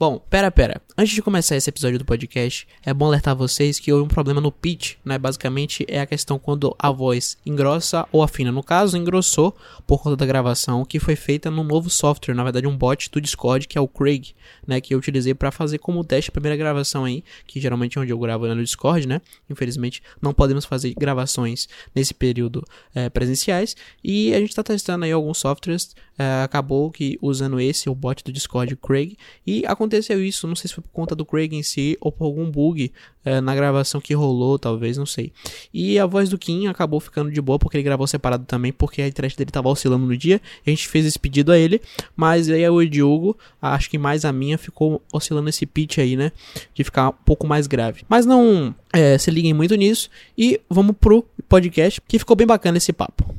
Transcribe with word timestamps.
Bom, 0.00 0.20
pera, 0.30 0.48
pera. 0.48 0.80
Antes 0.96 1.12
de 1.12 1.20
começar 1.20 1.56
esse 1.56 1.68
episódio 1.68 1.98
do 1.98 2.04
podcast, 2.04 2.68
é 2.84 2.94
bom 2.94 3.06
alertar 3.06 3.34
vocês 3.34 3.80
que 3.80 3.92
houve 3.92 4.04
um 4.04 4.08
problema 4.08 4.40
no 4.40 4.52
pitch, 4.52 4.94
né? 5.04 5.18
Basicamente 5.18 5.84
é 5.88 6.00
a 6.00 6.06
questão 6.06 6.38
quando 6.38 6.72
a 6.78 6.92
voz 6.92 7.36
engrossa 7.44 8.06
ou 8.12 8.22
afina. 8.22 8.52
No 8.52 8.62
caso, 8.62 8.96
engrossou 8.96 9.56
por 9.88 10.00
conta 10.00 10.16
da 10.16 10.24
gravação 10.24 10.84
que 10.84 11.00
foi 11.00 11.16
feita 11.16 11.50
no 11.50 11.64
novo 11.64 11.90
software, 11.90 12.32
na 12.32 12.44
verdade 12.44 12.68
um 12.68 12.76
bot 12.76 13.10
do 13.10 13.20
Discord, 13.20 13.66
que 13.66 13.76
é 13.76 13.80
o 13.80 13.88
Craig, 13.88 14.34
né? 14.64 14.80
Que 14.80 14.94
eu 14.94 14.98
utilizei 14.98 15.34
para 15.34 15.50
fazer 15.50 15.78
como 15.78 16.04
teste 16.04 16.30
a 16.30 16.32
primeira 16.32 16.56
gravação 16.56 17.04
aí, 17.04 17.24
que 17.44 17.60
geralmente 17.60 17.98
é 17.98 18.00
onde 18.00 18.12
eu 18.12 18.18
gravo 18.20 18.46
é 18.46 18.54
no 18.54 18.62
Discord, 18.62 19.04
né? 19.04 19.20
Infelizmente 19.50 20.00
não 20.22 20.32
podemos 20.32 20.64
fazer 20.64 20.94
gravações 20.96 21.68
nesse 21.92 22.14
período 22.14 22.64
é, 22.94 23.08
presenciais 23.08 23.74
e 24.02 24.32
a 24.32 24.38
gente 24.38 24.54
tá 24.54 24.62
testando 24.62 25.04
aí 25.04 25.10
alguns 25.10 25.38
softwares. 25.38 25.96
É, 26.20 26.42
acabou 26.42 26.90
que 26.90 27.16
usando 27.22 27.60
esse, 27.60 27.88
o 27.88 27.94
bot 27.94 28.24
do 28.24 28.32
Discord, 28.32 28.74
Craig, 28.74 29.16
e 29.46 29.64
aconteceu 29.64 29.87
isso, 29.96 30.46
não 30.46 30.54
sei 30.54 30.68
se 30.68 30.74
foi 30.74 30.82
por 30.82 30.90
conta 30.90 31.14
do 31.14 31.24
Craig 31.24 31.54
em 31.54 31.62
si 31.62 31.96
ou 32.00 32.12
por 32.12 32.24
algum 32.24 32.50
bug 32.50 32.92
é, 33.24 33.40
na 33.40 33.54
gravação 33.54 34.00
que 34.00 34.14
rolou, 34.14 34.58
talvez, 34.58 34.96
não 34.96 35.06
sei. 35.06 35.32
E 35.72 35.98
a 35.98 36.06
voz 36.06 36.28
do 36.28 36.38
Kim 36.38 36.66
acabou 36.66 36.98
ficando 37.00 37.30
de 37.30 37.40
boa 37.40 37.58
porque 37.58 37.76
ele 37.76 37.84
gravou 37.84 38.06
separado 38.06 38.44
também, 38.44 38.72
porque 38.72 39.02
a 39.02 39.08
internet 39.08 39.36
dele 39.36 39.50
tava 39.50 39.68
oscilando 39.68 40.06
no 40.06 40.16
dia. 40.16 40.40
A 40.66 40.70
gente 40.70 40.88
fez 40.88 41.06
esse 41.06 41.18
pedido 41.18 41.52
a 41.52 41.58
ele, 41.58 41.80
mas 42.16 42.48
aí 42.50 42.68
o 42.68 42.84
Diogo, 42.84 43.36
acho 43.60 43.88
que 43.88 43.98
mais 43.98 44.24
a 44.24 44.32
minha, 44.32 44.58
ficou 44.58 45.02
oscilando 45.12 45.48
esse 45.48 45.66
pitch 45.66 45.98
aí, 45.98 46.16
né? 46.16 46.32
De 46.74 46.84
ficar 46.84 47.10
um 47.10 47.24
pouco 47.24 47.46
mais 47.46 47.66
grave. 47.66 48.02
Mas 48.08 48.26
não 48.26 48.74
é, 48.92 49.16
se 49.18 49.30
liguem 49.30 49.54
muito 49.54 49.74
nisso 49.74 50.10
e 50.36 50.60
vamos 50.68 50.96
pro 50.98 51.24
podcast, 51.48 52.00
que 52.06 52.18
ficou 52.18 52.36
bem 52.36 52.46
bacana 52.46 52.78
esse 52.78 52.92
papo. 52.92 53.34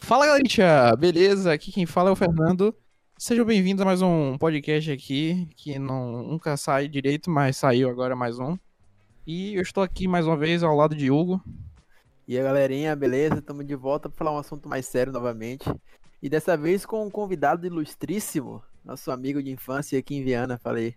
Fala 0.00 0.26
galerinha, 0.26 0.94
beleza? 0.98 1.52
Aqui 1.52 1.72
quem 1.72 1.86
fala 1.86 2.10
é 2.10 2.12
o 2.12 2.16
Fernando. 2.16 2.74
Sejam 3.16 3.44
bem-vindos 3.44 3.80
a 3.82 3.84
mais 3.84 4.02
um 4.02 4.36
podcast 4.36 4.90
aqui, 4.90 5.48
que 5.56 5.78
não, 5.78 6.22
nunca 6.24 6.56
sai 6.56 6.88
direito, 6.88 7.30
mas 7.30 7.56
saiu 7.56 7.88
agora 7.88 8.16
mais 8.16 8.38
um. 8.38 8.58
E 9.26 9.54
eu 9.54 9.62
estou 9.62 9.82
aqui 9.82 10.06
mais 10.08 10.26
uma 10.26 10.36
vez 10.36 10.62
ao 10.62 10.74
lado 10.76 10.94
de 10.94 11.10
Hugo. 11.10 11.40
E 12.26 12.36
aí 12.36 12.42
galerinha, 12.42 12.94
beleza? 12.96 13.36
Estamos 13.36 13.66
de 13.66 13.74
volta 13.74 14.08
para 14.08 14.18
falar 14.18 14.32
um 14.32 14.38
assunto 14.38 14.68
mais 14.68 14.86
sério 14.86 15.12
novamente. 15.12 15.64
E 16.22 16.28
dessa 16.28 16.56
vez 16.56 16.84
com 16.84 17.06
um 17.06 17.10
convidado 17.10 17.66
ilustríssimo, 17.66 18.62
nosso 18.84 19.10
amigo 19.10 19.42
de 19.42 19.50
infância 19.50 19.98
aqui 19.98 20.16
em 20.16 20.24
Viana, 20.24 20.58
falei. 20.58 20.94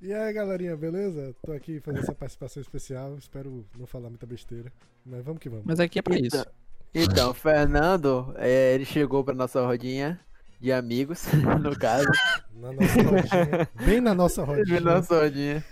E 0.00 0.12
aí 0.12 0.32
galerinha, 0.32 0.76
beleza? 0.76 1.34
Tô 1.44 1.52
aqui 1.52 1.80
fazendo 1.80 2.02
essa 2.02 2.14
participação 2.14 2.60
especial, 2.60 3.16
espero 3.16 3.64
não 3.78 3.86
falar 3.86 4.08
muita 4.08 4.26
besteira, 4.26 4.72
mas 5.04 5.24
vamos 5.24 5.40
que 5.40 5.48
vamos. 5.48 5.64
Mas 5.64 5.80
aqui 5.80 5.98
é 5.98 6.02
pra 6.02 6.18
Então- 6.18 6.40
isso. 6.40 6.46
Então, 6.94 7.30
o 7.30 7.34
Fernando, 7.34 8.34
é, 8.36 8.74
ele 8.74 8.84
chegou 8.84 9.24
para 9.24 9.32
nossa 9.34 9.64
rodinha 9.64 10.20
de 10.62 10.72
amigos, 10.72 11.24
no 11.60 11.76
caso. 11.76 12.06
Na 12.54 12.72
nossa 12.72 13.02
rodinha, 13.02 13.68
bem 13.84 14.00
na 14.00 14.14
nossa 14.14 14.44
rodinha. 14.44 14.80
na 14.80 14.94
nossa 14.96 15.20
rodinha. 15.20 15.64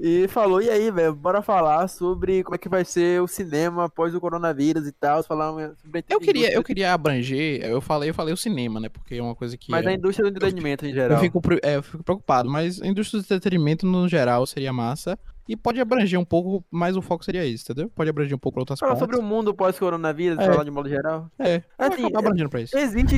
E 0.00 0.26
falou, 0.28 0.60
e 0.60 0.68
aí, 0.68 0.90
velho, 0.90 1.14
bora 1.14 1.40
falar 1.40 1.86
sobre 1.86 2.42
como 2.42 2.56
é 2.56 2.58
que 2.58 2.68
vai 2.68 2.84
ser 2.84 3.22
o 3.22 3.28
cinema 3.28 3.84
após 3.84 4.12
o 4.12 4.20
coronavírus 4.20 4.88
e 4.88 4.92
tal, 4.92 5.22
falar 5.22 5.52
sobre 5.76 6.04
Eu 6.08 6.18
queria, 6.18 6.52
eu 6.52 6.64
queria 6.64 6.92
abranger, 6.92 7.60
eu 7.64 7.80
falei, 7.80 8.10
eu 8.10 8.14
falei 8.14 8.34
o 8.34 8.36
cinema, 8.36 8.80
né? 8.80 8.88
Porque 8.88 9.14
é 9.14 9.22
uma 9.22 9.36
coisa 9.36 9.56
que. 9.56 9.70
Mas 9.70 9.86
é- 9.86 9.90
a 9.90 9.92
indústria 9.92 10.24
do 10.28 10.34
entretenimento 10.36 10.84
em 10.84 10.88
eu, 10.88 10.94
geral. 10.94 11.20
fico, 11.20 11.40
pre- 11.40 11.60
é, 11.62 11.76
eu 11.76 11.82
fico 11.82 12.02
preocupado, 12.02 12.50
mas 12.50 12.82
a 12.82 12.86
indústria 12.88 13.20
do 13.20 13.24
entretenimento 13.24 13.86
no 13.86 14.08
geral 14.08 14.44
seria 14.46 14.72
massa. 14.72 15.16
E 15.48 15.56
pode 15.56 15.80
abranger 15.80 16.20
um 16.20 16.24
pouco, 16.26 16.62
mas 16.70 16.94
o 16.94 17.00
foco 17.00 17.24
seria 17.24 17.44
isso, 17.46 17.64
entendeu? 17.64 17.88
Pode 17.88 18.10
abranger 18.10 18.36
um 18.36 18.38
pouco 18.38 18.60
outras 18.60 18.78
Falar 18.78 18.92
pontas. 18.92 19.08
sobre 19.08 19.18
o 19.18 19.26
mundo 19.26 19.54
pós-coronavírus, 19.54 20.38
É. 20.38 20.46
falar 20.46 20.62
de 20.62 20.70
modo 20.70 20.90
geral. 20.90 21.30
É, 21.38 21.62
Assim, 21.78 22.04
acabar 22.04 22.18
abrangendo 22.18 22.50
pra 22.50 22.60
isso. 22.60 22.76
Existe, 22.76 23.14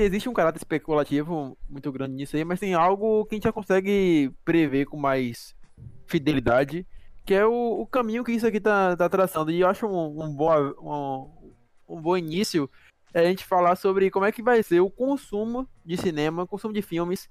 existe, 0.00 0.26
um 0.28 0.32
caráter 0.32 0.56
especulativo 0.56 1.58
muito 1.68 1.92
grande 1.92 2.14
nisso 2.14 2.36
aí, 2.36 2.44
mas 2.44 2.58
tem 2.58 2.72
algo 2.72 3.26
que 3.26 3.34
a 3.34 3.36
gente 3.36 3.44
já 3.44 3.52
consegue 3.52 4.32
prever 4.46 4.86
com 4.86 4.96
mais 4.96 5.54
fidelidade, 6.06 6.86
que 7.26 7.34
é 7.34 7.44
o, 7.44 7.80
o 7.82 7.86
caminho 7.86 8.24
que 8.24 8.32
isso 8.32 8.46
aqui 8.46 8.60
tá, 8.60 8.96
tá 8.96 9.06
traçando. 9.08 9.50
E 9.50 9.60
eu 9.60 9.68
acho 9.68 9.86
um, 9.86 10.24
um, 10.24 10.34
boa, 10.34 10.74
um, 10.80 11.96
um 11.96 12.00
bom 12.00 12.16
início 12.16 12.68
é 13.12 13.20
a 13.20 13.24
gente 13.24 13.44
falar 13.44 13.76
sobre 13.76 14.10
como 14.10 14.24
é 14.24 14.32
que 14.32 14.42
vai 14.42 14.62
ser 14.62 14.80
o 14.80 14.90
consumo 14.90 15.68
de 15.84 15.96
cinema, 15.98 16.46
consumo 16.46 16.72
de 16.72 16.80
filmes 16.82 17.28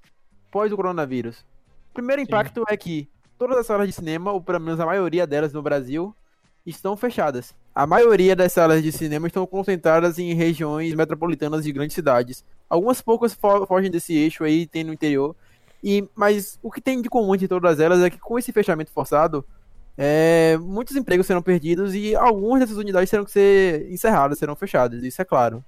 pós 0.50 0.70
o 0.70 0.76
coronavírus. 0.76 1.44
O 1.90 1.94
primeiro 1.94 2.22
impacto 2.22 2.64
é 2.68 2.76
que 2.76 3.08
todas 3.38 3.58
as 3.58 3.66
salas 3.66 3.86
de 3.86 3.92
cinema, 3.92 4.32
ou 4.32 4.40
pelo 4.40 4.60
menos 4.60 4.80
a 4.80 4.86
maioria 4.86 5.26
delas 5.26 5.52
no 5.52 5.62
Brasil, 5.62 6.14
estão 6.64 6.96
fechadas. 6.96 7.54
A 7.74 7.86
maioria 7.86 8.34
das 8.34 8.52
salas 8.52 8.82
de 8.82 8.90
cinema 8.92 9.26
estão 9.26 9.46
concentradas 9.46 10.18
em 10.18 10.32
regiões 10.32 10.94
metropolitanas 10.94 11.64
de 11.64 11.72
grandes 11.72 11.94
cidades. 11.94 12.44
Algumas 12.68 13.02
poucas 13.02 13.34
fo- 13.34 13.66
fogem 13.66 13.90
desse 13.90 14.14
eixo 14.14 14.44
aí, 14.44 14.66
tem 14.66 14.84
no 14.84 14.92
interior. 14.92 15.34
E, 15.82 16.08
mas 16.14 16.58
o 16.62 16.70
que 16.70 16.80
tem 16.80 17.02
de 17.02 17.10
comum 17.10 17.34
entre 17.34 17.48
todas 17.48 17.78
elas 17.80 18.00
é 18.00 18.08
que 18.08 18.18
com 18.18 18.38
esse 18.38 18.52
fechamento 18.52 18.90
forçado, 18.90 19.44
é, 19.98 20.56
muitos 20.58 20.96
empregos 20.96 21.26
serão 21.26 21.42
perdidos 21.42 21.94
e 21.94 22.14
algumas 22.14 22.60
dessas 22.60 22.78
unidades 22.78 23.10
terão 23.10 23.24
que 23.24 23.30
ser 23.30 23.92
encerradas, 23.92 24.38
serão 24.38 24.56
fechadas. 24.56 25.02
Isso 25.02 25.20
é 25.20 25.24
claro. 25.24 25.62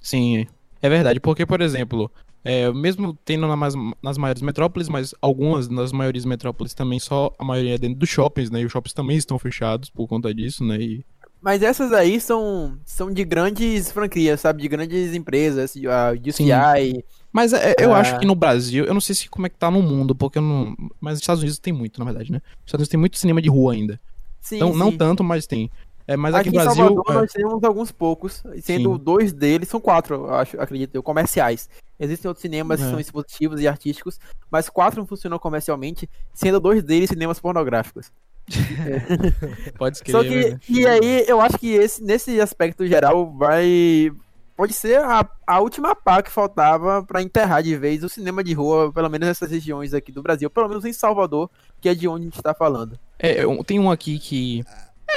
Sim, 0.00 0.46
é 0.82 0.88
verdade. 0.88 1.20
Porque, 1.20 1.46
por 1.46 1.62
exemplo, 1.62 2.10
é, 2.44 2.72
mesmo 2.72 3.16
tendo 3.24 3.46
na 3.46 3.56
mais- 3.56 3.74
nas 4.02 4.16
maiores 4.18 4.42
metrópoles, 4.42 4.88
mas 4.88 5.14
algumas 5.20 5.68
das 5.68 5.92
maiores 5.92 6.24
metrópoles 6.24 6.72
também 6.74 6.98
só 6.98 7.32
a 7.38 7.44
maioria 7.44 7.74
é 7.74 7.78
dentro 7.78 7.98
dos 7.98 8.08
shoppings, 8.08 8.50
né? 8.50 8.60
E 8.60 8.64
os 8.66 8.72
shoppings 8.72 8.94
também 8.94 9.16
estão 9.16 9.38
fechados 9.38 9.90
por 9.90 10.06
conta 10.08 10.32
disso, 10.34 10.64
né? 10.64 10.76
E 10.80 11.04
Mas 11.42 11.62
essas 11.62 11.90
aí 11.92 12.20
são, 12.20 12.76
são 12.84 13.10
de 13.10 13.24
grandes 13.24 13.90
franquias, 13.90 14.40
sabe? 14.40 14.60
De 14.60 14.68
grandes 14.68 15.14
empresas, 15.14 15.74
a. 15.88 16.14
DCI. 16.14 17.02
Mas 17.32 17.52
é, 17.52 17.74
eu 17.78 17.94
Ah. 17.94 18.00
acho 18.00 18.18
que 18.18 18.26
no 18.26 18.34
Brasil, 18.34 18.84
eu 18.84 18.92
não 18.92 19.00
sei 19.00 19.14
se 19.14 19.28
como 19.28 19.46
é 19.46 19.48
que 19.48 19.56
tá 19.56 19.70
no 19.70 19.80
mundo, 19.80 20.14
porque 20.14 20.36
eu 20.38 20.42
não. 20.42 20.74
Mas 21.00 21.12
nos 21.14 21.20
Estados 21.20 21.42
Unidos 21.42 21.58
tem 21.58 21.72
muito, 21.72 21.98
na 21.98 22.04
verdade, 22.04 22.30
né? 22.32 22.38
Nos 22.44 22.66
Estados 22.66 22.80
Unidos 22.82 22.88
tem 22.90 23.00
muito 23.00 23.18
cinema 23.18 23.40
de 23.40 23.48
rua 23.48 23.72
ainda. 23.72 23.98
Sim, 24.40 24.56
Então, 24.56 24.74
não 24.74 24.90
sim. 24.90 24.96
tanto, 24.98 25.22
mas 25.24 25.46
tem. 25.46 25.70
É, 26.10 26.16
mas 26.16 26.34
aqui, 26.34 26.48
Aqui 26.48 26.56
no 26.56 26.60
em 26.60 26.64
Brasil. 26.64 26.84
Salvador 26.84 27.04
é, 27.08 27.20
nós 27.20 27.32
temos 27.32 27.62
alguns 27.62 27.92
poucos, 27.92 28.42
sendo 28.60 28.94
Sim. 28.94 29.00
dois 29.00 29.32
deles, 29.32 29.68
são 29.68 29.78
quatro, 29.78 30.28
acho, 30.34 30.60
acredito 30.60 30.92
eu, 30.92 31.04
comerciais. 31.04 31.70
Existem 32.00 32.28
outros 32.28 32.42
cinemas 32.42 32.80
que 32.80 32.86
É. 32.86 32.90
são 32.90 32.98
expositivos 32.98 33.60
e 33.60 33.68
artísticos, 33.68 34.18
mas 34.50 34.68
quatro 34.68 35.06
funcionam 35.06 35.38
comercialmente, 35.38 36.10
sendo 36.34 36.58
dois 36.58 36.82
deles 36.82 37.10
cinemas 37.10 37.38
pornográficos. 37.38 38.10
pode 39.78 39.98
escrever. 39.98 40.18
Só 40.18 40.24
que, 40.24 40.50
né? 40.50 40.60
e 40.68 40.84
aí, 40.84 41.24
eu 41.28 41.40
acho 41.40 41.56
que 41.56 41.74
esse, 41.74 42.02
nesse 42.02 42.40
aspecto 42.40 42.84
geral, 42.88 43.32
vai. 43.32 44.10
Pode 44.56 44.72
ser 44.72 44.98
a, 44.98 45.24
a 45.46 45.60
última 45.60 45.94
pá 45.94 46.20
que 46.22 46.30
faltava 46.30 47.04
pra 47.04 47.22
enterrar 47.22 47.62
de 47.62 47.76
vez 47.76 48.02
o 48.02 48.08
cinema 48.08 48.42
de 48.42 48.52
rua, 48.52 48.92
pelo 48.92 49.08
menos 49.08 49.28
nessas 49.28 49.50
regiões 49.50 49.94
aqui 49.94 50.10
do 50.10 50.22
Brasil, 50.22 50.50
pelo 50.50 50.68
menos 50.68 50.84
em 50.84 50.92
Salvador, 50.92 51.48
que 51.80 51.88
é 51.88 51.94
de 51.94 52.08
onde 52.08 52.22
a 52.26 52.30
gente 52.30 52.42
tá 52.42 52.52
falando. 52.52 52.98
É, 53.16 53.42
tem 53.64 53.78
um 53.78 53.90
aqui 53.90 54.18
que. 54.18 54.64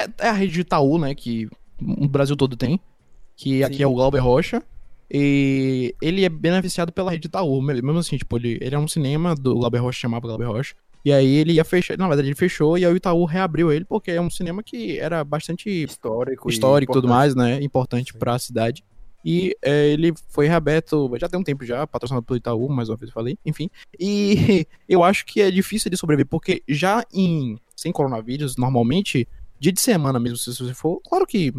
É, 0.03 0.27
é 0.27 0.29
a 0.29 0.33
rede 0.33 0.53
de 0.53 0.61
Itaú, 0.61 0.97
né? 0.97 1.13
Que 1.15 1.49
o 1.81 2.07
Brasil 2.07 2.35
todo 2.35 2.55
tem. 2.55 2.79
Que 3.35 3.63
aqui 3.63 3.77
Sim. 3.77 3.83
é 3.83 3.87
o 3.87 3.93
Glauber 3.93 4.19
Rocha. 4.19 4.61
E 5.09 5.93
ele 6.01 6.25
é 6.25 6.29
beneficiado 6.29 6.91
pela 6.91 7.11
rede 7.11 7.27
Itaú. 7.27 7.61
Mesmo 7.61 7.97
assim, 7.97 8.17
tipo, 8.17 8.37
ele, 8.37 8.57
ele 8.61 8.75
é 8.75 8.79
um 8.79 8.87
cinema 8.87 9.35
do 9.35 9.55
Glauber 9.55 9.79
Rocha, 9.79 9.99
chamava 9.99 10.27
Glauber 10.27 10.47
Rocha. 10.47 10.75
E 11.05 11.11
aí 11.11 11.35
ele 11.35 11.53
ia 11.53 11.65
fechar. 11.65 11.97
Na 11.97 12.07
verdade, 12.07 12.29
ele 12.29 12.35
fechou 12.35 12.77
e 12.77 12.85
aí 12.85 12.91
o 12.91 12.95
Itaú 12.95 13.25
reabriu 13.25 13.71
ele, 13.71 13.85
porque 13.85 14.11
é 14.11 14.21
um 14.21 14.29
cinema 14.29 14.63
que 14.63 14.97
era 14.97 15.23
bastante 15.23 15.83
Histórico. 15.83 16.49
histórico 16.49 16.91
e 16.91 16.95
tudo 16.95 17.07
mais, 17.07 17.35
né? 17.35 17.61
Importante 17.61 18.13
pra 18.13 18.39
cidade. 18.39 18.83
E 19.25 19.55
é, 19.61 19.87
ele 19.87 20.13
foi 20.29 20.47
reaberto, 20.47 21.09
já 21.19 21.29
tem 21.29 21.39
um 21.39 21.43
tempo 21.43 21.65
já, 21.65 21.87
patrocinado 21.87 22.25
pelo 22.25 22.37
Itaú, 22.37 22.69
mais 22.69 22.89
uma 22.89 22.97
vez 22.97 23.09
eu 23.09 23.13
falei, 23.13 23.37
enfim. 23.45 23.69
E 23.97 24.67
eu 24.87 25.01
acho 25.01 25.25
que 25.25 25.41
é 25.41 25.49
difícil 25.49 25.89
de 25.89 25.97
sobreviver, 25.97 26.27
porque 26.27 26.61
já 26.67 27.05
em 27.13 27.57
sem 27.75 27.91
coronavírus, 27.91 28.55
normalmente, 28.57 29.27
dia 29.63 29.71
de 29.71 29.79
semana 29.79 30.19
mesmo, 30.19 30.37
se 30.37 30.53
você 30.53 30.73
for, 30.73 30.99
claro 31.07 31.25
que 31.25 31.53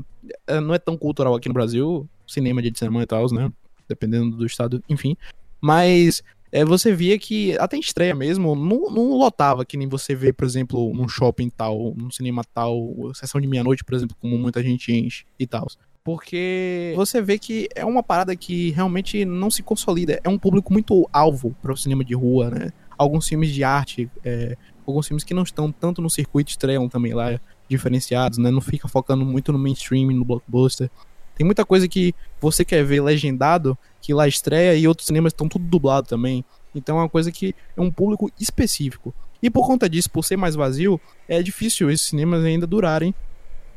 é, 0.47 0.61
não 0.61 0.75
é 0.75 0.79
tão 0.79 0.95
cultural 0.95 1.35
aqui 1.35 1.49
no 1.49 1.55
Brasil, 1.55 2.07
cinema 2.27 2.61
dia 2.61 2.71
de 2.71 2.79
semana 2.79 3.03
e 3.03 3.07
tal, 3.07 3.33
né? 3.33 3.51
Dependendo 3.89 4.37
do 4.37 4.45
estado, 4.45 4.85
enfim. 4.91 5.17
Mas 5.59 6.23
é, 6.53 6.67
você 6.67 6.95
via 6.95 7.19
que 7.19 7.57
até 7.57 7.79
estreia 7.79 8.15
mesmo, 8.15 8.55
não, 8.55 8.91
não 8.91 9.17
lotava, 9.17 9.65
que 9.65 9.79
nem 9.79 9.89
você 9.89 10.15
vê, 10.15 10.35
por 10.35 10.45
exemplo, 10.45 10.93
num 10.95 11.09
shopping 11.09 11.49
tal, 11.49 11.95
num 11.97 12.11
cinema 12.11 12.43
tal, 12.53 12.95
sessão 13.15 13.41
de 13.41 13.47
meia-noite, 13.47 13.83
por 13.83 13.95
exemplo, 13.95 14.15
como 14.21 14.37
muita 14.37 14.63
gente 14.63 14.93
enche 14.93 15.25
e 15.39 15.47
tal. 15.47 15.67
Porque 16.05 16.93
você 16.97 17.23
vê 17.23 17.39
que 17.39 17.71
é 17.75 17.87
uma 17.87 18.03
parada 18.03 18.37
que 18.37 18.71
realmente 18.73 19.25
não 19.25 19.51
se 19.51 19.63
consolida. 19.63 20.21
É 20.23 20.29
um 20.29 20.39
público 20.39 20.71
muito 20.71 21.09
alvo 21.11 21.57
para 21.63 21.73
o 21.73 21.77
cinema 21.77 22.05
de 22.05 22.15
rua, 22.15 22.51
né? 22.51 22.71
Alguns 22.99 23.27
filmes 23.27 23.51
de 23.51 23.65
arte, 23.65 24.11
é, 24.23 24.59
alguns 24.87 25.09
filmes 25.09 25.25
que 25.25 25.33
não 25.33 25.43
estão 25.43 25.73
tanto 25.73 26.03
no 26.03 26.11
circuito 26.11 26.51
estreiam 26.51 26.87
também 26.87 27.15
lá, 27.15 27.41
diferenciados, 27.69 28.39
né? 28.39 28.51
Não 28.51 28.61
fica 28.61 28.87
focando 28.89 29.25
muito 29.25 29.53
no 29.53 29.59
mainstream, 29.59 30.07
no 30.13 30.25
blockbuster. 30.25 30.91
Tem 31.37 31.45
muita 31.45 31.65
coisa 31.65 31.89
que 31.89 32.15
você 32.41 32.65
quer 32.65 32.85
ver 32.85 33.01
legendado, 33.01 33.77
que 34.01 34.15
lá 34.15 34.29
estreia 34.29 34.75
e 34.77 34.87
outros 34.87 35.07
cinemas 35.07 35.33
estão 35.33 35.49
tudo 35.49 35.65
dublado 35.65 36.07
também. 36.09 36.45
Então 36.75 36.97
é 36.99 37.03
uma 37.03 37.09
coisa 37.09 37.33
que 37.33 37.55
é 37.77 37.81
um 37.81 37.91
público 37.91 38.31
específico. 38.39 39.15
E 39.43 39.51
por 39.51 39.67
conta 39.67 39.89
disso, 39.89 40.11
por 40.11 40.25
ser 40.25 40.37
mais 40.37 40.55
vazio, 40.55 41.01
é 41.29 41.43
difícil 41.43 41.91
esses 41.91 42.07
cinemas 42.07 42.45
ainda 42.45 42.67
durarem 42.67 43.15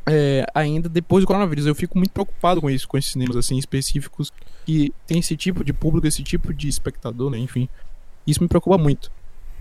é, 0.10 0.46
ainda 0.54 0.88
depois 0.88 1.24
do 1.24 1.28
coronavírus. 1.28 1.66
Eu 1.66 1.76
fico 1.76 1.98
muito 1.98 2.12
preocupado 2.12 2.62
com 2.62 2.70
isso, 2.70 2.88
com 2.88 2.98
esses 2.98 3.12
cinemas 3.12 3.36
assim 3.36 3.58
específicos 3.58 4.32
que 4.66 4.94
tem 5.06 5.20
esse 5.20 5.36
tipo 5.36 5.64
de 5.64 5.74
público, 5.74 6.08
esse 6.08 6.24
tipo 6.24 6.54
de 6.54 6.68
espectador, 6.68 7.30
né? 7.30 7.38
Enfim. 7.38 7.68
Isso 8.26 8.42
me 8.42 8.48
preocupa 8.50 8.78
muito. 8.78 9.12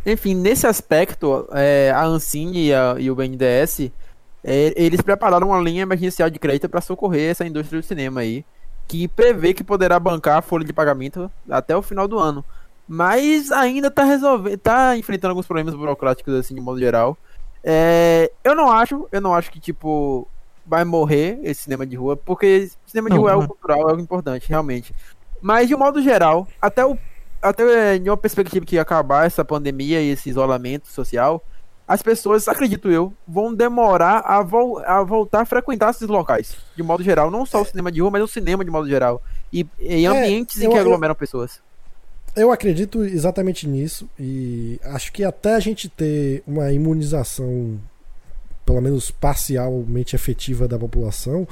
Enfim, 0.05 0.35
nesse 0.35 0.67
aspecto, 0.67 1.49
é, 1.53 1.91
a 1.95 2.05
Ancine 2.05 2.67
e, 2.69 2.75
a- 2.75 2.97
e 2.99 3.11
o 3.11 3.15
BNDES, 3.17 3.91
é, 4.49 4.73
eles 4.77 5.01
prepararam 5.01 5.49
uma 5.49 5.61
linha 5.61 5.83
emergencial 5.83 6.31
de 6.31 6.39
crédito 6.39 6.69
para 6.69 6.81
socorrer 6.81 7.33
essa 7.33 7.45
indústria 7.45 7.81
do 7.81 7.85
cinema 7.85 8.21
aí, 8.21 8.45
que 8.87 9.09
prevê 9.09 9.53
que 9.53 9.65
poderá 9.65 9.99
bancar 9.99 10.39
a 10.39 10.43
folha 10.43 10.65
de 10.65 10.73
pagamento 10.73 11.29
até 11.51 11.77
o 11.77 11.83
final 11.83 12.07
do 12.07 12.17
ano. 12.17 12.45
Mas 12.87 13.51
ainda 13.51 13.91
tá 13.91 14.05
resolvendo, 14.05 14.57
tá 14.59 14.97
enfrentando 14.97 15.33
alguns 15.33 15.47
problemas 15.49 15.75
burocráticos 15.75 16.33
assim 16.33 16.55
de 16.55 16.61
modo 16.61 16.79
geral. 16.79 17.19
É, 17.65 18.31
eu 18.45 18.55
não 18.55 18.71
acho, 18.71 19.09
eu 19.11 19.21
não 19.21 19.35
acho 19.35 19.51
que 19.51 19.59
tipo 19.59 20.29
vai 20.65 20.85
morrer 20.85 21.41
esse 21.43 21.63
cinema 21.63 21.85
de 21.85 21.97
rua, 21.97 22.17
porque 22.17 22.71
cinema 22.87 23.09
de 23.11 23.17
Não, 23.17 23.23
rua 23.23 23.31
é 23.31 23.35
não 23.35 23.41
o 23.41 23.45
é. 23.45 23.47
cultural, 23.49 23.91
é 23.91 23.95
o 23.95 24.01
importante, 24.01 24.49
realmente. 24.49 24.95
Mas 25.43 25.67
de 25.67 25.75
um 25.75 25.79
modo 25.79 26.01
geral, 26.01 26.47
até 26.63 26.87
o 26.87 26.97
até 27.43 27.97
em 27.97 28.09
uma 28.09 28.17
perspectiva 28.17 28.65
que 28.65 28.79
acabar 28.79 29.27
essa 29.27 29.45
pandemia 29.45 30.01
e 30.01 30.11
esse 30.11 30.31
isolamento 30.31 30.87
social, 30.89 31.43
as 31.89 32.03
pessoas, 32.03 32.49
acredito 32.49 32.91
eu, 32.91 33.13
vão 33.27 33.55
demorar 33.55 34.19
a, 34.25 34.43
vol 34.43 34.79
a 34.81 35.03
voltar 35.05 35.43
a 35.43 35.47
frequentar 35.47 35.91
esses 35.91 36.09
locais. 36.09 36.57
De 36.77 36.83
modo 36.83 37.03
geral, 37.03 37.31
não 37.31 37.47
só 37.47 37.63
o 37.63 37.65
cinema 37.65 37.93
de 37.93 38.01
rua, 38.01 38.11
mas 38.11 38.23
o 38.23 38.27
cinema 38.29 38.65
de 38.65 38.71
modo 38.71 38.89
geral. 38.89 39.23
E 39.53 39.67
em 39.79 40.05
É, 40.07 40.09
ambientes 40.09 40.61
em 40.61 40.65
eu- 40.65 40.71
que 40.73 40.77
eu- 40.77 40.81
aglomeram 40.83 41.15
pessoas. 41.15 41.61
Eu 42.35 42.53
acredito 42.53 43.03
exatamente 43.03 43.67
nisso 43.67 44.07
e 44.19 44.79
acho 44.85 45.11
que 45.13 45.25
até 45.25 45.55
a 45.55 45.61
gente 45.61 45.89
ter 45.89 46.43
uma 46.47 46.71
imunização, 46.71 47.81
pelo 48.67 48.81
menos 48.83 49.11
parcialmente 49.11 50.15
efetiva 50.15 50.69
da 50.69 50.79
população, 50.79 51.49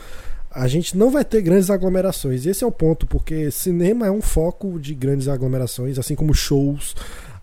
a 0.50 0.68
gente 0.68 0.96
não 0.96 1.10
vai 1.10 1.24
ter 1.24 1.40
grandes 1.42 1.70
aglomerações. 1.70 2.44
Esse 2.44 2.64
é 2.64 2.66
o 2.66 2.70
ponto, 2.72 3.06
porque 3.06 3.50
cinema 3.50 4.06
é 4.06 4.10
um 4.10 4.20
foco 4.20 4.78
de 4.78 4.94
grandes 4.94 5.26
aglomerações, 5.26 5.98
assim 5.98 6.14
como 6.14 6.34
shows, 6.34 6.94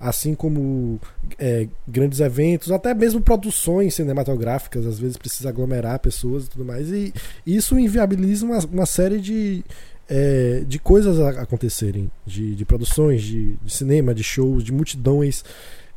assim 0.01 0.33
como 0.33 0.99
é, 1.37 1.67
grandes 1.87 2.19
eventos, 2.19 2.71
até 2.71 2.91
mesmo 2.93 3.21
produções 3.21 3.93
cinematográficas, 3.93 4.85
às 4.87 4.99
vezes 4.99 5.15
precisa 5.15 5.49
aglomerar 5.49 5.99
pessoas 5.99 6.45
e 6.45 6.49
tudo 6.49 6.65
mais. 6.65 6.89
E 6.91 7.13
isso 7.45 7.77
inviabiliza 7.77 8.43
uma, 8.43 8.57
uma 8.65 8.85
série 8.87 9.21
de, 9.21 9.63
é, 10.09 10.63
de 10.67 10.79
coisas 10.79 11.19
acontecerem, 11.19 12.09
de, 12.25 12.55
de 12.55 12.65
produções, 12.65 13.21
de, 13.21 13.53
de 13.57 13.71
cinema, 13.71 14.13
de 14.13 14.23
shows, 14.23 14.63
de 14.63 14.73
multidões. 14.73 15.45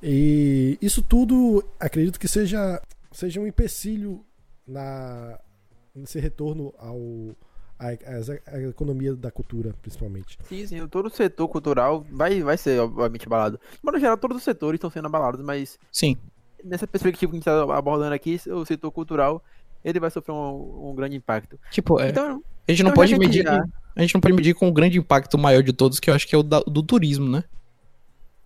E 0.02 0.78
isso 0.82 1.02
tudo 1.02 1.64
acredito 1.80 2.20
que 2.20 2.28
seja, 2.28 2.80
seja 3.10 3.40
um 3.40 3.46
empecilho 3.46 4.20
na, 4.68 5.38
nesse 5.94 6.20
retorno 6.20 6.74
ao 6.78 7.34
à, 7.92 8.52
à- 8.52 8.56
à 8.56 8.62
economia 8.62 9.14
da 9.14 9.30
cultura, 9.30 9.74
principalmente. 9.82 10.38
Sim, 10.48 10.66
sim, 10.66 10.86
todo 10.88 11.06
o 11.06 11.10
setor 11.10 11.48
cultural 11.48 12.04
vai, 12.10 12.42
vai 12.42 12.56
ser, 12.56 12.80
obviamente, 12.80 13.26
abalado. 13.26 13.58
De 13.72 13.78
modo 13.82 13.98
geral, 13.98 14.16
todos 14.16 14.36
os 14.36 14.42
setores 14.42 14.78
estão 14.78 14.90
sendo 14.90 15.06
abalados, 15.06 15.40
mas 15.44 15.78
Sim. 15.92 16.16
nessa 16.64 16.86
perspectiva 16.86 17.30
que 17.30 17.36
a 17.36 17.38
gente 17.38 17.48
está 17.48 17.76
abordando 17.76 18.14
aqui, 18.14 18.40
o 18.48 18.64
setor 18.64 18.90
cultural 18.90 19.42
ele 19.84 20.00
vai 20.00 20.10
sofrer 20.10 20.32
um, 20.32 20.90
um 20.90 20.94
grande 20.94 21.16
impacto. 21.16 21.58
Tipo, 21.70 22.00
é, 22.00 22.08
Então, 22.08 22.42
a 22.66 22.70
gente 22.72 22.82
não 22.82 22.90
então, 22.90 23.02
pode 23.02 23.14
a 23.14 23.18
medir. 23.18 23.42
já- 23.42 23.64
A 23.96 24.00
gente 24.00 24.14
não 24.14 24.20
pode 24.20 24.34
medir 24.34 24.54
com 24.54 24.68
o 24.68 24.72
grande 24.72 24.98
impacto 24.98 25.38
maior 25.38 25.62
de 25.62 25.72
todos, 25.72 26.00
que 26.00 26.10
eu 26.10 26.14
acho 26.14 26.26
que 26.26 26.34
é 26.34 26.38
o 26.38 26.42
da- 26.42 26.60
do 26.66 26.82
turismo, 26.82 27.28
né? 27.28 27.44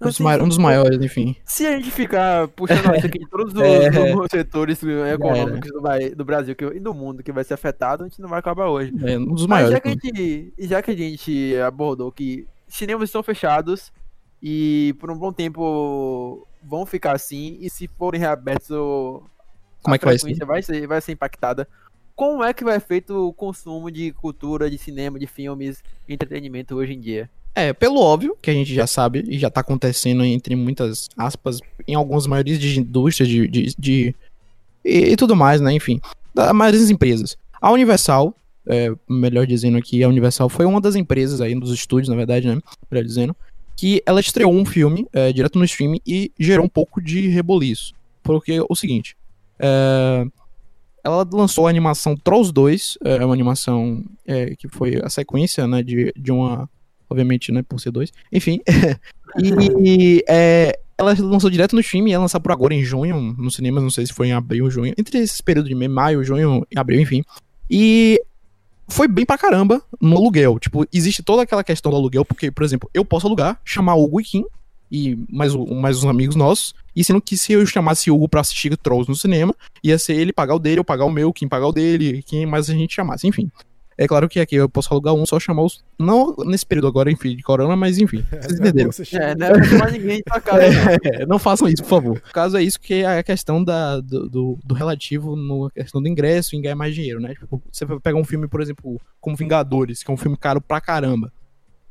Um 0.00 0.06
dos, 0.06 0.16
sim, 0.16 0.22
mai- 0.22 0.36
sim. 0.38 0.44
um 0.44 0.48
dos 0.48 0.58
maiores, 0.58 1.00
enfim. 1.02 1.34
Se 1.44 1.66
a 1.66 1.72
gente 1.76 1.90
ficar 1.90 2.46
puxando 2.48 2.92
lista 2.92 3.08
aqui 3.08 3.18
de 3.18 3.28
todos 3.28 3.52
os, 3.52 3.58
É. 3.60 4.14
os 4.14 4.28
setores 4.30 4.80
econômicos 4.82 5.70
do, 5.72 6.16
do 6.16 6.24
Brasil 6.24 6.54
que, 6.54 6.64
e 6.64 6.78
do 6.78 6.94
mundo 6.94 7.22
que 7.22 7.32
vai 7.32 7.42
ser 7.42 7.54
afetado, 7.54 8.04
a 8.04 8.08
gente 8.08 8.20
não 8.20 8.28
vai 8.28 8.38
acabar 8.38 8.68
hoje. 8.68 8.92
É 9.04 9.18
um 9.18 9.26
dos 9.34 9.46
maiores. 9.46 9.72
já 9.74 9.80
que, 9.80 9.88
a 9.88 9.90
gente, 9.90 10.52
já 10.58 10.82
que 10.82 10.90
a 10.92 10.96
gente 10.96 11.56
abordou 11.66 12.12
que 12.12 12.46
cinemas 12.68 13.08
estão 13.08 13.22
fechados 13.24 13.92
e 14.40 14.94
por 15.00 15.10
um 15.10 15.18
bom 15.18 15.32
tempo 15.32 16.46
vão 16.62 16.86
ficar 16.86 17.16
assim, 17.16 17.56
e 17.60 17.68
se 17.68 17.88
forem 17.98 18.20
reabertos, 18.20 18.68
Como 18.68 19.92
a 19.92 19.94
é 19.94 19.98
que 19.98 20.04
vai 20.04 20.18
ser? 20.18 20.44
vai 20.44 20.62
ser? 20.62 20.86
Vai 20.86 21.00
ser 21.00 21.12
impactada. 21.12 21.66
Como 22.14 22.42
é 22.42 22.52
que 22.52 22.64
vai 22.64 22.78
feito 22.80 23.28
o 23.28 23.32
consumo 23.32 23.90
de 23.90 24.12
cultura, 24.12 24.68
de 24.70 24.76
cinema, 24.78 25.18
de 25.18 25.26
filmes, 25.26 25.82
entretenimento 26.08 26.74
hoje 26.76 26.92
em 26.94 27.00
dia? 27.00 27.30
É, 27.54 27.72
pelo 27.72 28.00
óbvio, 28.00 28.36
que 28.40 28.50
a 28.50 28.54
gente 28.54 28.72
já 28.72 28.86
sabe 28.86 29.24
e 29.28 29.38
já 29.38 29.50
tá 29.50 29.60
acontecendo 29.60 30.24
entre 30.24 30.54
muitas 30.54 31.08
aspas, 31.16 31.58
em 31.86 31.94
algumas 31.94 32.26
maiorias 32.26 32.58
de 32.58 32.78
indústrias 32.78 33.28
de, 33.28 33.48
de, 33.48 33.74
de- 33.76 34.14
e, 34.84 34.98
e 35.12 35.16
tudo 35.16 35.34
mais, 35.34 35.60
né? 35.60 35.72
Enfim, 35.72 36.00
da 36.34 36.52
maioria 36.52 36.80
empresas. 36.90 37.36
A 37.60 37.72
Universal, 37.72 38.34
é, 38.66 38.92
melhor 39.08 39.46
dizendo 39.46 39.76
aqui, 39.76 40.02
a 40.04 40.08
Universal 40.08 40.48
foi 40.48 40.66
uma 40.66 40.80
das 40.80 40.94
empresas 40.94 41.40
aí, 41.40 41.54
dos 41.58 41.72
estúdios, 41.72 42.08
na 42.08 42.14
verdade, 42.14 42.46
né? 42.46 42.60
Melhor 42.90 43.04
dizendo, 43.04 43.34
que 43.76 44.02
ela 44.06 44.20
estreou 44.20 44.52
um 44.52 44.64
filme 44.64 45.06
é, 45.12 45.32
direto 45.32 45.58
no 45.58 45.64
streaming 45.64 46.00
e 46.06 46.30
gerou 46.38 46.64
um 46.64 46.68
pouco 46.68 47.00
de 47.00 47.26
reboliço. 47.28 47.92
Porque 48.22 48.52
é 48.52 48.62
o 48.68 48.76
seguinte, 48.76 49.16
é, 49.58 50.24
ela 51.02 51.26
lançou 51.32 51.66
a 51.66 51.70
animação 51.70 52.16
Trolls 52.16 52.52
2, 52.52 52.98
é 53.04 53.24
uma 53.24 53.34
animação 53.34 54.04
é, 54.26 54.54
que 54.56 54.68
foi 54.68 55.00
a 55.02 55.08
sequência, 55.08 55.66
né, 55.66 55.82
de, 55.82 56.12
de 56.16 56.30
uma 56.30 56.68
obviamente, 57.08 57.52
né, 57.52 57.62
por 57.62 57.80
ser 57.80 57.90
dois. 57.90 58.12
Enfim. 58.32 58.60
e 59.84 60.24
é, 60.28 60.78
ela 60.96 61.14
lançou 61.18 61.48
direto 61.48 61.74
no 61.74 61.80
stream 61.80 62.08
ia 62.08 62.18
lançar 62.18 62.40
por 62.40 62.50
agora 62.50 62.74
em 62.74 62.82
junho, 62.82 63.34
no 63.38 63.50
cinema, 63.50 63.80
não 63.80 63.90
sei 63.90 64.04
se 64.06 64.12
foi 64.12 64.28
em 64.28 64.32
abril 64.32 64.64
ou 64.64 64.70
junho. 64.70 64.92
Entre 64.98 65.18
esses 65.18 65.40
períodos 65.40 65.68
de 65.68 65.88
maio, 65.88 66.24
junho 66.24 66.66
e 66.70 66.78
abril, 66.78 67.00
enfim. 67.00 67.22
E 67.70 68.20
foi 68.88 69.06
bem 69.06 69.24
pra 69.24 69.38
caramba 69.38 69.80
no 70.00 70.16
aluguel. 70.16 70.58
Tipo, 70.58 70.86
existe 70.92 71.22
toda 71.22 71.42
aquela 71.42 71.62
questão 71.62 71.92
do 71.92 71.96
aluguel, 71.96 72.24
porque, 72.24 72.50
por 72.50 72.64
exemplo, 72.64 72.90
eu 72.92 73.04
posso 73.04 73.26
alugar, 73.26 73.60
chamar 73.64 73.94
o 73.94 74.04
Hugo 74.04 74.20
e 74.20 74.24
Kim 74.24 74.44
e 74.90 75.18
mais, 75.30 75.54
mais 75.54 75.98
uns 75.98 76.06
amigos 76.06 76.34
nossos. 76.34 76.74
E 76.96 77.04
sendo 77.04 77.20
que 77.20 77.36
se 77.36 77.52
eu 77.52 77.64
chamasse 77.64 78.10
o 78.10 78.16
Hugo 78.16 78.28
pra 78.28 78.40
assistir 78.40 78.76
Trolls 78.76 79.08
no 79.08 79.14
cinema, 79.14 79.54
ia 79.84 79.98
ser 79.98 80.14
ele 80.14 80.32
pagar 80.32 80.56
o 80.56 80.58
dele, 80.58 80.80
eu 80.80 80.84
pagar 80.84 81.04
o 81.04 81.10
meu, 81.10 81.32
Kim 81.32 81.46
pagar 81.46 81.68
o 81.68 81.72
dele, 81.72 82.22
quem 82.26 82.44
mais 82.46 82.68
a 82.68 82.74
gente 82.74 82.94
chamasse, 82.94 83.26
enfim. 83.26 83.50
É 84.00 84.06
claro 84.06 84.28
que 84.28 84.38
aqui 84.38 84.54
eu 84.54 84.68
posso 84.68 84.94
alugar 84.94 85.12
um, 85.12 85.26
só 85.26 85.40
chamar 85.40 85.64
os. 85.64 85.84
Não 85.98 86.32
nesse 86.46 86.64
período 86.64 86.86
agora, 86.86 87.10
enfim, 87.10 87.34
de 87.34 87.42
corona, 87.42 87.74
mas 87.74 87.98
enfim. 87.98 88.24
Vocês 88.30 88.60
entenderam. 88.60 88.90
É, 89.12 89.34
não 89.34 89.64
chamar 89.64 89.90
ninguém 89.90 90.22
pra 90.22 90.40
casa, 90.40 90.70
não. 90.70 90.92
É, 91.12 91.26
não 91.26 91.38
façam 91.40 91.66
isso, 91.66 91.82
por 91.82 91.88
favor. 91.88 92.16
O 92.16 92.32
caso 92.32 92.56
é 92.56 92.62
isso 92.62 92.78
que 92.78 92.94
é 92.94 93.18
a 93.18 93.22
questão 93.24 93.62
da, 93.62 94.00
do, 94.00 94.28
do, 94.28 94.58
do 94.64 94.72
relativo 94.72 95.34
na 95.34 95.68
questão 95.70 96.00
do 96.00 96.06
ingresso 96.06 96.54
e 96.54 96.58
em 96.58 96.62
ganhar 96.62 96.76
mais 96.76 96.94
dinheiro, 96.94 97.18
né? 97.18 97.34
Tipo, 97.34 97.60
você 97.72 97.84
vai 97.84 97.98
pegar 97.98 98.16
um 98.16 98.24
filme, 98.24 98.46
por 98.46 98.60
exemplo, 98.60 99.00
como 99.20 99.34
Vingadores, 99.34 100.04
que 100.04 100.10
é 100.12 100.14
um 100.14 100.16
filme 100.16 100.36
caro 100.36 100.60
pra 100.60 100.80
caramba, 100.80 101.32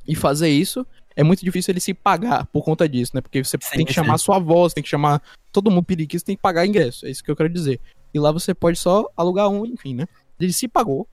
e 0.08 0.16
fazer 0.16 0.48
isso, 0.48 0.88
é 1.14 1.24
muito 1.24 1.44
difícil 1.44 1.74
ele 1.74 1.82
se 1.82 1.94
pagar 1.94 2.46
por 2.46 2.64
conta 2.64 2.88
disso, 2.88 3.12
né? 3.16 3.20
Porque 3.20 3.44
você 3.44 3.58
Sim, 3.62 3.78
tem 3.78 3.86
que 3.86 3.92
sim. 3.92 3.96
chamar 3.96 4.18
sua 4.18 4.40
voz, 4.40 4.74
tem 4.74 4.82
que 4.82 4.90
chamar 4.90 5.22
todo 5.52 5.70
mundo 5.70 5.84
periquito, 5.84 6.24
tem 6.24 6.38
que 6.38 6.42
pagar 6.42 6.66
ingresso. 6.66 7.06
É 7.06 7.10
isso 7.10 7.22
que 7.22 7.30
eu 7.30 7.36
quero 7.36 7.50
dizer. 7.50 7.82
E 8.14 8.20
lá 8.20 8.32
você 8.32 8.54
pode 8.54 8.80
só 8.80 9.06
alugar 9.18 9.50
um, 9.50 9.66
enfim, 9.66 9.94
né? 9.94 10.08
Ele 10.40 10.54
se 10.54 10.70
pagou 10.70 11.06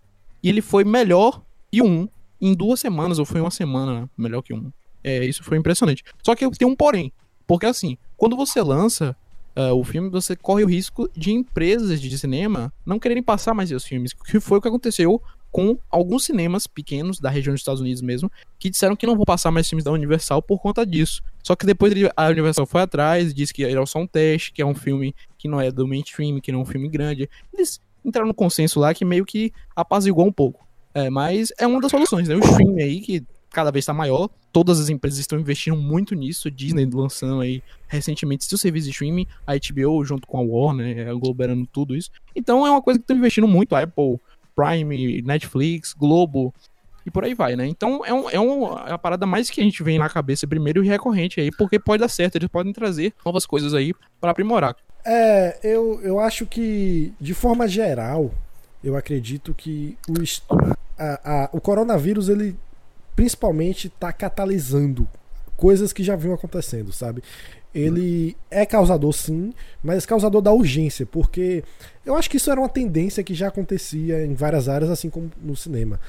e 0.45 0.49
ele 0.51 0.61
foi 0.61 0.85
melhor 0.85 1.43
que 1.73 1.83
um 1.83 2.07
em 2.39 2.53
duas 2.53 2.79
semanas, 2.79 3.19
ou 3.19 3.25
foi 3.25 3.41
uma 3.41 3.51
semana 3.51 4.03
né? 4.03 4.09
melhor 4.17 4.43
que 4.43 4.53
um. 4.53 4.71
É, 5.03 5.25
isso 5.25 5.43
foi 5.43 5.57
impressionante. 5.57 6.05
Só 6.23 6.35
que 6.35 6.49
tem 6.51 6.69
um 6.69 6.77
porém. 6.77 7.11
Porque 7.47 7.65
assim, 7.65 7.97
quando 8.17 8.37
você 8.37 8.61
lança 8.63 9.17
ah, 9.57 9.73
o 9.73 9.83
filme, 9.83 10.11
você 10.11 10.37
corre 10.37 10.63
o 10.63 10.69
risco 10.69 11.09
de 11.17 11.33
empresas 11.33 12.01
de 12.01 12.19
cinema 12.19 12.73
não 12.85 12.99
quererem 12.99 13.23
passar 13.23 13.55
mais 13.55 13.71
seus 13.71 13.85
filmes. 13.85 14.13
Que 14.13 14.39
foi 14.39 14.59
o 14.59 14.61
que 14.61 14.69
aconteceu 14.69 15.23
com 15.51 15.79
alguns 15.89 16.25
cinemas 16.25 16.67
pequenos 16.67 17.21
da 17.21 17.31
região 17.31 17.55
dos 17.55 17.61
Estados 17.61 17.81
Unidos 17.81 18.03
mesmo, 18.03 18.31
que 18.59 18.69
disseram 18.69 18.97
que 18.97 19.07
não 19.07 19.15
vão 19.15 19.25
passar 19.25 19.53
mais 19.53 19.69
filmes 19.69 19.85
da 19.85 19.93
Universal 19.93 20.43
por 20.43 20.61
conta 20.61 20.85
disso. 20.85 21.23
Só 21.45 21.55
que 21.55 21.65
depois 21.65 21.95
a 22.17 22.29
Universal 22.29 22.67
foi 22.67 22.83
atrás 22.83 23.31
e 23.31 23.35
disse 23.35 23.55
que 23.55 23.65
era 23.65 23.87
só 23.87 24.01
um 24.01 24.07
teste, 24.07 24.53
que 24.53 24.61
é 24.61 24.67
um 24.67 24.75
filme 24.75 25.15
que 25.39 25.47
não 25.47 25.61
é 25.61 25.71
do 25.71 25.87
mainstream, 25.87 26.41
que 26.41 26.51
não 26.51 26.59
é 26.59 26.63
um 26.63 26.67
filme 26.67 26.89
grande. 26.89 27.31
Eles 27.53 27.81
entraram 28.05 28.29
no 28.29 28.35
consenso 28.35 28.79
lá 28.79 28.93
que 28.93 29.05
meio 29.05 29.25
que 29.25 29.53
apaziguou 29.75 30.27
um 30.27 30.33
pouco. 30.33 30.65
É, 30.93 31.11
mas 31.11 31.53
é 31.59 31.67
uma 31.67 31.81
das 31.81 31.91
soluções, 31.91 32.29
né? 32.29 32.37
O 32.37 32.39
streaming 32.39 32.83
aí, 32.83 33.01
que 33.01 33.25
cada 33.51 33.71
vez 33.71 33.85
está 33.85 33.93
maior, 33.93 34.29
todas 34.53 34.81
as 34.81 34.89
empresas 34.89 35.19
estão 35.19 35.39
investindo 35.39 35.77
muito 35.77 36.15
nisso, 36.15 36.51
Disney 36.51 36.89
lançando 36.93 37.41
aí 37.41 37.63
recentemente 37.89 38.45
seu 38.45 38.59
serviço 38.59 38.87
de 38.87 38.91
streaming, 38.91 39.27
a 39.47 39.55
HBO 39.55 40.05
junto 40.05 40.27
com 40.27 40.39
a 40.39 40.43
Warner, 40.43 41.09
a 41.09 41.15
Globo 41.15 41.43
tudo 41.73 41.97
isso. 41.97 42.11
Então 42.35 42.67
é 42.67 42.71
uma 42.71 42.83
coisa 42.83 42.99
que 42.99 43.05
estão 43.05 43.17
investindo 43.17 43.49
muito, 43.49 43.75
a 43.75 43.83
Apple, 43.83 44.19
Prime, 44.55 45.23
Netflix, 45.23 45.93
Globo 45.93 46.53
e 47.07 47.11
por 47.11 47.25
aí 47.25 47.35
vai, 47.35 47.55
né? 47.55 47.67
Então 47.67 48.05
é, 48.05 48.13
um, 48.13 48.31
é, 48.31 48.41
um, 48.41 48.79
é 48.79 48.93
a 48.93 48.99
parada 48.99 49.25
mais 49.25 49.49
que 49.49 49.61
a 49.61 49.65
gente 49.65 49.83
vem 49.83 49.99
na 49.99 50.09
cabeça 50.09 50.47
primeiro 50.47 50.85
e 50.85 50.89
recorrente 50.89 51.41
aí, 51.41 51.51
porque 51.51 51.79
pode 51.79 52.01
dar 52.01 52.09
certo, 52.09 52.37
eles 52.37 52.49
podem 52.49 52.73
trazer 52.73 53.15
novas 53.25 53.47
coisas 53.47 53.73
aí 53.73 53.93
para 54.21 54.33
aprimorar. 54.33 54.77
É, 55.05 55.59
eu, 55.63 56.01
eu 56.03 56.19
acho 56.19 56.47
que, 56.47 57.13
de 57.21 57.35
forma 57.35 57.69
geral, 57.69 58.33
eu 58.83 58.97
acredito 58.97 59.55
que 59.55 59.97
o, 60.09 60.15
a- 60.99 61.21
a- 61.45 61.49
o 61.53 61.61
coronavírus, 61.61 62.29
ele 62.29 62.57
principalmente 63.15 63.87
está 63.89 64.13
catalisando 64.13 65.07
coisas 65.57 65.93
que 65.93 66.03
já 66.03 66.17
vinham 66.17 66.35
acontecendo, 66.35 66.93
sabe? 66.93 67.23
Ele 67.75 68.37
é 68.51 68.65
causador 68.65 69.13
sim, 69.13 69.53
mas 69.83 70.07
causador 70.07 70.41
da 70.41 70.53
urgência, 70.53 71.05
porque 71.05 71.63
eu 72.07 72.17
acho 72.17 72.31
que 72.31 72.37
isso 72.37 72.51
era 72.51 72.61
uma 72.61 72.69
tendência 72.69 73.23
que 73.23 73.35
já 73.35 73.49
acontecia 73.49 74.25
em 74.25 74.35
várias 74.35 74.69
áreas, 74.69 74.91
assim 74.91 75.11
como 75.11 75.31
no 75.43 75.57
cinema. 75.57 76.01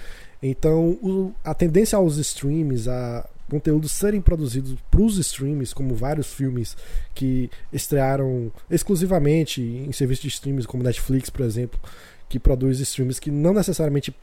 Então, 0.42 0.92
o- 1.02 1.34
a 1.44 1.54
tendência 1.54 1.98
aos 1.98 2.18
streams, 2.18 2.88
a 2.90 3.28
conteúdos 3.50 3.92
serem 3.92 4.22
produzidos 4.22 4.76
para 4.90 5.02
os 5.02 5.18
streams, 5.18 5.74
como 5.74 5.96
vários 5.96 6.34
filmes 6.34 6.76
que 7.14 7.50
estrearam 7.72 8.52
exclusivamente 8.70 9.62
em 9.62 9.92
serviços 9.92 10.24
de 10.24 10.30
streams, 10.30 10.68
como 10.68 10.84
Netflix, 10.84 11.30
por 11.30 11.46
exemplo, 11.46 11.80
que 12.28 12.40
produz 12.40 12.80
streams 12.80 13.20
que 13.20 13.30
não 13.30 13.54
necessariamente 13.54 14.14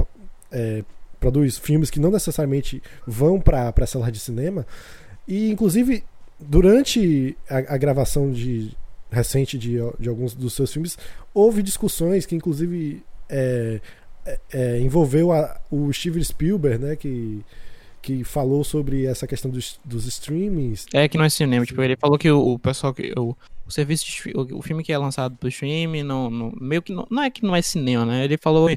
é, 0.50 0.84
produz 1.20 1.56
filmes 1.56 1.88
que 1.88 2.00
não 2.00 2.10
necessariamente 2.10 2.82
vão 3.06 3.40
para 3.40 3.72
a 3.74 3.86
sala 3.86 4.10
de 4.10 4.18
cinema. 4.18 4.66
E, 5.26 5.50
inclusive, 5.50 6.04
durante 6.40 7.36
a, 7.48 7.74
a 7.74 7.76
gravação 7.76 8.32
de, 8.32 8.76
recente 9.10 9.56
de, 9.56 9.76
de 10.00 10.08
alguns 10.08 10.34
dos 10.34 10.54
seus 10.54 10.72
filmes, 10.72 10.98
houve 11.32 11.62
discussões 11.62 12.26
que, 12.26 12.34
inclusive, 12.34 13.04
é, 13.28 13.80
é, 14.26 14.40
é, 14.52 14.80
envolveu 14.80 15.30
a, 15.30 15.60
o 15.70 15.92
Steven 15.92 16.24
Spielberg, 16.24 16.84
né, 16.84 16.96
que, 16.96 17.44
que 18.02 18.24
falou 18.24 18.64
sobre 18.64 19.06
essa 19.06 19.26
questão 19.26 19.50
dos, 19.50 19.78
dos 19.84 20.06
streamings. 20.06 20.86
É 20.92 21.08
que 21.08 21.16
não 21.16 21.24
é 21.24 21.30
cinema, 21.30 21.64
tipo, 21.64 21.80
ele 21.80 21.96
falou 21.96 22.18
que 22.18 22.30
o, 22.30 22.54
o 22.54 22.58
pessoal 22.58 22.92
que 22.92 23.12
o, 23.16 23.36
o 23.66 23.70
serviço 23.70 24.04
de, 24.04 24.36
o, 24.36 24.58
o, 24.58 24.62
filme 24.62 24.82
que 24.82 24.92
é 24.92 24.98
lançado 24.98 25.36
pro 25.36 25.48
streaming 25.48 26.02
não, 26.02 26.28
não 26.28 26.52
meio 26.60 26.82
que 26.82 26.92
não, 26.92 27.06
não, 27.08 27.22
é 27.22 27.30
que 27.30 27.44
não 27.44 27.54
é 27.54 27.62
cinema, 27.62 28.04
né? 28.04 28.24
Ele 28.24 28.36
falou 28.36 28.68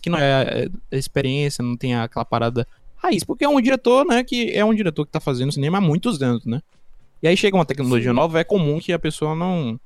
que 0.00 0.08
não 0.08 0.18
é, 0.18 0.68
é 0.90 0.96
experiência, 0.96 1.62
não 1.62 1.76
tem 1.76 1.96
aquela 1.96 2.24
parada 2.24 2.66
raiz, 2.96 3.24
porque 3.24 3.44
é 3.44 3.48
um 3.48 3.60
diretor, 3.60 4.06
né, 4.06 4.22
que 4.24 4.52
é 4.52 4.64
um 4.64 4.74
diretor 4.74 5.04
que 5.04 5.12
tá 5.12 5.20
fazendo 5.20 5.52
cinema 5.52 5.78
há 5.78 5.80
muitos 5.80 6.22
anos, 6.22 6.46
né? 6.46 6.62
E 7.20 7.26
aí 7.26 7.36
chega 7.36 7.56
uma 7.56 7.66
tecnologia 7.66 8.10
Sim. 8.10 8.16
nova, 8.16 8.38
é 8.38 8.44
comum 8.44 8.78
que 8.78 8.92
a 8.92 8.98
pessoa 8.98 9.34
não 9.34 9.78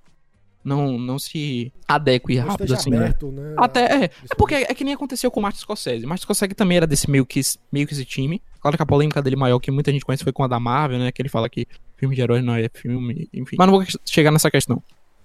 não, 0.64 0.96
não 0.98 1.18
se 1.18 1.72
adeque 1.88 2.36
rápido 2.36 2.74
assim, 2.74 2.90
né? 2.90 2.98
aberto, 2.98 3.32
né? 3.32 3.54
Até 3.56 3.80
é, 3.80 4.04
é 4.04 4.34
porque 4.36 4.54
é 4.54 4.74
que 4.74 4.84
nem 4.84 4.94
aconteceu 4.94 5.30
com 5.30 5.40
o 5.40 5.42
Martin 5.42 5.60
Scorsese. 5.60 6.06
Martin 6.06 6.22
Scorsese 6.22 6.54
também 6.54 6.76
era 6.76 6.86
desse 6.86 7.10
meio 7.10 7.26
que 7.26 7.40
meio 7.70 7.86
que 7.86 7.94
esse 7.94 8.04
time. 8.04 8.40
Claro 8.62 8.76
que 8.76 8.82
a 8.82 8.86
polêmica 8.86 9.20
dele 9.20 9.34
maior 9.34 9.58
que 9.58 9.72
muita 9.72 9.90
gente 9.90 10.04
conhece 10.04 10.22
foi 10.22 10.32
com 10.32 10.44
a 10.44 10.46
da 10.46 10.60
Marvel, 10.60 11.00
né? 11.00 11.10
Que 11.10 11.20
ele 11.20 11.28
fala 11.28 11.48
que 11.48 11.66
filme 11.96 12.14
de 12.14 12.22
herói 12.22 12.40
não 12.40 12.54
é 12.54 12.70
filme, 12.72 13.28
enfim. 13.34 13.56
Mas 13.58 13.66
não 13.66 13.76
vou 13.76 13.84
chegar 14.06 14.30
nessa 14.30 14.50
questão. 14.50 14.80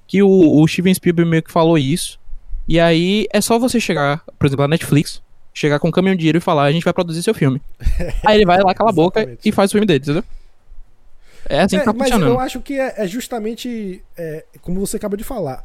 Que 0.08 0.24
o, 0.24 0.60
o 0.60 0.68
Steven 0.68 0.94
Spielberg 0.94 1.30
meio 1.30 1.44
que 1.44 1.52
falou 1.52 1.78
isso. 1.78 2.20
E 2.68 2.80
aí 2.80 3.28
é 3.32 3.40
só 3.40 3.60
você 3.60 3.80
chegar, 3.80 4.24
por 4.40 4.48
exemplo, 4.48 4.66
a 4.66 4.68
Netflix, 4.68 5.22
chegar 5.54 5.80
com 5.80 5.88
um 5.88 5.92
caminhão 5.92 6.16
de 6.16 6.20
dinheiro 6.20 6.40
e 6.40 6.42
falar, 6.42 6.64
a 6.64 6.72
gente 6.72 6.84
vai 6.84 6.94
produzir 6.94 7.22
seu 7.22 7.34
filme. 7.34 7.62
aí 8.26 8.38
ele 8.38 8.46
vai 8.46 8.62
lá, 8.62 8.74
cala 8.74 8.90
a 8.90 8.94
boca 8.94 9.38
e 9.46 9.52
faz 9.52 9.70
o 9.70 9.74
filme 9.74 9.86
dele, 9.86 10.00
entendeu? 10.00 10.24
É 11.48 11.62
assim 11.62 11.76
é, 11.76 11.80
que 11.80 11.86
tá 11.86 11.94
mas 11.94 12.10
funcionando. 12.10 12.32
eu 12.32 12.40
acho 12.40 12.60
que 12.60 12.80
é, 12.80 12.96
é 12.98 13.08
justamente 13.08 14.04
é, 14.18 14.44
como 14.62 14.80
você 14.80 14.98
acaba 14.98 15.16
de 15.16 15.24
falar. 15.24 15.64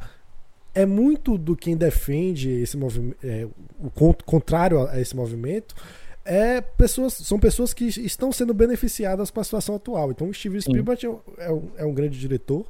É 0.75 0.85
muito 0.85 1.37
do 1.37 1.55
quem 1.55 1.75
defende 1.75 2.49
esse 2.49 2.77
movimento, 2.77 3.17
é, 3.23 3.47
o 3.79 3.89
contrário 4.25 4.87
a 4.87 4.99
esse 4.99 5.15
movimento, 5.15 5.75
é 6.25 6.61
pessoas, 6.61 7.13
são 7.13 7.39
pessoas 7.39 7.73
que 7.73 7.85
estão 7.85 8.31
sendo 8.31 8.53
beneficiadas 8.53 9.29
com 9.29 9.39
a 9.39 9.43
situação 9.43 9.75
atual. 9.75 10.11
Então, 10.11 10.29
o 10.29 10.33
Steven 10.33 10.61
Spielberg 10.61 11.05
é 11.37 11.51
um, 11.51 11.69
é 11.77 11.85
um 11.85 11.93
grande 11.93 12.19
diretor 12.19 12.65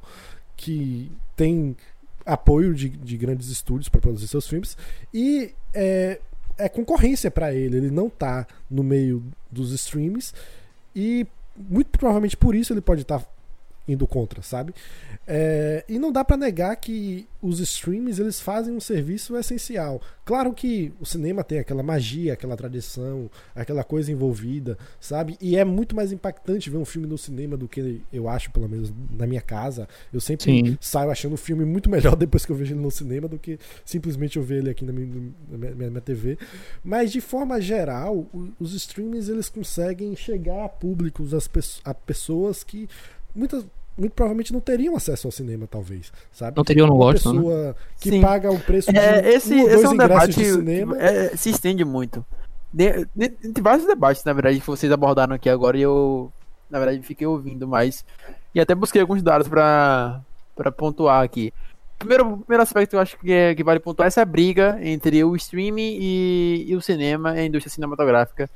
que 0.56 1.10
tem 1.36 1.76
apoio 2.24 2.74
de, 2.74 2.88
de 2.88 3.16
grandes 3.16 3.48
estúdios 3.48 3.88
para 3.88 4.00
produzir 4.00 4.28
seus 4.28 4.48
filmes 4.48 4.76
e 5.12 5.52
é, 5.74 6.20
é 6.56 6.68
concorrência 6.68 7.30
para 7.30 7.52
ele. 7.54 7.76
Ele 7.76 7.90
não 7.90 8.06
está 8.06 8.46
no 8.70 8.82
meio 8.82 9.22
dos 9.50 9.72
streams 9.72 10.32
e 10.94 11.26
muito 11.56 11.98
provavelmente 11.98 12.36
por 12.36 12.54
isso 12.54 12.72
ele 12.72 12.80
pode 12.80 13.02
estar 13.02 13.20
tá 13.20 13.26
indo 13.86 14.06
contra, 14.06 14.42
sabe? 14.42 14.74
É, 15.26 15.84
e 15.88 15.98
não 15.98 16.12
dá 16.12 16.24
para 16.24 16.36
negar 16.36 16.74
que 16.76 17.26
os 17.40 17.60
streams 17.60 18.20
eles 18.20 18.40
fazem 18.40 18.74
um 18.74 18.80
serviço 18.80 19.36
essencial. 19.36 20.00
Claro 20.24 20.54
que 20.54 20.92
o 20.98 21.04
cinema 21.04 21.44
tem 21.44 21.58
aquela 21.58 21.82
magia, 21.82 22.32
aquela 22.32 22.56
tradição, 22.56 23.30
aquela 23.54 23.84
coisa 23.84 24.10
envolvida, 24.10 24.78
sabe? 24.98 25.36
E 25.40 25.56
é 25.56 25.64
muito 25.64 25.94
mais 25.94 26.12
impactante 26.12 26.70
ver 26.70 26.78
um 26.78 26.84
filme 26.84 27.06
no 27.06 27.18
cinema 27.18 27.56
do 27.56 27.68
que 27.68 28.00
eu 28.10 28.28
acho, 28.28 28.50
pelo 28.50 28.66
menos 28.66 28.92
na 29.10 29.26
minha 29.26 29.42
casa. 29.42 29.86
Eu 30.10 30.20
sempre 30.20 30.44
Sim. 30.44 30.78
saio 30.80 31.10
achando 31.10 31.34
o 31.34 31.38
filme 31.38 31.66
muito 31.66 31.90
melhor 31.90 32.16
depois 32.16 32.46
que 32.46 32.52
eu 32.52 32.56
vejo 32.56 32.72
ele 32.72 32.80
no 32.80 32.90
cinema 32.90 33.28
do 33.28 33.38
que 33.38 33.58
simplesmente 33.84 34.38
eu 34.38 34.42
ver 34.42 34.58
ele 34.58 34.70
aqui 34.70 34.84
na 34.84 34.92
minha, 34.92 35.06
na 35.50 35.58
minha, 35.58 35.74
na 35.74 35.90
minha 35.90 36.00
TV. 36.00 36.38
Mas 36.82 37.12
de 37.12 37.20
forma 37.20 37.60
geral, 37.60 38.26
os 38.58 38.72
streams 38.72 39.30
eles 39.30 39.50
conseguem 39.50 40.16
chegar 40.16 40.64
a 40.64 40.68
públicos, 40.68 41.32
a 41.84 41.92
pessoas 41.92 42.64
que 42.64 42.88
muitas 43.34 43.64
muito 43.96 44.12
provavelmente 44.12 44.52
não 44.52 44.60
teriam 44.60 44.96
acesso 44.96 45.28
ao 45.28 45.32
cinema, 45.32 45.68
talvez, 45.70 46.12
sabe? 46.32 46.56
Não 46.56 46.64
teriam 46.64 46.86
no 46.86 46.96
gosto, 46.96 47.32
né? 47.32 47.38
pessoa 47.38 47.76
que 48.00 48.10
Sim. 48.10 48.20
paga 48.20 48.50
o 48.50 48.58
preço 48.58 48.92
de 48.92 48.98
é, 48.98 49.34
esse, 49.34 49.54
um 49.54 49.68
esse 49.68 49.84
é 49.84 49.88
um 49.88 49.96
debate 49.96 50.34
de 50.34 50.44
cinema. 50.44 51.00
É, 51.00 51.36
se 51.36 51.50
estende 51.50 51.84
muito. 51.84 52.24
De, 52.72 53.06
de, 53.14 53.28
de, 53.28 53.60
vários 53.62 53.86
debates, 53.86 54.24
na 54.24 54.32
verdade, 54.32 54.58
que 54.58 54.66
vocês 54.66 54.90
abordaram 54.90 55.36
aqui 55.36 55.48
agora 55.48 55.78
e 55.78 55.82
eu, 55.82 56.32
na 56.68 56.80
verdade, 56.80 57.06
fiquei 57.06 57.24
ouvindo 57.24 57.68
mais. 57.68 58.04
E 58.52 58.60
até 58.60 58.74
busquei 58.74 59.00
alguns 59.00 59.22
dados 59.22 59.46
para 59.46 60.24
pontuar 60.76 61.22
aqui. 61.22 61.52
Primeiro, 61.96 62.38
primeiro 62.38 62.62
aspecto 62.64 62.90
que 62.90 62.96
eu 62.96 63.00
acho 63.00 63.16
que, 63.16 63.32
é, 63.32 63.54
que 63.54 63.62
vale 63.62 63.78
pontuar 63.78 64.06
é 64.06 64.08
essa 64.08 64.24
briga 64.24 64.76
entre 64.82 65.22
o 65.22 65.36
streaming 65.36 65.98
e, 66.00 66.64
e 66.66 66.74
o 66.74 66.82
cinema, 66.82 67.30
a 67.30 67.44
indústria 67.44 67.72
cinematográfica 67.72 68.50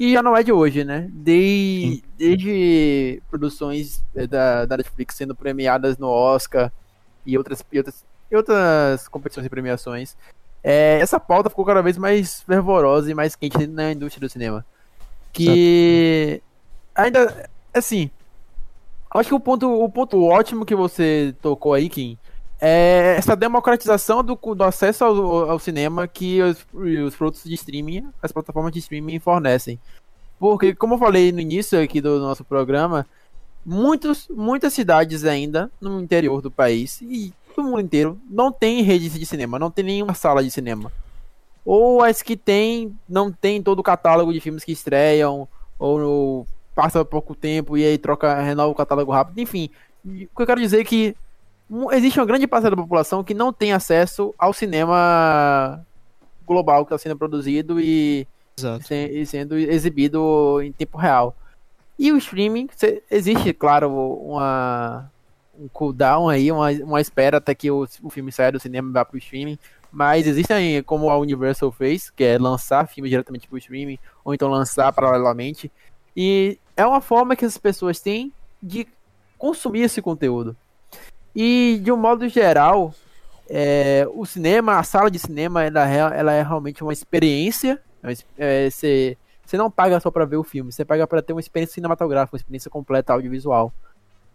que 0.00 0.14
já 0.14 0.22
não 0.22 0.34
é 0.34 0.42
de 0.42 0.50
hoje, 0.50 0.82
né? 0.82 1.10
Desde, 1.12 2.02
desde 2.16 3.22
produções 3.28 4.02
eh, 4.16 4.26
da, 4.26 4.64
da 4.64 4.78
Netflix 4.78 5.14
sendo 5.14 5.34
premiadas 5.34 5.98
no 5.98 6.08
Oscar 6.08 6.72
e 7.26 7.36
outras, 7.36 7.62
e 7.70 7.76
outras, 7.76 8.02
e 8.30 8.34
outras 8.34 9.06
competições 9.08 9.44
e 9.44 9.50
premiações, 9.50 10.16
é, 10.64 10.98
essa 11.02 11.20
pauta 11.20 11.50
ficou 11.50 11.66
cada 11.66 11.82
vez 11.82 11.98
mais 11.98 12.40
fervorosa 12.40 13.10
e 13.10 13.14
mais 13.14 13.36
quente 13.36 13.66
na 13.66 13.92
indústria 13.92 14.26
do 14.26 14.32
cinema. 14.32 14.64
Que 15.34 16.42
ainda, 16.94 17.50
assim, 17.74 18.10
acho 19.10 19.28
que 19.28 19.34
o 19.34 19.40
ponto, 19.40 19.70
o 19.84 19.88
ponto 19.90 20.24
ótimo 20.24 20.64
que 20.64 20.74
você 20.74 21.34
tocou 21.42 21.74
aí, 21.74 21.90
Kim, 21.90 22.16
é 22.60 23.14
essa 23.16 23.34
democratização 23.34 24.22
do, 24.22 24.36
do 24.36 24.64
acesso 24.64 25.04
ao, 25.04 25.50
ao, 25.50 25.58
cinema 25.58 26.06
que 26.06 26.42
os, 26.42 26.66
os 26.74 27.16
produtos 27.16 27.44
de 27.44 27.54
streaming, 27.54 28.06
as 28.22 28.32
plataformas 28.32 28.72
de 28.72 28.80
streaming 28.80 29.18
fornecem. 29.18 29.78
Porque, 30.38 30.74
como 30.74 30.94
eu 30.94 30.98
falei 30.98 31.32
no 31.32 31.40
início 31.40 31.80
aqui 31.80 32.00
do 32.00 32.18
nosso 32.18 32.44
programa, 32.44 33.06
muitos, 33.64 34.28
muitas 34.28 34.72
cidades 34.72 35.24
ainda 35.24 35.70
no 35.80 36.00
interior 36.00 36.42
do 36.42 36.50
país 36.50 37.00
e 37.02 37.32
do 37.56 37.62
mundo 37.62 37.80
inteiro 37.80 38.18
não 38.28 38.52
tem 38.52 38.82
rede 38.82 39.08
de 39.08 39.26
cinema, 39.26 39.58
não 39.58 39.70
tem 39.70 39.84
nenhuma 39.84 40.14
sala 40.14 40.42
de 40.42 40.50
cinema. 40.50 40.92
Ou 41.64 42.02
as 42.02 42.22
que 42.22 42.36
tem, 42.36 42.96
não 43.08 43.30
tem 43.30 43.62
todo 43.62 43.80
o 43.80 43.82
catálogo 43.82 44.32
de 44.32 44.40
filmes 44.40 44.64
que 44.64 44.72
estreiam, 44.72 45.46
ou 45.78 46.46
passa 46.74 47.04
pouco 47.04 47.34
tempo 47.34 47.76
e 47.76 47.84
aí 47.84 47.98
troca, 47.98 48.40
renova 48.40 48.72
o 48.72 48.74
catálogo 48.74 49.12
rápido. 49.12 49.38
Enfim, 49.40 49.70
o 50.04 50.10
que 50.10 50.42
eu 50.42 50.46
quero 50.46 50.60
dizer 50.60 50.80
é 50.80 50.84
que 50.84 51.14
existe 51.92 52.18
uma 52.18 52.26
grande 52.26 52.46
parcela 52.46 52.74
da 52.74 52.82
população 52.82 53.22
que 53.22 53.34
não 53.34 53.52
tem 53.52 53.72
acesso 53.72 54.34
ao 54.38 54.52
cinema 54.52 55.84
global 56.46 56.84
que 56.84 56.92
está 56.92 56.98
sendo 56.98 57.16
produzido 57.16 57.80
e, 57.80 58.26
se, 58.82 59.26
sendo 59.26 59.56
exibido 59.56 60.60
em 60.62 60.72
tempo 60.72 60.98
real. 60.98 61.36
E 61.98 62.10
o 62.10 62.16
streaming, 62.16 62.68
existe, 63.10 63.52
claro, 63.52 63.90
uma, 63.90 65.10
um 65.58 65.68
cooldown 65.68 66.28
aí, 66.28 66.50
uma, 66.50 66.70
uma 66.70 67.00
espera 67.00 67.36
até 67.36 67.54
que 67.54 67.70
o, 67.70 67.86
o 68.02 68.10
filme 68.10 68.32
saia 68.32 68.52
do 68.52 68.58
cinema 68.58 68.88
e 68.88 68.92
vá 68.92 69.04
para 69.04 69.14
o 69.14 69.18
streaming. 69.18 69.58
Mas 69.92 70.26
existem, 70.26 70.82
como 70.82 71.10
a 71.10 71.18
Universal 71.18 71.70
fez, 71.70 72.10
que 72.10 72.24
é 72.24 72.38
lançar 72.38 72.88
filmes 72.88 73.10
diretamente 73.10 73.46
para 73.46 73.56
o 73.56 73.58
streaming, 73.58 73.98
ou 74.24 74.32
então 74.32 74.48
lançar 74.48 74.92
paralelamente. 74.92 75.70
E 76.16 76.58
é 76.76 76.86
uma 76.86 77.00
forma 77.00 77.36
que 77.36 77.44
as 77.44 77.58
pessoas 77.58 78.00
têm 78.00 78.32
de 78.62 78.86
consumir 79.36 79.82
esse 79.82 80.00
conteúdo. 80.00 80.56
E 81.34 81.80
de 81.82 81.92
um 81.92 81.96
modo 81.96 82.28
geral, 82.28 82.94
é, 83.48 84.06
o 84.14 84.24
cinema, 84.24 84.78
a 84.78 84.82
sala 84.82 85.10
de 85.10 85.18
cinema, 85.18 85.64
ela, 85.64 85.88
é, 85.88 85.98
ela 85.98 86.32
é 86.32 86.42
realmente 86.42 86.82
uma 86.82 86.92
experiência. 86.92 87.80
É, 88.38 88.70
você, 88.70 89.16
você 89.44 89.56
não 89.56 89.70
paga 89.70 89.98
só 90.00 90.10
para 90.10 90.24
ver 90.24 90.36
o 90.36 90.44
filme, 90.44 90.72
você 90.72 90.84
paga 90.84 91.06
para 91.06 91.20
ter 91.20 91.32
uma 91.32 91.40
experiência 91.40 91.74
cinematográfica, 91.74 92.36
uma 92.36 92.40
experiência 92.40 92.70
completa 92.70 93.12
audiovisual. 93.12 93.72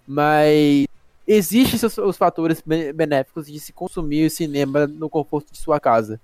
Mas 0.07 0.87
existem 1.27 1.79
os 2.05 2.17
fatores 2.17 2.61
benéficos 2.93 3.47
de 3.47 3.59
se 3.59 3.73
consumir 3.73 4.27
o 4.27 4.29
cinema 4.29 4.85
no 4.85 5.09
conforto 5.09 5.51
de 5.51 5.57
sua 5.57 5.79
casa. 5.79 6.19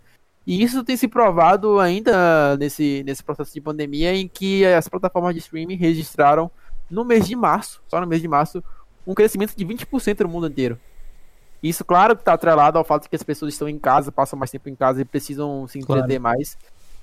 E 0.46 0.62
isso 0.62 0.84
tem 0.84 0.98
se 0.98 1.08
provado 1.08 1.80
ainda 1.80 2.58
nesse, 2.58 3.04
nesse 3.06 3.24
processo 3.24 3.54
de 3.54 3.62
pandemia, 3.62 4.14
em 4.14 4.28
que 4.28 4.66
as 4.66 4.88
plataformas 4.88 5.34
de 5.34 5.40
streaming 5.40 5.76
registraram 5.76 6.50
no 6.90 7.06
mês 7.06 7.28
de 7.28 7.36
março, 7.36 7.82
só 7.88 8.02
no 8.02 8.08
mês 8.08 8.22
de 8.22 8.28
março, 8.28 8.64
um 9.06 9.14
crescimento 9.14 9.56
de 9.56 9.66
20% 9.66 10.22
no 10.22 10.30
mundo 10.30 10.48
inteiro. 10.48 10.80
Isso, 11.62 11.86
claro, 11.86 12.14
está 12.14 12.34
atrelado 12.34 12.78
ao 12.78 12.84
fato 12.84 13.04
de 13.04 13.10
que 13.10 13.16
as 13.16 13.24
pessoas 13.24 13.54
estão 13.54 13.70
em 13.70 13.78
casa, 13.78 14.12
passam 14.12 14.38
mais 14.38 14.50
tempo 14.50 14.68
em 14.68 14.76
casa 14.76 15.02
e 15.02 15.06
precisam 15.06 15.68
se 15.68 15.78
entreter 15.78 16.20
claro. 16.20 16.22
mais. 16.22 16.58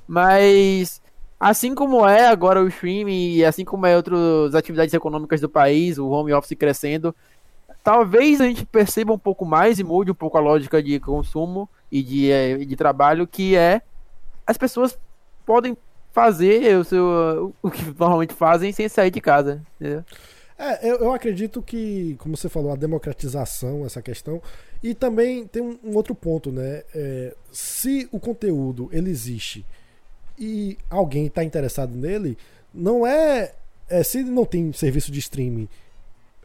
Mas, 0.06 1.00
assim 1.38 1.74
como 1.74 2.06
é 2.06 2.26
agora 2.26 2.62
o 2.62 2.68
streaming 2.68 3.34
e 3.34 3.44
assim 3.44 3.64
como 3.64 3.86
é 3.86 3.96
outras 3.96 4.54
atividades 4.54 4.92
econômicas 4.94 5.40
do 5.40 5.48
país, 5.48 5.98
o 5.98 6.08
home 6.08 6.32
office 6.32 6.56
crescendo, 6.58 7.14
talvez 7.84 8.40
a 8.40 8.44
gente 8.44 8.66
perceba 8.66 9.12
um 9.12 9.18
pouco 9.18 9.44
mais 9.44 9.78
e 9.78 9.84
mude 9.84 10.10
um 10.10 10.14
pouco 10.14 10.36
a 10.36 10.40
lógica 10.40 10.82
de 10.82 10.98
consumo 10.98 11.68
e 11.90 12.02
de, 12.02 12.30
eh, 12.30 12.58
de 12.58 12.74
trabalho, 12.74 13.26
que 13.26 13.54
é 13.56 13.80
as 14.46 14.58
pessoas 14.58 14.98
podem 15.46 15.76
fazer 16.10 16.76
o, 16.76 16.84
seu, 16.84 17.54
o 17.62 17.70
que 17.70 17.82
normalmente 17.96 18.34
fazem 18.34 18.72
sem 18.72 18.88
sair 18.88 19.10
de 19.10 19.20
casa. 19.20 19.62
Entendeu? 19.80 20.04
É, 20.58 20.90
eu, 20.90 20.96
eu 20.96 21.12
acredito 21.12 21.62
que, 21.62 22.16
como 22.18 22.36
você 22.36 22.48
falou, 22.48 22.72
a 22.72 22.76
democratização, 22.76 23.86
essa 23.86 24.02
questão. 24.02 24.42
E 24.82 24.92
também 24.92 25.46
tem 25.46 25.62
um, 25.62 25.78
um 25.84 25.94
outro 25.94 26.14
ponto, 26.14 26.50
né? 26.50 26.82
É, 26.94 27.34
se 27.52 28.08
o 28.10 28.18
conteúdo 28.18 28.88
ele 28.92 29.08
existe 29.08 29.64
e 30.36 30.76
alguém 30.90 31.26
está 31.26 31.44
interessado 31.44 31.96
nele, 31.96 32.36
não 32.74 33.06
é, 33.06 33.54
é. 33.88 34.02
Se 34.02 34.22
não 34.22 34.44
tem 34.44 34.72
serviço 34.72 35.12
de 35.12 35.20
streaming, 35.20 35.68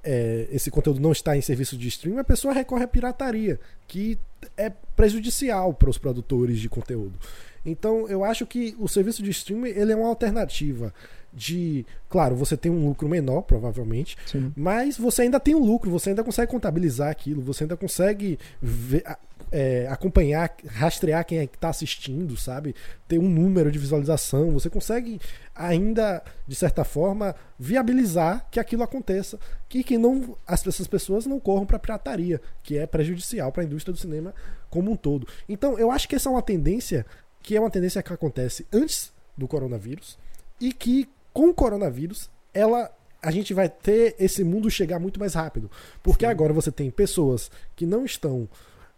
é, 0.03 0.47
esse 0.51 0.69
conteúdo 0.69 0.99
não 0.99 1.11
está 1.11 1.35
em 1.35 1.41
serviço 1.41 1.75
de 1.75 1.87
streaming, 1.87 2.19
a 2.19 2.23
pessoa 2.23 2.53
recorre 2.53 2.83
à 2.83 2.87
pirataria, 2.87 3.59
que 3.87 4.19
é 4.57 4.69
prejudicial 4.95 5.73
para 5.73 5.89
os 5.89 5.97
produtores 5.97 6.59
de 6.59 6.69
conteúdo. 6.69 7.17
Então, 7.65 8.07
eu 8.07 8.23
acho 8.23 8.45
que 8.45 8.75
o 8.77 8.87
serviço 8.87 9.23
de 9.23 9.29
streaming 9.31 9.69
ele 9.69 9.91
é 9.91 9.95
uma 9.95 10.09
alternativa 10.09 10.93
de, 11.33 11.85
claro, 12.09 12.35
você 12.35 12.55
tem 12.55 12.71
um 12.71 12.87
lucro 12.87 13.09
menor, 13.09 13.41
provavelmente, 13.41 14.15
Sim. 14.25 14.53
mas 14.55 14.97
você 14.97 15.23
ainda 15.23 15.39
tem 15.39 15.55
um 15.55 15.65
lucro, 15.65 15.89
você 15.89 16.09
ainda 16.09 16.23
consegue 16.23 16.51
contabilizar 16.51 17.09
aquilo, 17.09 17.41
você 17.41 17.63
ainda 17.63 17.75
consegue 17.75 18.37
ver, 18.61 19.03
é, 19.51 19.87
acompanhar, 19.87 20.55
rastrear 20.67 21.23
quem 21.25 21.39
é 21.39 21.47
que 21.47 21.55
está 21.55 21.69
assistindo, 21.69 22.35
sabe? 22.35 22.75
Ter 23.07 23.19
um 23.19 23.29
número 23.29 23.71
de 23.71 23.77
visualização, 23.77 24.51
você 24.51 24.69
consegue 24.69 25.19
ainda, 25.55 26.23
de 26.47 26.55
certa 26.55 26.83
forma, 26.83 27.35
viabilizar 27.59 28.47
que 28.49 28.59
aquilo 28.59 28.81
aconteça, 28.81 29.39
que, 29.69 29.83
que 29.83 29.97
não, 29.97 30.35
as, 30.45 30.65
essas 30.65 30.87
pessoas 30.87 31.27
não 31.27 31.39
corram 31.39 31.67
para 31.67 31.77
pirataria, 31.77 32.41
que 32.63 32.77
é 32.79 32.87
prejudicial 32.87 33.51
para 33.51 33.61
a 33.61 33.65
indústria 33.65 33.93
do 33.93 33.99
cinema 33.99 34.33
como 34.71 34.91
um 34.91 34.95
todo. 34.95 35.27
Então, 35.47 35.77
eu 35.77 35.91
acho 35.91 36.09
que 36.09 36.15
essa 36.15 36.29
é 36.29 36.31
uma 36.31 36.41
tendência 36.41 37.05
que 37.43 37.55
é 37.55 37.59
uma 37.59 37.69
tendência 37.69 38.01
que 38.01 38.13
acontece 38.13 38.65
antes 38.71 39.11
do 39.37 39.47
coronavírus 39.47 40.17
e 40.59 40.71
que 40.71 41.09
com 41.33 41.49
o 41.49 41.53
coronavírus 41.53 42.29
ela 42.53 42.89
a 43.21 43.31
gente 43.31 43.53
vai 43.53 43.69
ter 43.69 44.15
esse 44.19 44.43
mundo 44.43 44.69
chegar 44.69 44.99
muito 44.99 45.17
mais 45.17 45.33
rápido, 45.33 45.71
porque 46.01 46.25
Sim. 46.25 46.31
agora 46.31 46.51
você 46.51 46.71
tem 46.71 46.91
pessoas 46.91 47.49
que 47.73 47.85
não 47.85 48.03
estão 48.03 48.49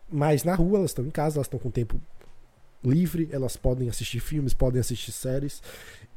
mais 0.09 0.43
na 0.43 0.55
rua, 0.55 0.79
elas 0.79 0.91
estão 0.91 1.05
em 1.05 1.11
casa, 1.11 1.37
elas 1.37 1.45
estão 1.45 1.59
com 1.59 1.69
tempo 1.69 2.01
livre, 2.83 3.29
elas 3.31 3.55
podem 3.55 3.87
assistir 3.87 4.19
filmes, 4.19 4.53
podem 4.53 4.79
assistir 4.79 5.11
séries. 5.11 5.61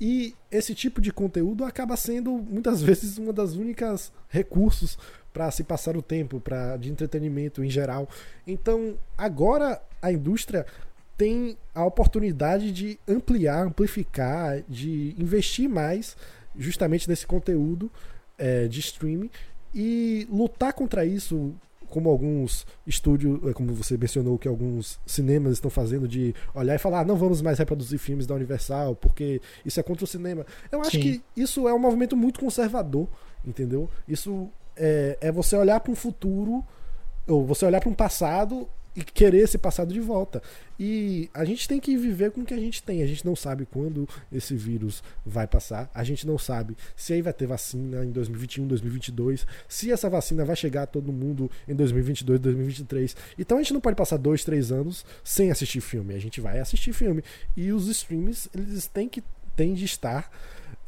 E 0.01 0.35
esse 0.51 0.75
tipo 0.75 1.01
de 1.01 1.13
conteúdo 1.13 1.65
acaba 1.65 1.97
sendo 1.97 2.33
muitas 2.33 2.81
vezes 2.83 3.19
uma 3.19 3.33
das 3.33 3.55
únicas 3.55 4.11
recursos 4.29 4.99
para 5.33 5.51
se 5.51 5.63
passar 5.63 5.97
o 5.97 6.03
tempo, 6.03 6.41
para 6.41 6.79
de 6.79 6.91
entretenimento 6.91 7.63
em 7.63 7.71
geral. 7.71 8.09
Então, 8.47 8.99
agora 9.17 9.81
a 10.01 10.11
indústria 10.11 10.65
tem 11.19 11.59
a 11.75 11.85
oportunidade 11.85 12.71
de 12.71 12.99
ampliar, 13.07 13.67
amplificar, 13.67 14.63
de 14.69 15.17
investir 15.19 15.69
mais 15.69 16.17
justamente 16.57 17.09
nesse 17.09 17.27
conteúdo 17.27 17.91
é, 18.39 18.69
de 18.69 18.79
streaming 18.79 19.29
e 19.75 20.27
lutar 20.31 20.73
contra 20.73 21.05
isso, 21.05 21.53
como 21.89 22.09
alguns 22.09 22.65
estúdios, 22.87 23.41
é, 23.49 23.53
como 23.53 23.75
você 23.75 23.97
mencionou, 23.97 24.39
que 24.39 24.47
alguns 24.47 25.01
cinemas 25.05 25.55
estão 25.55 25.71
fazendo, 25.71 26.07
de 26.07 26.33
olhar 26.55 26.77
e 26.77 26.79
falar, 26.79 27.01
ah, 27.01 27.05
não 27.05 27.17
vamos 27.17 27.43
mais 27.43 27.59
reproduzir 27.59 27.99
filmes 27.99 28.25
da 28.25 28.37
Universal, 28.37 28.95
porque 28.95 29.43
isso 29.67 29.81
é 29.81 29.83
contra 29.83 30.05
o 30.05 30.07
cinema. 30.07 30.47
Eu 30.71 30.81
acho 30.81 30.93
Sim. 30.93 31.01
que 31.01 31.23
isso 31.37 31.67
é 31.69 31.75
um 31.75 31.81
movimento 31.81 32.17
muito 32.17 32.39
conservador, 32.39 33.09
entendeu? 33.45 33.91
Isso 34.07 34.49
é, 34.77 35.19
é 35.21 35.33
você 35.33 35.57
olhar 35.57 35.81
para 35.81 35.91
um 35.91 35.97
futuro, 35.97 36.65
ou 37.27 37.45
você 37.45 37.67
olhar 37.67 37.81
para 37.81 37.91
um 37.91 37.95
passado 37.95 38.69
e 38.99 39.05
querer 39.05 39.39
esse 39.39 39.57
passado 39.57 39.95
de 39.95 40.01
volta. 40.01 40.43
E 40.79 41.31
a 41.33 41.45
gente 41.45 41.69
tem 41.69 41.79
que 41.79 41.97
viver 41.97 42.33
com 42.33 42.41
o 42.41 42.45
que 42.45 42.53
a 42.53 42.59
gente 42.59 42.83
tem. 42.83 43.01
A 43.01 43.07
gente 43.07 43.25
não 43.25 43.37
sabe 43.37 43.65
quando 43.65 44.09
esse 44.33 44.57
vírus 44.57 45.05
vai 45.25 45.47
passar. 45.47 45.89
A 45.95 46.03
gente 46.03 46.27
não 46.27 46.37
sabe 46.37 46.77
se 46.97 47.13
aí 47.13 47.23
vai 47.23 47.33
ter 47.33 47.47
vacina 47.47 48.05
em 48.05 48.11
2021, 48.11 48.67
2022. 48.67 49.47
Se 49.69 49.93
essa 49.93 50.11
vacina 50.11 50.45
vai 50.45 50.57
chegar 50.57 50.83
a 50.83 50.87
todo 50.87 51.13
mundo 51.13 51.49
em 51.69 51.75
2022, 51.77 52.41
2023. 52.41 53.17
Então 53.39 53.59
a 53.59 53.63
gente 53.63 53.73
não 53.73 53.81
pode 53.81 53.97
passar 53.97 54.17
dois, 54.17 54.45
três 54.45 54.73
anos 54.73 55.05
sem 55.23 55.53
assistir 55.53 55.81
filme. 55.81 56.15
A 56.15 56.19
gente 56.19 56.41
vai 56.41 56.59
assistir 56.59 56.93
filme. 56.93 57.23
E 57.57 57.71
os 57.71 57.87
streams, 57.87 58.51
eles 58.53 58.89
têm 58.89 59.09
que 59.09 59.23
têm 59.55 59.75
de 59.75 59.85
estar 59.85 60.31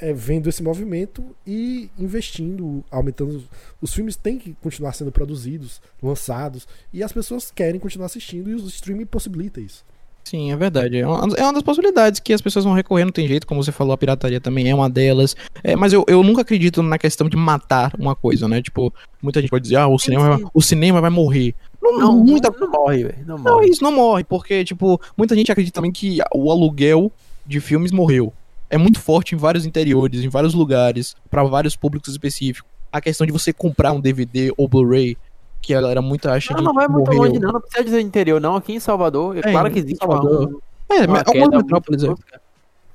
é, 0.00 0.12
vendo 0.12 0.48
esse 0.48 0.62
movimento 0.62 1.24
e 1.46 1.90
investindo, 1.98 2.82
aumentando. 2.90 3.44
Os 3.80 3.92
filmes 3.92 4.16
têm 4.16 4.38
que 4.38 4.56
continuar 4.62 4.92
sendo 4.92 5.12
produzidos, 5.12 5.80
lançados, 6.02 6.66
e 6.92 7.02
as 7.02 7.12
pessoas 7.12 7.50
querem 7.50 7.78
continuar 7.78 8.06
assistindo, 8.06 8.50
e 8.50 8.54
o 8.54 8.66
streaming 8.66 9.06
possibilita 9.06 9.60
isso. 9.60 9.84
Sim, 10.24 10.52
é 10.52 10.56
verdade. 10.56 10.98
É 10.98 11.06
uma, 11.06 11.34
é 11.36 11.42
uma, 11.42 11.52
das 11.52 11.62
possibilidades 11.62 12.20
que 12.20 12.32
as 12.32 12.40
pessoas 12.40 12.64
vão 12.64 12.74
recorrer, 12.74 13.04
não 13.04 13.12
tem 13.12 13.26
jeito, 13.26 13.46
como 13.46 13.62
você 13.62 13.72
falou, 13.72 13.92
a 13.92 13.98
pirataria 13.98 14.40
também 14.40 14.70
é 14.70 14.74
uma 14.74 14.88
delas. 14.88 15.34
É, 15.62 15.74
mas 15.74 15.92
eu, 15.92 16.04
eu 16.06 16.22
nunca 16.22 16.42
acredito 16.42 16.82
na 16.82 16.98
questão 16.98 17.28
de 17.28 17.36
matar 17.36 17.92
uma 17.98 18.14
coisa, 18.14 18.46
né? 18.46 18.62
Tipo, 18.62 18.92
muita 19.22 19.40
gente 19.40 19.50
pode 19.50 19.62
dizer, 19.62 19.76
ah, 19.76 19.88
o 19.88 19.98
cinema, 19.98 20.36
vai, 20.36 20.50
o 20.52 20.62
cinema 20.62 21.00
vai 21.00 21.10
morrer. 21.10 21.54
Não, 21.82 21.98
não, 21.98 22.16
muita... 22.18 22.50
não 22.50 22.70
morre, 22.70 23.04
velho. 23.04 23.18
Não, 23.26 23.38
morre. 23.38 23.50
não, 23.50 23.62
isso 23.62 23.82
não 23.82 23.92
morre, 23.92 24.22
porque, 24.22 24.62
tipo, 24.64 25.00
muita 25.16 25.34
gente 25.34 25.50
acredita 25.50 25.74
também 25.74 25.90
que 25.90 26.18
o 26.34 26.50
aluguel 26.50 27.10
de 27.46 27.58
filmes 27.58 27.90
morreu 27.90 28.32
é 28.70 28.78
muito 28.78 29.00
forte 29.00 29.34
em 29.34 29.38
vários 29.38 29.66
interiores, 29.66 30.22
em 30.22 30.28
vários 30.28 30.54
lugares, 30.54 31.16
para 31.28 31.42
vários 31.42 31.74
públicos 31.74 32.08
específicos. 32.08 32.70
A 32.92 33.00
questão 33.00 33.26
de 33.26 33.32
você 33.32 33.52
comprar 33.52 33.92
um 33.92 34.00
DVD 34.00 34.52
ou 34.56 34.68
Blu-ray, 34.68 35.18
que 35.60 35.74
a 35.74 35.80
galera 35.80 36.00
muito 36.00 36.28
acha 36.28 36.54
não, 36.54 36.62
Não, 36.62 36.72
não 36.72 36.82
é 36.82 36.88
muito 36.88 37.10
longe, 37.12 37.38
não. 37.38 37.52
Não 37.52 37.60
precisa 37.60 37.84
dizer 37.84 38.00
interior, 38.00 38.40
não. 38.40 38.56
Aqui 38.56 38.72
em 38.72 38.80
Salvador, 38.80 39.36
é, 39.36 39.42
claro 39.42 39.70
que 39.70 39.80
existe 39.80 39.98
Salvador. 39.98 40.60
Uma, 40.88 40.98
é, 40.98 41.06
uma 41.06 41.18
algumas 41.18 41.62
metrópoles, 41.62 42.04
é. 42.04 42.14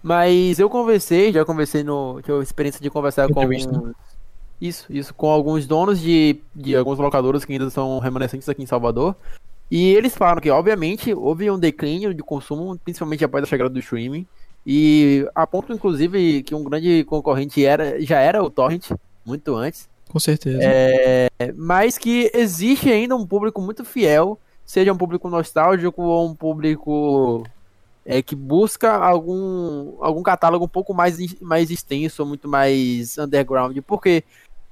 Mas 0.01 0.59
eu 0.59 0.69
conversei, 0.69 1.31
já 1.31 1.43
conversei 1.43 1.83
no. 1.83 2.21
Tive 2.21 2.39
a 2.39 2.43
experiência 2.43 2.81
de 2.81 2.89
conversar 2.89 3.27
com 3.27 3.41
alguns. 3.41 3.67
Isso, 4.61 4.85
isso, 4.89 5.13
com 5.13 5.29
alguns 5.29 5.67
donos 5.67 5.99
de, 5.99 6.39
de 6.55 6.75
algumas 6.75 6.97
locadoras 6.97 7.43
que 7.43 7.51
ainda 7.51 7.69
são 7.69 7.99
remanescentes 7.99 8.47
aqui 8.47 8.63
em 8.63 8.67
Salvador. 8.67 9.15
E 9.69 9.93
eles 9.93 10.15
falam 10.15 10.39
que, 10.39 10.49
obviamente, 10.49 11.13
houve 11.13 11.49
um 11.49 11.59
declínio 11.59 12.13
de 12.13 12.21
consumo, 12.21 12.77
principalmente 12.77 13.25
após 13.25 13.43
a 13.43 13.47
chegada 13.47 13.69
do 13.69 13.79
streaming. 13.79 14.25
E 14.65 15.27
a 15.35 15.45
ponto, 15.45 15.71
inclusive, 15.71 16.41
que 16.41 16.55
um 16.55 16.63
grande 16.63 17.03
concorrente 17.03 17.63
era, 17.63 18.01
já 18.01 18.19
era 18.19 18.43
o 18.43 18.49
Torrent, 18.49 18.89
muito 19.23 19.55
antes. 19.55 19.87
Com 20.09 20.19
certeza. 20.19 20.59
É, 20.61 21.29
mas 21.55 21.97
que 21.97 22.31
existe 22.33 22.89
ainda 22.89 23.15
um 23.15 23.27
público 23.27 23.61
muito 23.61 23.85
fiel, 23.85 24.39
seja 24.65 24.91
um 24.91 24.97
público 24.97 25.29
nostálgico 25.29 26.01
ou 26.01 26.27
um 26.27 26.33
público 26.33 27.43
é, 28.05 28.21
que 28.21 28.35
busca 28.35 28.93
algum, 28.93 29.97
algum 29.99 30.23
catálogo 30.23 30.65
um 30.65 30.69
pouco 30.69 30.93
mais, 30.93 31.17
mais 31.39 31.69
extenso, 31.69 32.25
muito 32.25 32.47
mais 32.47 33.17
underground. 33.17 33.77
Porque, 33.85 34.23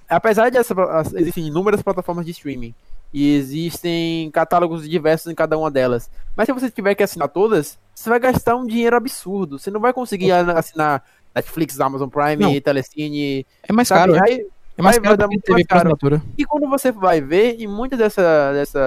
apesar 0.10 0.50
de 0.50 0.58
essa, 0.58 0.74
existem 1.16 1.48
inúmeras 1.48 1.82
plataformas 1.82 2.26
de 2.26 2.32
streaming, 2.32 2.74
e 3.14 3.36
existem 3.36 4.32
catálogos 4.32 4.90
diversos 4.90 5.32
em 5.32 5.36
cada 5.36 5.58
uma 5.58 5.70
delas. 5.70 6.10
Mas 6.36 6.48
se 6.48 6.54
você 6.54 6.72
tiver 6.72 6.96
que 6.96 7.04
assinar 7.04 7.30
todas, 7.30 7.78
você 7.94 8.10
vai 8.10 8.20
gastar 8.20 8.56
um 8.56 8.66
dinheiro 8.66 8.96
absurdo. 8.96 9.60
Você 9.60 9.70
não 9.70 9.80
vai 9.80 9.94
conseguir 9.94 10.32
assinar 10.32 11.04
Netflix, 11.36 11.80
Amazon 11.80 12.10
Prime, 12.10 12.38
não. 12.38 12.60
Telecine. 12.62 13.46
É 13.62 13.72
mais 13.72 13.88
sabe? 13.88 14.14
caro. 14.14 14.26
Aí, 14.26 14.46
é 14.76 14.82
mais 14.82 14.98
vai, 14.98 15.04
caro 15.04 15.18
vai 15.18 15.18
dar 15.18 15.54
mais 15.54 15.68
caro. 15.68 16.22
E 16.38 16.44
quando 16.44 16.68
você 16.68 16.92
vai 16.92 17.22
ver, 17.22 17.62
em 17.62 17.68
muitas 17.68 18.00
dessa, 18.00 18.52
dessa, 18.54 18.80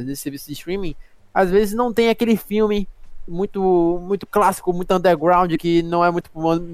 desses 0.00 0.20
serviços 0.20 0.46
de 0.46 0.54
streaming, 0.54 0.96
às 1.32 1.50
vezes 1.50 1.74
não 1.74 1.92
tem 1.92 2.08
aquele 2.08 2.36
filme 2.36 2.88
muito 3.26 3.98
muito 4.02 4.26
clássico, 4.26 4.72
muito 4.72 4.94
underground, 4.94 5.54
que 5.56 5.82
não 5.82 6.04
é 6.04 6.10
muito 6.10 6.30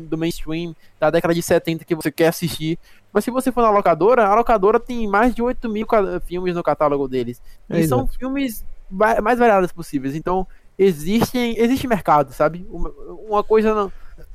do 0.09 0.19
mainstream, 0.19 0.75
da 0.99 1.11
década 1.11 1.33
de 1.33 1.43
70 1.43 1.85
que 1.85 1.95
você 1.95 2.11
quer 2.11 2.29
assistir. 2.29 2.79
Mas 3.13 3.25
se 3.25 3.31
você 3.31 3.51
for 3.51 3.63
na 3.63 3.71
locadora, 3.71 4.27
a 4.27 4.35
locadora 4.35 4.79
tem 4.79 5.07
mais 5.09 5.35
de 5.35 5.43
8 5.43 5.69
mil 5.69 5.87
filmes 6.27 6.55
no 6.55 6.63
catálogo 6.63 7.09
deles. 7.09 7.43
É 7.69 7.81
e 7.81 7.89
são 7.89 8.07
filmes 8.07 8.65
mais 8.91 9.39
variados 9.39 9.73
possíveis. 9.73 10.15
Então, 10.15 10.47
existem, 10.79 11.59
existe 11.59 11.87
mercado, 11.87 12.33
sabe? 12.33 12.67
Uma, 12.71 12.91
uma 13.29 13.45
coisa 13.45 13.75
não. 13.75 13.93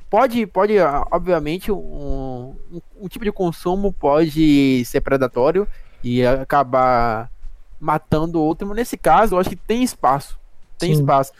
Pode, 0.08 0.46
pode 0.46 0.74
obviamente, 1.10 1.72
um, 1.72 2.54
um, 2.70 2.80
um, 3.00 3.08
tipo 3.08 3.24
de 3.24 3.32
consumo 3.32 3.92
pode 3.92 4.84
ser 4.84 5.00
predatório 5.00 5.66
e 6.02 6.24
acabar 6.24 7.28
matando 7.80 8.38
o 8.38 8.42
outro, 8.42 8.66
mas 8.68 8.76
nesse 8.76 8.96
caso, 8.96 9.34
eu 9.34 9.40
acho 9.40 9.50
que 9.50 9.56
tem 9.56 9.82
espaço. 9.82 10.38
Tem 10.78 10.94
Sim. 10.94 11.00
espaço. 11.00 11.32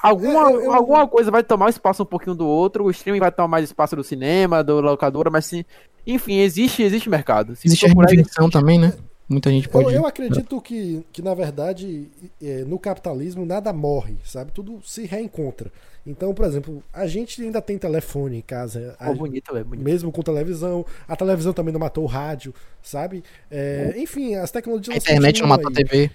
Alguma, 0.00 0.50
eu, 0.50 0.60
eu... 0.62 0.74
alguma 0.74 1.08
coisa 1.08 1.30
vai 1.30 1.42
tomar 1.42 1.70
espaço 1.70 2.02
um 2.02 2.06
pouquinho 2.06 2.36
do 2.36 2.46
outro, 2.46 2.84
o 2.84 2.90
streaming 2.90 3.20
vai 3.20 3.32
tomar 3.32 3.48
mais 3.48 3.64
espaço 3.64 3.96
do 3.96 4.04
cinema, 4.04 4.62
do 4.62 4.80
locadora, 4.80 5.30
mas 5.30 5.46
sim, 5.46 5.64
enfim, 6.06 6.38
existe, 6.38 6.82
existe 6.82 7.08
mercado. 7.08 7.56
Se 7.56 7.66
existe 7.66 7.86
a 7.86 7.88
reinvenção 7.88 8.50
também, 8.50 8.78
né? 8.78 8.92
Muita 9.28 9.50
gente 9.50 9.68
pode. 9.68 9.86
Eu, 9.86 10.02
eu 10.02 10.06
acredito 10.06 10.60
que, 10.60 11.02
que, 11.10 11.22
na 11.22 11.32
verdade, 11.34 12.10
é, 12.42 12.62
no 12.64 12.78
capitalismo 12.78 13.46
nada 13.46 13.72
morre, 13.72 14.16
sabe? 14.22 14.52
Tudo 14.52 14.80
se 14.84 15.06
reencontra. 15.06 15.72
Então, 16.06 16.34
por 16.34 16.44
exemplo, 16.44 16.82
a 16.92 17.06
gente 17.06 17.40
ainda 17.42 17.62
tem 17.62 17.78
telefone 17.78 18.38
em 18.38 18.42
casa. 18.42 18.94
Oh, 19.00 19.14
bonito, 19.14 19.56
é 19.56 19.64
bonito. 19.64 19.82
Mesmo 19.82 20.12
com 20.12 20.22
televisão. 20.22 20.84
A 21.08 21.16
televisão 21.16 21.54
também 21.54 21.72
não 21.72 21.80
matou 21.80 22.04
o 22.04 22.06
rádio, 22.06 22.54
sabe? 22.82 23.24
É, 23.50 23.94
enfim, 23.96 24.34
as 24.34 24.50
tecnologias. 24.50 24.94
A 24.94 24.98
internet 24.98 25.40
não 25.40 25.48
matou 25.48 25.70
a 25.70 25.72
TV. 25.72 26.10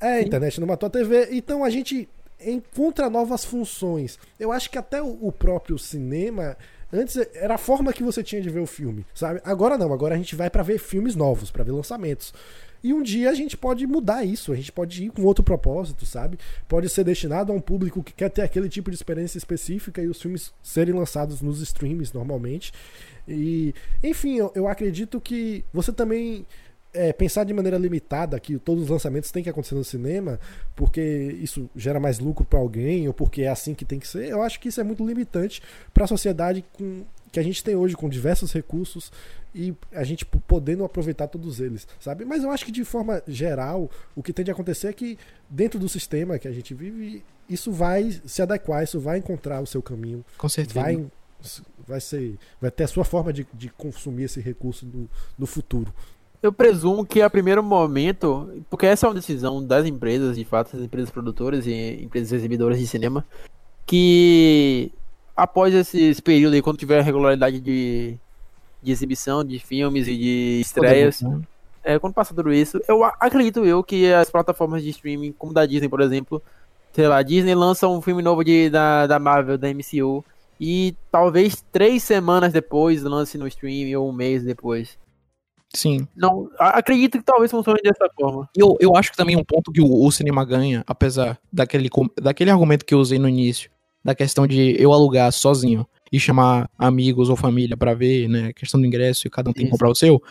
É, 0.00 0.06
a 0.06 0.22
internet 0.22 0.58
não 0.58 0.66
matou 0.66 0.86
a 0.86 0.90
TV. 0.90 1.28
Então 1.32 1.62
a 1.62 1.68
gente 1.68 2.08
encontra 2.40 3.10
novas 3.10 3.44
funções. 3.44 4.18
Eu 4.40 4.50
acho 4.50 4.70
que 4.70 4.78
até 4.78 5.02
o, 5.02 5.18
o 5.20 5.30
próprio 5.30 5.78
cinema 5.78 6.56
Antes 6.92 7.16
era 7.34 7.54
a 7.54 7.58
forma 7.58 7.92
que 7.92 8.02
você 8.02 8.22
tinha 8.22 8.42
de 8.42 8.50
ver 8.50 8.60
o 8.60 8.66
filme, 8.66 9.06
sabe? 9.14 9.40
Agora 9.44 9.78
não, 9.78 9.92
agora 9.92 10.14
a 10.14 10.18
gente 10.18 10.36
vai 10.36 10.50
para 10.50 10.62
ver 10.62 10.78
filmes 10.78 11.16
novos, 11.16 11.50
para 11.50 11.64
ver 11.64 11.72
lançamentos. 11.72 12.34
E 12.84 12.92
um 12.92 13.02
dia 13.02 13.30
a 13.30 13.34
gente 13.34 13.56
pode 13.56 13.86
mudar 13.86 14.24
isso, 14.24 14.52
a 14.52 14.56
gente 14.56 14.72
pode 14.72 15.04
ir 15.04 15.10
com 15.10 15.22
outro 15.22 15.44
propósito, 15.44 16.04
sabe? 16.04 16.38
Pode 16.68 16.88
ser 16.88 17.04
destinado 17.04 17.52
a 17.52 17.54
um 17.54 17.60
público 17.60 18.02
que 18.02 18.12
quer 18.12 18.28
ter 18.28 18.42
aquele 18.42 18.68
tipo 18.68 18.90
de 18.90 18.96
experiência 18.96 19.38
específica 19.38 20.02
e 20.02 20.08
os 20.08 20.20
filmes 20.20 20.52
serem 20.62 20.92
lançados 20.92 21.40
nos 21.40 21.60
streams 21.60 22.12
normalmente. 22.12 22.72
E, 23.26 23.72
enfim, 24.02 24.36
eu, 24.36 24.52
eu 24.54 24.66
acredito 24.66 25.20
que 25.20 25.64
você 25.72 25.92
também 25.92 26.44
é, 26.94 27.12
pensar 27.12 27.44
de 27.44 27.54
maneira 27.54 27.78
limitada 27.78 28.38
que 28.38 28.58
todos 28.58 28.84
os 28.84 28.90
lançamentos 28.90 29.30
têm 29.30 29.42
que 29.42 29.48
acontecer 29.48 29.74
no 29.74 29.84
cinema, 29.84 30.38
porque 30.76 31.00
isso 31.40 31.68
gera 31.74 31.98
mais 31.98 32.18
lucro 32.18 32.44
para 32.44 32.58
alguém 32.58 33.08
ou 33.08 33.14
porque 33.14 33.42
é 33.42 33.48
assim 33.48 33.74
que 33.74 33.84
tem 33.84 33.98
que 33.98 34.06
ser, 34.06 34.28
eu 34.28 34.42
acho 34.42 34.60
que 34.60 34.68
isso 34.68 34.80
é 34.80 34.84
muito 34.84 35.06
limitante 35.06 35.62
para 35.92 36.04
a 36.04 36.08
sociedade 36.08 36.64
com, 36.72 37.04
que 37.30 37.40
a 37.40 37.42
gente 37.42 37.64
tem 37.64 37.74
hoje, 37.74 37.96
com 37.96 38.08
diversos 38.08 38.52
recursos 38.52 39.10
e 39.54 39.74
a 39.92 40.04
gente 40.04 40.24
podendo 40.24 40.84
aproveitar 40.84 41.28
todos 41.28 41.60
eles, 41.60 41.86
sabe? 41.98 42.24
Mas 42.24 42.42
eu 42.42 42.50
acho 42.50 42.64
que 42.64 42.72
de 42.72 42.84
forma 42.84 43.22
geral, 43.26 43.90
o 44.14 44.22
que 44.22 44.32
tende 44.32 44.50
a 44.50 44.54
acontecer 44.54 44.88
é 44.88 44.92
que 44.92 45.18
dentro 45.48 45.78
do 45.78 45.88
sistema 45.88 46.38
que 46.38 46.48
a 46.48 46.52
gente 46.52 46.74
vive, 46.74 47.24
isso 47.48 47.72
vai 47.72 48.20
se 48.26 48.42
adequar, 48.42 48.82
isso 48.82 49.00
vai 49.00 49.18
encontrar 49.18 49.60
o 49.60 49.66
seu 49.66 49.82
caminho. 49.82 50.24
Com 50.36 50.48
certeza. 50.48 50.80
Vai, 50.80 51.06
vai, 51.86 52.00
ser, 52.00 52.38
vai 52.60 52.70
ter 52.70 52.84
a 52.84 52.88
sua 52.88 53.04
forma 53.04 53.32
de, 53.32 53.46
de 53.52 53.68
consumir 53.70 54.24
esse 54.24 54.40
recurso 54.40 54.86
no, 54.86 55.08
no 55.38 55.46
futuro. 55.46 55.92
Eu 56.42 56.52
presumo 56.52 57.06
que 57.06 57.22
a 57.22 57.30
primeiro 57.30 57.62
momento, 57.62 58.62
porque 58.68 58.84
essa 58.84 59.06
é 59.06 59.08
uma 59.08 59.14
decisão 59.14 59.64
das 59.64 59.86
empresas, 59.86 60.36
de 60.36 60.44
fato, 60.44 60.76
das 60.76 60.84
empresas 60.84 61.08
produtoras 61.08 61.66
e 61.66 62.02
empresas 62.02 62.32
exibidoras 62.32 62.78
de 62.78 62.86
cinema, 62.86 63.24
que 63.86 64.90
após 65.36 65.72
esse, 65.72 66.20
período 66.20 66.54
aí, 66.54 66.62
quando 66.62 66.78
tiver 66.78 67.00
regularidade 67.02 67.60
de, 67.60 68.16
de 68.82 68.90
exibição 68.90 69.44
de 69.44 69.60
filmes 69.60 70.08
e 70.08 70.16
de 70.16 70.60
estreias, 70.62 71.22
é, 71.84 71.98
quando 71.98 72.14
passar 72.14 72.34
tudo 72.34 72.52
isso, 72.52 72.80
eu 72.88 73.04
acredito 73.04 73.64
eu 73.64 73.82
que 73.82 74.12
as 74.12 74.28
plataformas 74.28 74.82
de 74.82 74.90
streaming, 74.90 75.32
como 75.32 75.52
da 75.52 75.64
Disney, 75.64 75.88
por 75.88 76.00
exemplo, 76.00 76.42
sei 76.92 77.06
lá, 77.06 77.22
Disney 77.22 77.54
lança 77.54 77.86
um 77.86 78.02
filme 78.02 78.22
novo 78.22 78.42
de, 78.44 78.68
da, 78.68 79.06
da 79.06 79.18
Marvel, 79.18 79.56
da 79.56 79.68
MCU, 79.68 80.24
e 80.60 80.94
talvez 81.10 81.64
três 81.72 82.02
semanas 82.02 82.52
depois 82.52 83.02
lance 83.02 83.38
no 83.38 83.46
stream 83.46 83.98
ou 84.00 84.08
um 84.08 84.12
mês 84.12 84.44
depois. 84.44 84.96
Sim. 85.74 86.06
Não, 86.14 86.50
acredito 86.58 87.18
que 87.18 87.24
talvez 87.24 87.50
funcione 87.50 87.80
dessa 87.82 88.06
forma. 88.14 88.48
Eu, 88.56 88.76
eu 88.78 88.94
acho 88.94 89.10
que 89.10 89.16
também 89.16 89.36
um 89.36 89.44
ponto 89.44 89.72
que 89.72 89.80
o, 89.80 90.04
o, 90.04 90.12
cinema 90.12 90.44
ganha, 90.44 90.84
apesar 90.86 91.38
daquele, 91.52 91.88
daquele 92.20 92.50
argumento 92.50 92.84
que 92.84 92.92
eu 92.92 92.98
usei 92.98 93.18
no 93.18 93.28
início, 93.28 93.70
da 94.04 94.14
questão 94.14 94.46
de 94.46 94.76
eu 94.78 94.92
alugar 94.92 95.32
sozinho 95.32 95.86
e 96.12 96.20
chamar 96.20 96.68
amigos 96.78 97.30
ou 97.30 97.36
família 97.36 97.76
para 97.76 97.94
ver, 97.94 98.28
né, 98.28 98.52
questão 98.52 98.78
do 98.78 98.86
ingresso 98.86 99.26
e 99.26 99.30
cada 99.30 99.48
um 99.48 99.52
tem 99.52 99.64
que 99.64 99.70
comprar 99.70 99.88
o 99.88 99.94
seu, 99.94 100.22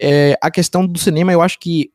é, 0.00 0.36
a 0.40 0.50
questão 0.50 0.86
do 0.86 0.98
cinema 0.98 1.32
eu 1.32 1.42
acho 1.42 1.58
que 1.60 1.92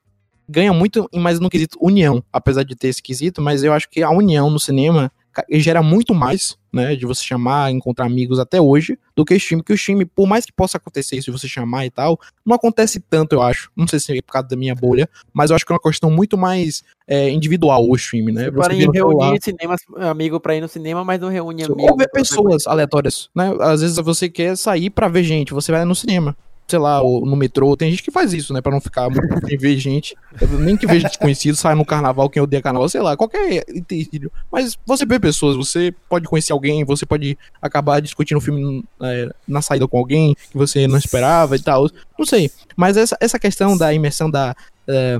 ganha 0.47 0.71
muito, 0.71 1.09
mais 1.13 1.39
no 1.39 1.49
quesito 1.49 1.77
união, 1.81 2.23
apesar 2.31 2.63
de 2.63 2.75
ter 2.75 2.89
esse 2.89 3.01
quesito, 3.01 3.41
mas 3.41 3.63
eu 3.63 3.73
acho 3.73 3.89
que 3.89 4.03
a 4.03 4.11
união 4.11 4.49
no 4.49 4.59
cinema 4.59 5.11
gera 5.51 5.81
muito 5.81 6.13
mais, 6.13 6.57
né, 6.71 6.95
de 6.95 7.05
você 7.05 7.23
chamar, 7.23 7.71
encontrar 7.71 8.05
amigos 8.05 8.39
até 8.39 8.59
hoje, 8.59 8.97
do 9.15 9.23
que 9.23 9.33
o 9.33 9.37
stream, 9.37 9.61
que 9.61 9.71
o 9.71 9.75
stream, 9.75 10.05
por 10.13 10.27
mais 10.27 10.45
que 10.45 10.51
possa 10.51 10.77
acontecer 10.77 11.15
isso 11.15 11.31
de 11.31 11.37
você 11.37 11.47
chamar 11.47 11.85
e 11.85 11.89
tal, 11.89 12.19
não 12.45 12.55
acontece 12.55 12.99
tanto, 12.99 13.33
eu 13.33 13.41
acho. 13.41 13.71
Não 13.75 13.87
sei 13.87 13.99
se 13.99 14.17
é 14.17 14.21
por 14.21 14.33
causa 14.33 14.47
da 14.47 14.55
minha 14.55 14.75
bolha, 14.75 15.09
mas 15.33 15.49
eu 15.49 15.55
acho 15.55 15.65
que 15.65 15.71
é 15.71 15.75
uma 15.75 15.81
questão 15.81 16.11
muito 16.11 16.37
mais 16.37 16.83
é, 17.07 17.29
individual 17.29 17.87
o 17.87 17.95
stream, 17.95 18.33
né? 18.33 18.45
Você 18.45 18.51
para 18.51 18.73
reunir 18.73 19.41
cinema, 19.41 19.75
amigo 19.97 20.39
para 20.39 20.55
ir 20.55 20.61
no 20.61 20.67
cinema, 20.67 21.03
mas 21.03 21.19
não 21.19 21.29
reúne 21.29 21.63
amigos. 21.63 21.83
Ou 21.89 21.97
ver 21.97 22.09
pessoas 22.09 22.67
aleatórias, 22.67 23.29
né? 23.33 23.55
Às 23.61 23.81
vezes 23.81 23.97
você 23.97 24.29
quer 24.29 24.57
sair 24.57 24.89
para 24.89 25.07
ver 25.07 25.23
gente, 25.23 25.53
você 25.53 25.71
vai 25.71 25.85
no 25.85 25.95
cinema 25.95 26.35
sei 26.67 26.79
lá, 26.79 26.99
no 27.01 27.35
metrô. 27.35 27.75
Tem 27.77 27.89
gente 27.91 28.03
que 28.03 28.11
faz 28.11 28.33
isso, 28.33 28.53
né? 28.53 28.61
Pra 28.61 28.71
não 28.71 28.81
ficar 28.81 29.09
muito 29.09 29.25
ver 29.59 29.77
gente. 29.77 30.15
Nem 30.59 30.75
que 30.75 30.87
veja 30.87 31.07
desconhecido, 31.07 31.55
sai 31.55 31.75
no 31.75 31.85
carnaval, 31.85 32.29
quem 32.29 32.41
odeia 32.41 32.61
carnaval, 32.61 32.89
sei 32.89 33.01
lá, 33.01 33.15
qualquer 33.15 33.63
entendeu? 33.69 34.31
Mas 34.51 34.77
você 34.85 35.05
vê 35.05 35.19
pessoas, 35.19 35.55
você 35.55 35.93
pode 36.09 36.27
conhecer 36.27 36.53
alguém, 36.53 36.83
você 36.83 37.05
pode 37.05 37.37
acabar 37.61 38.01
discutindo 38.01 38.37
o 38.37 38.41
filme 38.41 38.83
é, 39.01 39.29
na 39.47 39.61
saída 39.61 39.87
com 39.87 39.97
alguém 39.97 40.35
que 40.51 40.57
você 40.57 40.87
não 40.87 40.97
esperava 40.97 41.55
e 41.55 41.61
tal. 41.61 41.87
Não 42.17 42.25
sei. 42.25 42.49
Mas 42.75 42.97
essa, 42.97 43.15
essa 43.19 43.37
questão 43.37 43.77
da 43.77 43.93
imersão 43.93 44.29
da, 44.29 44.55
é, 44.87 45.19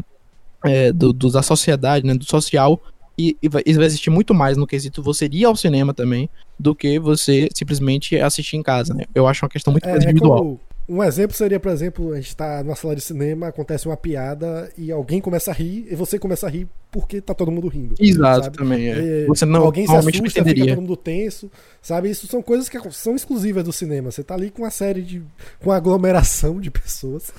é, 0.66 0.92
do, 0.92 1.14
do, 1.14 1.32
da 1.32 1.44
sociedade, 1.44 2.06
né? 2.06 2.16
Do 2.16 2.26
social. 2.26 2.82
E, 3.18 3.38
e, 3.42 3.48
vai, 3.48 3.64
existir 3.66 4.10
muito 4.10 4.34
mais 4.34 4.58
no 4.58 4.68
quesito 4.68 5.02
você 5.02 5.30
ir 5.32 5.46
ao 5.46 5.56
cinema 5.56 5.94
também 5.94 6.30
do 6.60 6.76
que 6.76 7.00
você 7.00 7.48
simplesmente 7.54 8.20
assistir 8.20 8.58
em 8.58 8.64
casa, 8.64 8.94
né? 8.94 9.06
Eu 9.16 9.26
acho 9.26 9.46
uma 9.46 9.50
questão 9.50 9.72
muito 9.72 9.88
mais 9.88 10.04
é, 10.04 10.10
individual. 10.10 10.40
Como 10.40 10.60
um 10.88 11.04
exemplo 11.04 11.36
seria, 11.36 11.60
por 11.60 11.72
exemplo, 11.72 12.14
a 12.14 12.18
gente 12.18 12.28
está 12.28 12.64
numa 12.64 12.76
sala 12.76 12.96
de 12.96 13.02
cinema, 13.02 13.48
acontece 13.48 13.88
uma 13.88 13.98
piada 13.98 14.72
e 14.78 14.92
alguém 14.92 15.20
começa 15.20 15.50
a 15.50 15.54
rir 15.54 15.88
e 15.90 15.96
você 15.96 16.20
começa 16.20 16.46
a 16.46 16.50
rir 16.50 16.68
porque 16.92 17.20
tá 17.20 17.34
todo 17.34 17.52
mundo 17.52 17.68
rindo. 17.68 17.96
Exato, 18.00 18.46
sabe? 18.46 18.58
também 18.58 18.90
é. 18.90 19.26
você 19.26 19.46
não 19.46 19.64
alguém 19.64 19.86
se 19.88 19.96
assusta, 19.96 20.44
fica 20.46 20.66
todo 20.68 20.82
mundo 20.82 20.96
tenso, 20.96 21.52
sabe? 21.82 22.10
Isso 22.10 22.28
são 22.28 22.42
coisas 22.42 22.70
que 22.70 22.80
são 22.92 23.16
exclusivas 23.16 23.64
do 23.64 23.74
cinema. 23.74 24.12
Você 24.12 24.24
tá 24.24 24.36
ali 24.36 24.50
com 24.52 24.62
uma 24.62 24.70
série 24.70 25.02
de 25.02 25.24
com 25.60 25.72
uma 25.72 25.76
aglomeração 25.76 26.62
de 26.62 26.70
pessoas 26.70 27.34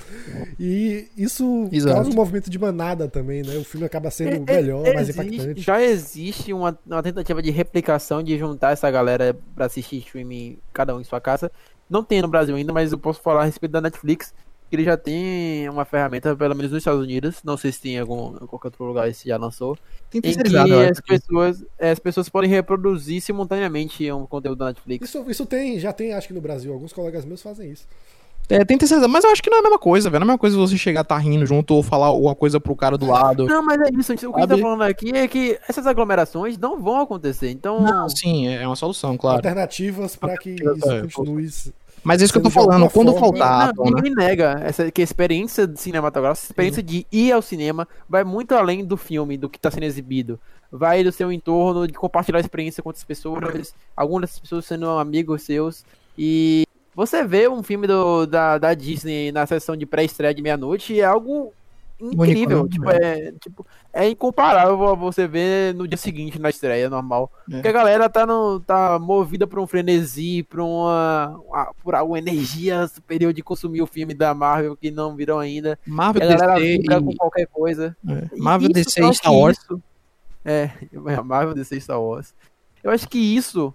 e 0.59 1.07
isso 1.17 1.69
Exato. 1.71 1.95
causa 1.95 2.09
um 2.09 2.13
movimento 2.13 2.49
de 2.49 2.59
manada 2.59 3.07
também, 3.07 3.41
né? 3.43 3.55
O 3.55 3.63
filme 3.63 3.85
acaba 3.85 4.11
sendo 4.11 4.43
é, 4.47 4.55
melhor, 4.55 4.85
é, 4.85 4.93
mais 4.93 5.09
existe, 5.09 5.25
impactante. 5.25 5.61
Já 5.61 5.81
existe 5.81 6.53
uma, 6.53 6.77
uma 6.85 7.01
tentativa 7.01 7.41
de 7.41 7.49
replicação 7.49 8.21
de 8.21 8.37
juntar 8.37 8.73
essa 8.73 8.91
galera 8.91 9.35
para 9.55 9.65
assistir 9.67 9.99
streaming 9.99 10.59
cada 10.73 10.95
um 10.95 10.99
em 10.99 11.05
sua 11.05 11.21
casa 11.21 11.49
não 11.89 12.03
tem 12.03 12.21
no 12.21 12.27
Brasil 12.27 12.55
ainda, 12.55 12.73
mas 12.73 12.91
eu 12.91 12.97
posso 12.97 13.21
falar 13.21 13.41
a 13.41 13.45
respeito 13.45 13.71
da 13.71 13.81
Netflix. 13.81 14.33
Que 14.69 14.75
ele 14.75 14.83
já 14.83 14.97
tem 14.97 15.69
uma 15.69 15.85
ferramenta, 15.85 16.35
pelo 16.35 16.53
menos 16.53 16.73
nos 16.73 16.79
Estados 16.79 17.01
Unidos. 17.01 17.41
Não 17.41 17.55
sei 17.55 17.71
se 17.71 17.79
tem 17.79 17.95
em 17.95 17.99
algum 17.99 18.35
em 18.35 18.45
qualquer 18.45 18.67
outro 18.67 18.83
lugar 18.83 19.13
se 19.13 19.29
já 19.29 19.37
lançou. 19.37 19.77
Tem 20.09 20.19
em 20.19 20.21
que 20.21 20.89
as 20.91 20.99
pessoas, 20.99 21.65
as 21.79 21.99
pessoas 21.99 22.27
podem 22.27 22.49
reproduzir 22.49 23.21
simultaneamente 23.21 24.11
um 24.11 24.25
conteúdo 24.25 24.59
da 24.59 24.65
Netflix. 24.65 25.07
Isso, 25.07 25.23
isso 25.29 25.45
tem, 25.45 25.79
já 25.79 25.93
tem, 25.93 26.13
acho 26.13 26.27
que 26.27 26.33
no 26.33 26.41
Brasil. 26.41 26.73
Alguns 26.73 26.91
colegas 26.91 27.23
meus 27.23 27.41
fazem 27.41 27.71
isso. 27.71 27.87
É, 28.49 28.63
tem 28.63 28.77
terceirizado, 28.77 29.11
mas 29.11 29.23
eu 29.23 29.31
acho 29.31 29.43
que 29.43 29.49
não 29.49 29.57
é 29.57 29.59
a 29.59 29.63
mesma 29.63 29.79
coisa, 29.79 30.09
velho. 30.09 30.21
Não 30.21 30.25
é 30.25 30.29
a 30.29 30.33
mesma 30.33 30.39
coisa 30.39 30.57
você 30.57 30.77
chegar, 30.77 31.03
tá 31.03 31.17
rindo 31.17 31.45
junto 31.45 31.73
ou 31.73 31.83
falar 31.83 32.07
alguma 32.07 32.33
coisa 32.33 32.59
pro 32.59 32.75
cara 32.75 32.97
do 32.97 33.05
lado. 33.05 33.45
Não, 33.45 33.61
mas 33.61 33.79
é 33.81 33.89
isso. 33.93 34.13
O 34.13 34.17
que 34.17 34.25
a 34.25 34.39
gente 34.39 34.49
tá 34.49 34.57
falando 34.57 34.83
aqui 34.83 35.11
é 35.13 35.27
que 35.27 35.59
essas 35.67 35.85
aglomerações 35.85 36.57
não 36.57 36.79
vão 36.79 37.01
acontecer. 37.01 37.49
Então. 37.49 37.81
Não, 37.81 38.07
sim, 38.07 38.47
é 38.47 38.65
uma 38.65 38.75
solução, 38.75 39.17
claro. 39.17 39.37
Alternativas 39.37 40.15
para 40.15 40.37
que 40.37 40.51
isso 40.51 40.91
é, 40.91 41.01
continue. 41.01 41.49
Mas 42.03 42.21
é 42.21 42.25
isso 42.25 42.31
que 42.31 42.39
eu 42.39 42.43
tô 42.43 42.49
falando, 42.49 42.89
quando 42.89 43.13
faltar. 43.15 43.73
Não, 43.75 43.83
ninguém 43.85 44.15
nega 44.15 44.61
essa, 44.63 44.89
que 44.89 45.01
a 45.01 45.03
experiência 45.03 45.69
cinematográfica, 45.75 46.45
a 46.45 46.51
experiência 46.51 46.81
Sim. 46.81 46.85
de 46.85 47.07
ir 47.11 47.33
ao 47.33 47.41
cinema 47.41 47.85
vai 48.07 48.23
muito 48.23 48.55
além 48.55 48.85
do 48.85 48.95
filme, 48.95 49.37
do 49.37 49.49
que 49.49 49.59
tá 49.59 49.69
sendo 49.69 49.83
exibido. 49.83 50.39
Vai 50.71 51.03
do 51.03 51.11
seu 51.11 51.31
entorno, 51.31 51.85
de 51.85 51.93
compartilhar 51.93 52.37
a 52.37 52.41
experiência 52.41 52.81
com 52.81 52.89
outras 52.89 53.03
pessoas, 53.03 53.73
algumas 53.95 54.21
dessas 54.21 54.39
pessoas 54.39 54.65
sendo 54.65 54.89
amigos 54.91 55.41
seus. 55.41 55.83
E 56.17 56.66
você 56.97 57.23
vê 57.23 57.47
um 57.47 57.61
filme 57.61 57.85
do, 57.85 58.25
da, 58.25 58.57
da 58.57 58.73
Disney 58.73 59.31
na 59.31 59.45
sessão 59.45 59.77
de 59.77 59.85
pré-estreia 59.85 60.33
de 60.33 60.41
meia-noite 60.41 60.99
é 60.99 61.05
algo 61.05 61.53
incrível. 62.01 62.61
Único, 62.61 62.69
tipo, 62.69 62.89
é, 62.89 63.31
tipo, 63.33 63.67
é 63.93 64.09
incomparável 64.09 64.95
você 64.95 65.27
ver 65.27 65.75
no 65.75 65.87
dia 65.87 65.95
seguinte 65.95 66.39
na 66.39 66.49
estreia 66.49 66.89
normal. 66.89 67.31
É. 67.47 67.51
Porque 67.51 67.67
a 67.67 67.71
galera 67.71 68.09
tá, 68.09 68.25
no, 68.25 68.59
tá 68.59 68.97
movida 68.97 69.45
por 69.45 69.59
um 69.59 69.67
frenesi, 69.67 70.41
por 70.41 70.59
uma, 70.59 71.39
uma, 71.45 71.73
por 71.83 71.93
alguma 71.93 72.17
energia 72.17 72.87
superior 72.87 73.31
de 73.31 73.43
consumir 73.43 73.83
o 73.83 73.87
filme 73.87 74.15
da 74.15 74.33
Marvel 74.33 74.75
que 74.75 74.89
não 74.89 75.15
viram 75.15 75.37
ainda. 75.37 75.77
Marvel, 75.85 76.23
a 76.23 76.35
galera 76.35 76.55
DC 76.55 76.81
e... 76.81 76.99
com 76.99 77.15
qualquer 77.15 77.45
coisa. 77.45 77.95
É. 78.09 78.35
Marvel, 78.35 78.69
DC 78.69 79.03
e 79.03 79.13
Star 79.13 79.35
Wars. 79.35 79.59
Isso, 79.59 79.83
é, 80.43 80.71
Marvel, 81.23 81.53
DC 81.53 81.75
e 81.77 81.81
Star 81.81 82.01
Wars. 82.01 82.33
Eu 82.83 82.89
acho 82.89 83.07
que 83.07 83.19
isso 83.19 83.71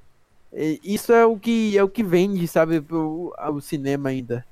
isso 0.54 1.12
é 1.12 1.24
o 1.24 1.36
que 1.38 1.76
é 1.76 1.82
o 1.82 1.88
que 1.88 2.02
vende, 2.02 2.46
sabe, 2.46 2.80
pro, 2.80 3.34
o 3.38 3.60
cinema 3.60 4.10
ainda. 4.10 4.44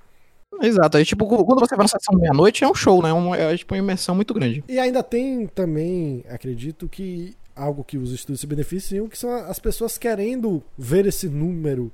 Exato, 0.62 0.96
aí, 0.96 1.04
tipo, 1.04 1.26
quando 1.26 1.60
você 1.60 1.76
vai 1.76 1.84
na 1.84 1.88
sessão 1.88 2.18
meia-noite 2.18 2.64
é 2.64 2.68
um 2.68 2.74
show, 2.74 3.02
né? 3.02 3.10
É, 3.38 3.52
é 3.52 3.56
tipo 3.56 3.74
uma 3.74 3.78
imersão 3.78 4.14
muito 4.14 4.34
grande. 4.34 4.64
E 4.68 4.78
ainda 4.78 5.02
tem 5.02 5.46
também, 5.46 6.24
acredito 6.28 6.88
que 6.88 7.34
algo 7.54 7.84
que 7.84 7.96
os 7.98 8.12
estudos 8.12 8.40
se 8.40 8.46
beneficiam, 8.46 9.08
que 9.08 9.18
são 9.18 9.30
as 9.30 9.58
pessoas 9.58 9.96
querendo 9.96 10.62
ver 10.76 11.06
esse 11.06 11.28
número 11.28 11.92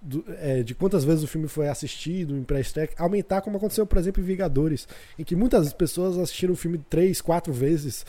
do, 0.00 0.24
é, 0.40 0.62
de 0.62 0.74
quantas 0.74 1.04
vezes 1.04 1.24
o 1.24 1.26
filme 1.26 1.48
foi 1.48 1.68
assistido 1.68 2.36
em 2.36 2.44
pré-stack, 2.44 2.94
aumentar, 2.96 3.40
como 3.40 3.56
aconteceu, 3.56 3.86
por 3.86 3.98
exemplo, 3.98 4.22
em 4.22 4.26
Vingadores, 4.26 4.88
em 5.18 5.24
que 5.24 5.36
muitas 5.36 5.72
pessoas 5.72 6.16
assistiram 6.16 6.54
o 6.54 6.56
filme 6.56 6.78
três, 6.88 7.20
quatro 7.20 7.52
vezes, 7.52 8.06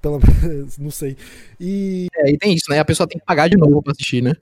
pelo 0.00 0.20
menos, 0.20 0.78
não 0.78 0.90
sei. 0.90 1.16
E... 1.60 2.06
É, 2.14 2.30
e 2.30 2.38
tem 2.38 2.54
isso, 2.54 2.70
né? 2.70 2.78
A 2.78 2.84
pessoa 2.84 3.08
tem 3.08 3.18
que 3.18 3.26
pagar 3.26 3.48
de 3.48 3.56
novo 3.56 3.82
pra 3.82 3.92
assistir, 3.92 4.22
né? 4.22 4.34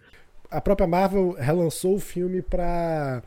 A 0.55 0.61
própria 0.61 0.87
Marvel 0.87 1.37
relançou 1.39 1.97
o 1.97 2.01
filme 2.01 2.41
pra. 2.41 3.23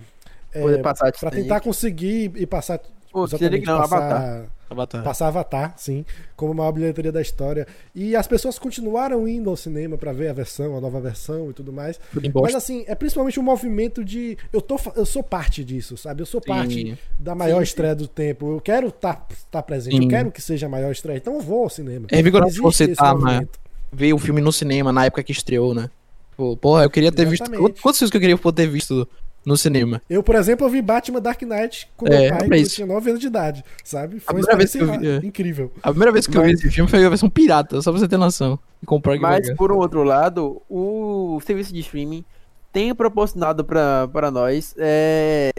É, 0.53 0.77
para 0.77 1.29
tentar 1.29 1.59
conseguir 1.59 2.31
e 2.35 2.47
passar 2.47 2.79
Pô, 3.11 3.25
exatamente 3.25 3.65
não, 3.65 3.79
passar, 3.79 3.97
Avatar. 3.97 4.45
Avatar. 4.69 5.03
passar 5.03 5.27
Avatar, 5.27 5.73
sim, 5.77 6.05
como 6.35 6.51
a 6.53 6.55
maior 6.55 6.71
bilheteria 6.71 7.11
da 7.11 7.21
história. 7.21 7.67
E 7.93 8.15
as 8.15 8.27
pessoas 8.27 8.57
continuaram 8.57 9.27
indo 9.27 9.49
ao 9.49 9.57
cinema 9.57 9.97
pra 9.97 10.13
ver 10.13 10.29
a 10.29 10.33
versão, 10.33 10.77
a 10.77 10.81
nova 10.81 11.01
versão 11.01 11.49
e 11.49 11.53
tudo 11.53 11.73
mais. 11.73 11.99
Tudo 12.13 12.25
em 12.25 12.31
Mas 12.33 12.33
bosta. 12.33 12.57
assim, 12.57 12.85
é 12.87 12.95
principalmente 12.95 13.39
um 13.39 13.43
movimento 13.43 14.05
de. 14.05 14.37
Eu, 14.53 14.61
tô, 14.61 14.79
eu 14.95 15.05
sou 15.05 15.21
parte 15.21 15.63
disso, 15.63 15.97
sabe? 15.97 16.21
Eu 16.21 16.25
sou 16.25 16.39
parte 16.39 16.73
Sim. 16.73 16.97
da 17.19 17.35
maior 17.35 17.57
Sim, 17.57 17.63
estreia 17.63 17.95
do 17.95 18.07
tempo. 18.07 18.53
Eu 18.53 18.61
quero 18.61 18.87
estar 18.87 19.63
presente, 19.63 19.97
Sim. 19.97 20.03
eu 20.03 20.09
quero 20.09 20.31
que 20.31 20.41
seja 20.41 20.65
a 20.65 20.69
maior 20.69 20.91
estreia. 20.91 21.17
Então 21.17 21.35
eu 21.35 21.41
vou 21.41 21.63
ao 21.63 21.69
cinema. 21.69 22.07
É 22.09 22.21
vigoroso 22.21 22.61
você 22.61 22.87
tá, 22.87 23.13
né? 23.15 23.47
Ver 23.91 24.13
o 24.13 24.17
filme 24.17 24.41
no 24.41 24.51
cinema 24.51 24.91
na 24.91 25.05
época 25.05 25.23
que 25.23 25.31
estreou, 25.31 25.73
né? 25.73 25.89
Pô, 26.37 26.55
porra, 26.55 26.83
eu 26.83 26.89
queria 26.89 27.11
ter 27.11 27.27
Exatamente. 27.27 27.59
visto. 27.59 27.81
Quantos 27.81 27.97
filmes 27.97 28.11
que 28.11 28.17
eu 28.17 28.21
queria 28.21 28.37
poder 28.37 28.63
ter 28.63 28.69
visto 28.69 29.07
no 29.43 29.57
cinema? 29.57 30.01
Eu, 30.07 30.21
por 30.21 30.35
exemplo, 30.35 30.67
eu 30.67 30.69
vi 30.69 30.81
Batman 30.83 31.19
Dark 31.19 31.41
Knight 31.41 31.89
com 31.97 32.05
É, 32.05 32.09
meu 32.09 32.19
pai 32.19 32.37
pra 32.37 32.47
quando 32.47 32.53
eu 32.59 32.69
tinha 32.69 32.87
9 32.87 33.09
anos 33.09 33.21
de 33.21 33.27
idade, 33.27 33.65
sabe? 33.83 34.19
Foi 34.19 34.35
uma 34.35 34.41
primeira 34.41 34.57
vez 34.57 34.71
que 34.71 34.77
eu 34.77 34.99
vi, 34.99 35.07
é. 35.07 35.27
incrível. 35.27 35.71
A 35.81 35.89
primeira 35.89 36.11
vez 36.11 36.27
que 36.27 36.37
eu 36.37 36.43
vi 36.43 36.51
esse 36.51 36.69
filme 36.69 36.89
foi 36.89 37.03
a 37.03 37.09
versão 37.09 37.29
pirata, 37.29 37.81
só 37.81 37.91
pra 37.91 37.99
você 37.99 38.07
ter 38.07 38.17
noção. 38.17 38.59
E 38.83 38.85
comprar 38.85 39.17
Mas, 39.19 39.51
por 39.55 39.71
um 39.71 39.77
outro 39.77 40.03
lado, 40.03 40.61
o 40.69 41.41
serviço 41.43 41.73
de 41.73 41.79
streaming 41.79 42.23
tem 42.71 42.93
proporcionado 42.93 43.65
pra 43.65 44.07
para 44.07 44.29
nós 44.29 44.75
é, 44.77 45.51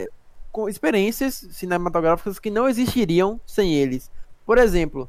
com 0.52 0.68
experiências 0.68 1.48
cinematográficas 1.50 2.38
que 2.38 2.50
não 2.50 2.68
existiriam 2.68 3.40
sem 3.44 3.74
eles. 3.74 4.10
Por 4.46 4.58
exemplo, 4.58 5.08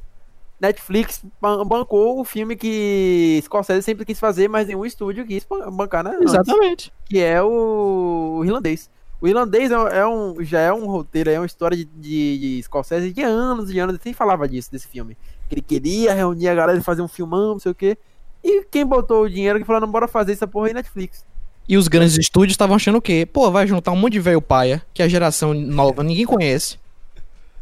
Netflix 0.60 1.24
ban- 1.40 1.64
bancou 1.64 2.20
o 2.20 2.24
filme 2.24 2.54
que 2.56 3.40
Scorsese 3.44 3.82
sempre 3.82 4.04
quis 4.04 4.20
fazer, 4.20 4.48
mas 4.48 4.66
nenhum 4.66 4.84
estúdio 4.84 5.26
quis 5.26 5.44
ban- 5.44 5.70
bancar, 5.70 6.04
né? 6.04 6.12
antes, 6.20 6.34
Exatamente. 6.34 6.92
que 7.06 7.18
é 7.18 7.42
o, 7.42 8.38
o 8.40 8.44
irlandês. 8.44 8.90
O 9.20 9.28
irlandês 9.28 9.70
é, 9.70 9.74
é 9.98 10.06
um, 10.06 10.36
já 10.42 10.60
é 10.60 10.72
um 10.72 10.86
roteiro, 10.86 11.30
é 11.30 11.38
uma 11.38 11.46
história 11.46 11.76
de, 11.76 11.84
de, 11.84 12.38
de 12.38 12.62
Scorsese 12.62 13.12
de 13.12 13.22
anos 13.22 13.70
e 13.70 13.78
anos. 13.78 13.94
Ele 13.94 14.02
sempre 14.02 14.16
falava 14.18 14.48
disso, 14.48 14.70
desse 14.72 14.88
filme. 14.88 15.16
Que 15.48 15.54
ele 15.56 15.62
queria 15.62 16.14
reunir 16.14 16.48
a 16.48 16.54
galera 16.54 16.78
e 16.78 16.82
fazer 16.82 17.02
um 17.02 17.08
filmão, 17.08 17.52
não 17.52 17.58
sei 17.58 17.72
o 17.72 17.74
quê. 17.74 17.98
E 18.42 18.64
quem 18.70 18.84
botou 18.86 19.24
o 19.24 19.28
dinheiro 19.28 19.58
que 19.58 19.64
falou, 19.66 19.80
não, 19.80 19.90
bora 19.90 20.08
fazer 20.08 20.32
essa 20.32 20.46
porra 20.46 20.68
aí 20.68 20.74
Netflix. 20.74 21.24
E 21.68 21.76
os 21.76 21.86
grandes 21.86 22.16
estúdios 22.16 22.52
estavam 22.54 22.74
achando 22.76 22.96
o 22.96 23.02
quê? 23.02 23.26
Pô, 23.30 23.50
vai 23.50 23.66
juntar 23.66 23.92
um 23.92 23.96
monte 23.96 24.14
de 24.14 24.20
velho 24.20 24.40
paia, 24.40 24.82
que 24.94 25.02
é 25.02 25.04
a 25.04 25.08
geração 25.08 25.52
nova 25.52 26.02
ninguém 26.02 26.24
conhece, 26.24 26.78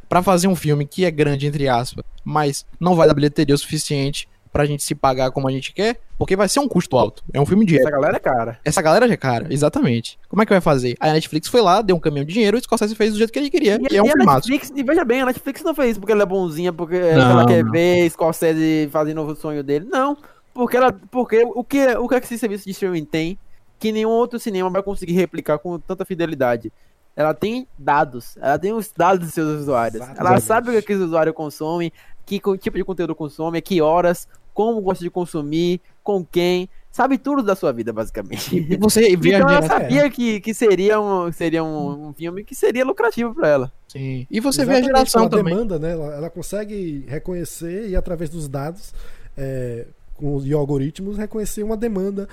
pra 0.09 0.23
fazer 0.23 0.49
um 0.49 0.57
filme 0.57 0.87
que 0.87 1.05
é 1.05 1.11
grande, 1.11 1.47
entre 1.47 1.69
aspas, 1.69 2.05
mas 2.25 2.65
não 2.81 2.95
vai 2.95 3.07
dar 3.07 3.15
bilheteria 3.15 3.55
o 3.55 3.59
suficiente 3.59 4.29
pra 4.53 4.65
gente 4.65 4.83
se 4.83 4.95
pagar 4.95 5.31
como 5.31 5.47
a 5.47 5.53
gente 5.53 5.73
quer, 5.73 6.01
porque 6.17 6.35
vai 6.35 6.49
ser 6.49 6.59
um 6.59 6.67
custo 6.67 6.97
alto. 6.97 7.23
É 7.33 7.41
um 7.41 7.47
filme 7.47 7.67
de 7.67 7.79
Essa 7.79 7.91
galera 7.91 8.17
é 8.17 8.21
cara. 8.21 8.59
Essa 8.65 8.83
galera 8.83 9.07
já 9.07 9.15
é 9.15 9.17
cara, 9.17 9.47
exatamente. 9.51 10.19
Como 10.29 10.43
é 10.43 10.47
que 10.47 10.53
vai 10.53 10.61
fazer? 10.61 10.97
Aí 10.99 11.11
a 11.11 11.13
Netflix 11.13 11.49
foi 11.49 11.61
lá, 11.61 11.83
deu 11.83 11.95
um 11.95 12.01
caminhão 12.01 12.25
de 12.25 12.33
dinheiro 12.33 12.57
e 12.57 12.61
o 12.61 12.63
Scorsese 12.63 12.95
fez 12.95 13.13
do 13.13 13.19
jeito 13.19 13.33
que 13.33 13.39
ele 13.39 13.51
queria. 13.51 13.79
E, 13.91 13.97
é 13.97 14.03
um 14.03 14.07
filmaço. 14.07 14.49
Netflix, 14.49 14.73
e 14.75 14.83
veja 14.83 15.05
bem, 15.05 15.21
a 15.21 15.27
Netflix 15.27 15.63
não 15.63 15.75
fez 15.75 15.91
isso 15.93 16.01
porque 16.01 16.13
ela 16.13 16.23
é 16.23 16.27
bonzinha, 16.27 16.73
porque 16.73 16.99
Não, 16.99 17.31
ela 17.31 17.47
quer 17.47 17.63
não. 17.63 17.71
ver 17.71 18.11
Scorsese 18.11 18.89
fazendo 18.91 19.23
o 19.23 19.37
sonho 19.37 19.63
dele. 19.63 19.87
Não, 19.89 20.17
porque 20.55 20.77
ela, 20.77 20.93
porque 20.93 21.45
o 21.45 21.63
que, 21.63 21.87
o 21.97 22.09
que 22.09 22.15
é 22.15 22.21
que 22.21 22.27
esse 22.27 22.39
serviço 22.39 22.65
de 22.65 22.71
streaming 22.71 23.05
tem 23.05 23.39
que 23.79 23.93
nenhum 23.93 24.11
outro 24.11 24.41
cinema 24.41 24.69
vai 24.71 24.83
conseguir 24.83 25.13
replicar 25.13 25.59
com 25.59 25.79
tanta 25.79 26.05
fidelidade? 26.05 26.73
Ela 27.19 27.35
tem 27.35 27.67
dados, 27.77 28.37
ela 28.41 28.57
tem 28.57 28.73
os 28.73 28.93
dados 28.97 29.27
dos 29.27 29.35
seus 29.35 29.63
usuários. 29.63 30.01
Ela 30.01 30.13
Exatamente. 30.13 30.43
sabe 30.45 30.71
o 30.71 30.73
que, 30.75 30.83
que 30.83 30.95
os 30.95 31.01
usuários 31.01 31.35
consomem, 31.35 31.93
que 32.25 32.41
tipo 32.61 32.79
de 32.79 32.85
conteúdo 32.85 33.13
consome, 33.13 33.61
que 33.61 33.83
horas, 33.83 34.29
como 34.55 34.81
gosta 34.81 35.03
de 35.03 35.11
consumir, 35.11 35.81
com 36.01 36.25
quem, 36.25 36.69
sabe 36.93 37.19
tudo 37.19 37.43
da 37.43 37.57
sua 37.57 37.73
vida, 37.73 37.93
basicamente. 37.93 38.57
E 38.71 38.77
você 38.77 39.01
vê 39.19 39.35
Então 39.35 39.49
a 39.49 39.55
ela 39.55 39.63
sabia 39.63 40.09
que, 40.09 40.41
que 40.41 40.55
seria, 40.55 41.01
um, 41.01 41.33
seria 41.33 41.65
um, 41.65 42.11
um 42.11 42.13
filme 42.13 42.45
que 42.45 42.55
seria 42.55 42.85
lucrativo 42.85 43.35
pra 43.35 43.49
ela. 43.49 43.73
Sim. 43.89 44.25
E 44.31 44.39
você 44.39 44.65
vê 44.65 44.77
a 44.77 44.83
geração 44.83 45.29
também. 45.29 45.53
demanda, 45.53 45.77
né? 45.77 45.95
Ela, 45.95 46.15
ela 46.15 46.31
consegue 46.31 47.05
reconhecer 47.09 47.89
e 47.89 47.97
através 47.97 48.31
dos 48.31 48.49
dados 48.49 48.95
é, 49.37 49.87
com 50.15 50.41
e 50.45 50.53
algoritmos 50.53 51.19
reconhecer 51.19 51.65
uma 51.65 51.77
demanda 51.77 52.29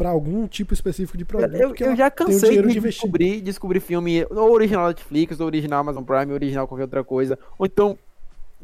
para 0.00 0.08
algum 0.08 0.48
tipo 0.48 0.72
específico 0.72 1.18
de 1.18 1.26
produto. 1.26 1.54
Eu, 1.54 1.74
eu 1.78 1.86
ela 1.88 1.94
já 1.94 2.10
cansei 2.10 2.62
de, 2.62 2.72
de 2.72 2.80
descobrir, 2.80 3.42
descobrir 3.42 3.80
filme 3.80 4.26
ou 4.30 4.50
original 4.50 4.88
Netflix, 4.88 5.38
ou 5.38 5.46
original 5.46 5.80
Amazon 5.80 6.02
Prime, 6.02 6.28
ou 6.28 6.32
original 6.32 6.66
qualquer 6.66 6.84
outra 6.84 7.04
coisa. 7.04 7.38
Ou 7.58 7.66
então 7.66 7.98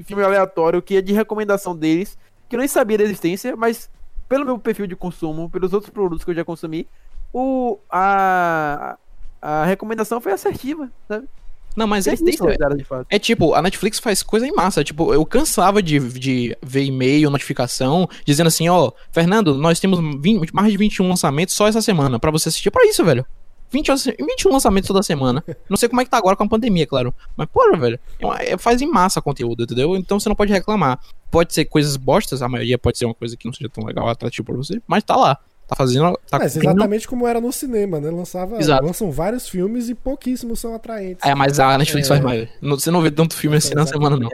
filme 0.02 0.22
aleatório 0.22 0.80
que 0.80 0.96
é 0.96 1.02
de 1.02 1.12
recomendação 1.12 1.76
deles, 1.76 2.16
que 2.48 2.56
eu 2.56 2.58
nem 2.58 2.66
sabia 2.66 2.96
da 2.96 3.04
existência, 3.04 3.54
mas 3.54 3.90
pelo 4.26 4.46
meu 4.46 4.58
perfil 4.58 4.86
de 4.86 4.96
consumo, 4.96 5.50
pelos 5.50 5.74
outros 5.74 5.90
produtos 5.90 6.24
que 6.24 6.30
eu 6.30 6.34
já 6.34 6.42
consumi, 6.42 6.88
o, 7.34 7.78
a, 7.90 8.96
a 9.42 9.66
recomendação 9.66 10.22
foi 10.22 10.32
assertiva, 10.32 10.90
sabe? 11.06 11.28
Não, 11.76 11.86
mas 11.86 12.06
é 12.06 12.10
Vocês 12.10 12.22
têm 12.22 12.34
isso. 12.34 12.44
é- 12.44 12.48
verdade 12.48 12.76
de 12.78 12.84
fato. 12.84 13.06
É 13.10 13.18
tipo, 13.18 13.52
a 13.54 13.60
Netflix 13.60 13.98
faz 13.98 14.22
coisa 14.22 14.46
em 14.46 14.52
massa. 14.52 14.82
Tipo, 14.82 15.12
eu 15.12 15.24
cansava 15.26 15.82
de, 15.82 15.98
de 16.18 16.56
ver 16.62 16.84
e-mail, 16.84 17.28
notificação, 17.30 18.08
dizendo 18.24 18.46
assim, 18.46 18.68
ó, 18.68 18.90
Fernando, 19.12 19.54
nós 19.56 19.78
temos 19.78 20.00
20 20.22 20.50
mais 20.54 20.72
de 20.72 20.78
21 20.78 21.08
lançamentos 21.08 21.54
só 21.54 21.66
essa 21.68 21.82
semana 21.82 22.18
pra 22.18 22.30
você 22.30 22.48
assistir. 22.48 22.70
Pra 22.70 22.86
isso, 22.86 23.04
velho. 23.04 23.24
20, 23.70 23.88
lança- 23.88 24.14
21 24.18 24.52
lançamentos 24.52 24.86
toda 24.88 25.02
semana. 25.02 25.42
Não 25.68 25.76
sei 25.76 25.88
como 25.88 26.00
é 26.00 26.04
que 26.04 26.10
tá 26.10 26.16
agora 26.16 26.36
com 26.36 26.44
a 26.44 26.48
pandemia, 26.48 26.86
claro. 26.86 27.12
Mas, 27.36 27.48
porra, 27.48 27.76
velho, 27.76 27.98
é 28.38 28.52
é- 28.52 28.56
faz 28.58 28.80
em 28.80 28.86
massa 28.86 29.20
conteúdo, 29.20 29.64
entendeu? 29.64 29.96
Então 29.96 30.18
você 30.20 30.28
não 30.28 30.36
pode 30.36 30.52
reclamar. 30.52 30.98
Pode 31.30 31.52
ser 31.52 31.64
coisas 31.64 31.96
bostas, 31.96 32.42
a 32.42 32.48
maioria 32.48 32.78
pode 32.78 32.96
ser 32.96 33.04
uma 33.06 33.14
coisa 33.14 33.36
que 33.36 33.44
não 33.46 33.52
seja 33.52 33.68
tão 33.68 33.84
legal, 33.84 34.08
atrativo 34.08 34.46
pra 34.46 34.56
você, 34.56 34.80
mas 34.86 35.02
tá 35.02 35.16
lá. 35.16 35.36
Tá 35.66 35.74
fazendo. 35.74 36.12
Tá 36.30 36.38
Mas 36.38 36.52
cumprindo- 36.52 36.74
exatamente 36.76 37.08
como 37.08 37.26
era 37.26 37.40
no 37.40 37.52
cinema, 37.52 37.98
né? 38.00 38.10
Lançava, 38.10 38.58
Exato. 38.58 38.84
lançam 38.84 39.10
vários 39.10 39.48
filmes 39.48 39.88
e 39.88 39.94
pouquíssimos 39.94 40.60
são 40.60 40.74
atraentes. 40.74 41.24
É, 41.24 41.34
mas 41.34 41.58
a 41.58 41.76
Netflix 41.76 42.06
É. 42.06 42.08
faz 42.10 42.20
mais. 42.22 42.48
Você 42.62 42.90
não 42.90 43.02
vê 43.02 43.10
tanto 43.10 43.34
filme 43.34 43.56
assim 43.56 43.74
na 43.74 43.84
semana, 43.86 44.16
não. 44.16 44.30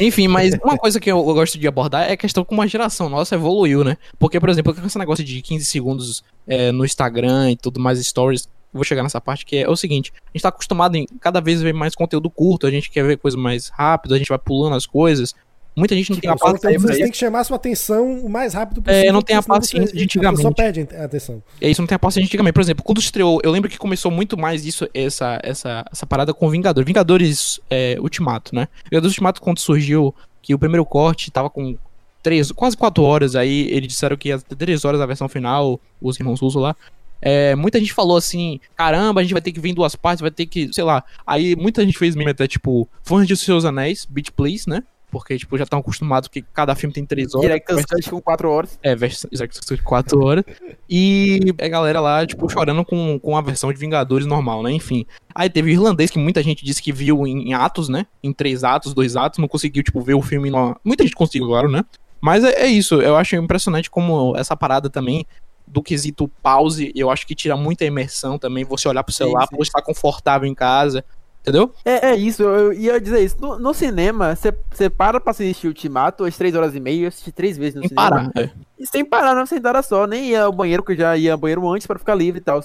Enfim, 0.00 0.28
mas 0.28 0.54
uma 0.62 0.78
coisa 0.78 1.00
que 1.00 1.10
eu, 1.10 1.22
gosto 1.24 1.58
de 1.58 1.66
abordar 1.66 2.08
é 2.08 2.12
a 2.12 2.16
questão 2.16 2.44
como 2.44 2.62
a 2.62 2.66
geração 2.66 3.08
nossa 3.08 3.34
evoluiu, 3.34 3.82
né? 3.82 3.96
Porque, 4.18 4.38
por 4.38 4.48
exemplo, 4.48 4.72
com 4.72 4.86
esse 4.86 4.98
negócio 4.98 5.24
de 5.24 5.42
15 5.42 5.64
segundos 5.66 6.22
é, 6.46 6.70
no 6.70 6.84
Instagram 6.84 7.50
e 7.50 7.56
tudo 7.56 7.80
mais 7.80 7.98
stories, 8.06 8.48
vou 8.72 8.84
chegar 8.84 9.02
nessa 9.02 9.20
parte 9.20 9.44
que 9.44 9.56
é, 9.56 9.68
o 9.68 9.76
seguinte, 9.76 10.12
a 10.16 10.30
gente 10.32 10.42
tá 10.42 10.48
acostumado 10.50 10.94
em 10.96 11.04
cada 11.20 11.40
vez 11.40 11.60
ver 11.60 11.74
mais 11.74 11.94
conteúdo 11.96 12.30
curto, 12.30 12.66
a 12.66 12.70
gente 12.70 12.90
quer 12.90 13.04
ver 13.04 13.18
coisa 13.18 13.36
mais 13.36 13.68
rápido, 13.70 14.14
a 14.14 14.18
gente 14.18 14.28
vai 14.28 14.38
pulando 14.38 14.76
as 14.76 14.86
coisas. 14.86 15.34
Muita 15.74 15.94
gente 15.94 16.10
não 16.10 16.18
tem 16.18 16.30
a 16.30 16.36
paciência. 16.36 16.86
eles 16.86 16.98
têm 16.98 17.10
que 17.10 17.16
chamar 17.16 17.44
sua 17.44 17.56
atenção 17.56 18.18
o 18.20 18.28
mais 18.28 18.52
rápido 18.52 18.82
possível. 18.82 19.08
É, 19.08 19.12
não 19.12 19.22
tem 19.22 19.36
a 19.36 19.42
paciência 19.42 19.96
de 19.96 20.04
antigamente. 20.04 20.54
perde 20.54 20.88
a 20.94 21.04
atenção. 21.04 21.42
É 21.60 21.70
isso, 21.70 21.80
não 21.80 21.86
tem 21.86 21.96
a 21.96 21.98
paciência 21.98 22.26
antigamente. 22.26 22.52
Por 22.52 22.60
exemplo, 22.60 22.84
quando 22.84 22.98
estreou, 22.98 23.40
eu 23.42 23.50
lembro 23.50 23.70
que 23.70 23.78
começou 23.78 24.10
muito 24.10 24.36
mais 24.36 24.66
isso, 24.66 24.86
essa, 24.92 25.40
essa, 25.42 25.84
essa 25.90 26.06
parada 26.06 26.34
com 26.34 26.50
Vingadores. 26.50 26.86
Vingadores 26.86 27.60
é, 27.70 27.96
Ultimato, 28.00 28.54
né? 28.54 28.68
Vingadores 28.84 29.12
Ultimato, 29.12 29.40
quando 29.40 29.58
surgiu, 29.58 30.14
que 30.42 30.54
o 30.54 30.58
primeiro 30.58 30.84
corte 30.84 31.30
tava 31.30 31.48
com 31.48 31.76
três, 32.22 32.52
quase 32.52 32.76
quatro 32.76 33.02
horas, 33.02 33.34
aí 33.34 33.68
eles 33.70 33.88
disseram 33.88 34.16
que 34.16 34.28
ia 34.28 34.38
ter 34.38 34.56
três 34.56 34.84
horas 34.84 35.00
a 35.00 35.06
versão 35.06 35.28
final, 35.28 35.80
os 36.00 36.18
irmãos 36.18 36.40
Russo 36.40 36.58
lá. 36.58 36.76
É, 37.24 37.54
muita 37.54 37.78
gente 37.78 37.92
falou 37.92 38.16
assim, 38.16 38.58
caramba, 38.74 39.20
a 39.20 39.22
gente 39.22 39.32
vai 39.32 39.40
ter 39.40 39.52
que 39.52 39.60
vir 39.60 39.70
em 39.70 39.74
duas 39.74 39.94
partes, 39.94 40.20
vai 40.20 40.30
ter 40.30 40.44
que, 40.44 40.72
sei 40.72 40.82
lá. 40.82 41.04
Aí 41.24 41.54
muita 41.54 41.84
gente 41.84 41.96
fez 41.96 42.16
meme 42.16 42.32
até, 42.32 42.48
tipo, 42.48 42.88
fãs 43.04 43.28
de 43.28 43.36
Seus 43.36 43.64
Anéis, 43.64 44.04
Beat 44.04 44.32
Please, 44.32 44.68
né? 44.68 44.82
Porque, 45.12 45.36
tipo, 45.36 45.58
já 45.58 45.64
estão 45.64 45.78
acostumados 45.78 46.26
que 46.26 46.40
cada 46.40 46.74
filme 46.74 46.94
tem 46.94 47.04
três 47.04 47.34
horas. 47.34 47.46
Director's 47.46 47.84
Cut 47.84 48.10
com 48.10 48.20
4 48.22 48.50
horas. 48.50 48.78
É, 48.82 48.96
versão 48.96 49.28
de 49.30 49.82
4 49.82 50.24
horas. 50.24 50.42
E 50.88 51.54
a 51.60 51.68
galera 51.68 52.00
lá, 52.00 52.26
tipo, 52.26 52.48
chorando 52.48 52.82
com, 52.82 53.20
com 53.20 53.36
a 53.36 53.42
versão 53.42 53.70
de 53.70 53.78
Vingadores 53.78 54.26
normal, 54.26 54.62
né? 54.62 54.72
Enfim. 54.72 55.04
Aí 55.34 55.50
teve 55.50 55.70
o 55.70 55.72
irlandês 55.74 56.10
que 56.10 56.18
muita 56.18 56.42
gente 56.42 56.64
disse 56.64 56.82
que 56.82 56.90
viu 56.90 57.26
em, 57.26 57.52
atos, 57.52 57.90
né? 57.90 58.06
Em 58.22 58.32
três 58.32 58.64
atos, 58.64 58.94
dois 58.94 59.14
atos, 59.14 59.38
não 59.38 59.46
conseguiu, 59.46 59.82
tipo, 59.82 60.00
ver 60.00 60.14
o 60.14 60.22
filme. 60.22 60.48
No... 60.48 60.74
Muita 60.82 61.04
gente 61.04 61.14
conseguiu, 61.14 61.46
claro, 61.48 61.70
né? 61.70 61.84
Mas 62.18 62.42
é, 62.42 62.62
é 62.62 62.66
isso, 62.66 63.02
eu 63.02 63.14
acho 63.14 63.36
impressionante 63.36 63.90
como 63.90 64.34
essa 64.34 64.56
parada 64.56 64.88
também 64.88 65.26
do 65.66 65.82
quesito 65.82 66.28
pause, 66.42 66.90
eu 66.94 67.10
acho 67.10 67.26
que 67.26 67.34
tira 67.34 67.56
muita 67.56 67.84
imersão 67.84 68.38
também, 68.38 68.64
você 68.64 68.88
olhar 68.88 69.02
pro 69.02 69.12
celular, 69.12 69.46
sim. 69.46 69.56
você 69.56 69.68
estar 69.68 69.82
confortável 69.82 70.48
em 70.48 70.54
casa, 70.54 71.04
entendeu? 71.42 71.72
É, 71.84 72.10
é 72.10 72.16
isso, 72.16 72.42
eu 72.42 72.72
ia 72.72 72.98
dizer 73.00 73.20
isso. 73.22 73.36
No, 73.40 73.58
no 73.58 73.74
cinema, 73.74 74.34
você 74.70 74.88
para 74.88 75.20
pra 75.20 75.32
assistir 75.32 75.66
Ultimato 75.68 76.24
às 76.24 76.36
3 76.36 76.54
horas 76.54 76.74
e 76.74 76.80
meia, 76.80 77.04
eu 77.04 77.08
assisti 77.08 77.30
três 77.30 77.58
vezes 77.58 77.74
no 77.74 77.82
Sem 77.82 77.90
cinema. 77.90 78.10
parar. 78.10 78.30
é. 78.36 78.50
E 78.78 78.86
sem 78.86 79.04
parar, 79.04 79.34
não 79.34 79.44
sentada 79.46 79.82
só, 79.82 80.06
nem 80.06 80.30
ia 80.30 80.44
ao 80.44 80.52
banheiro, 80.52 80.82
que 80.82 80.92
eu 80.92 80.96
já 80.96 81.16
ia 81.16 81.32
ao 81.32 81.38
banheiro 81.38 81.68
antes 81.68 81.86
pra 81.86 81.98
ficar 81.98 82.14
livre 82.14 82.40
e 82.40 82.44
tal. 82.44 82.62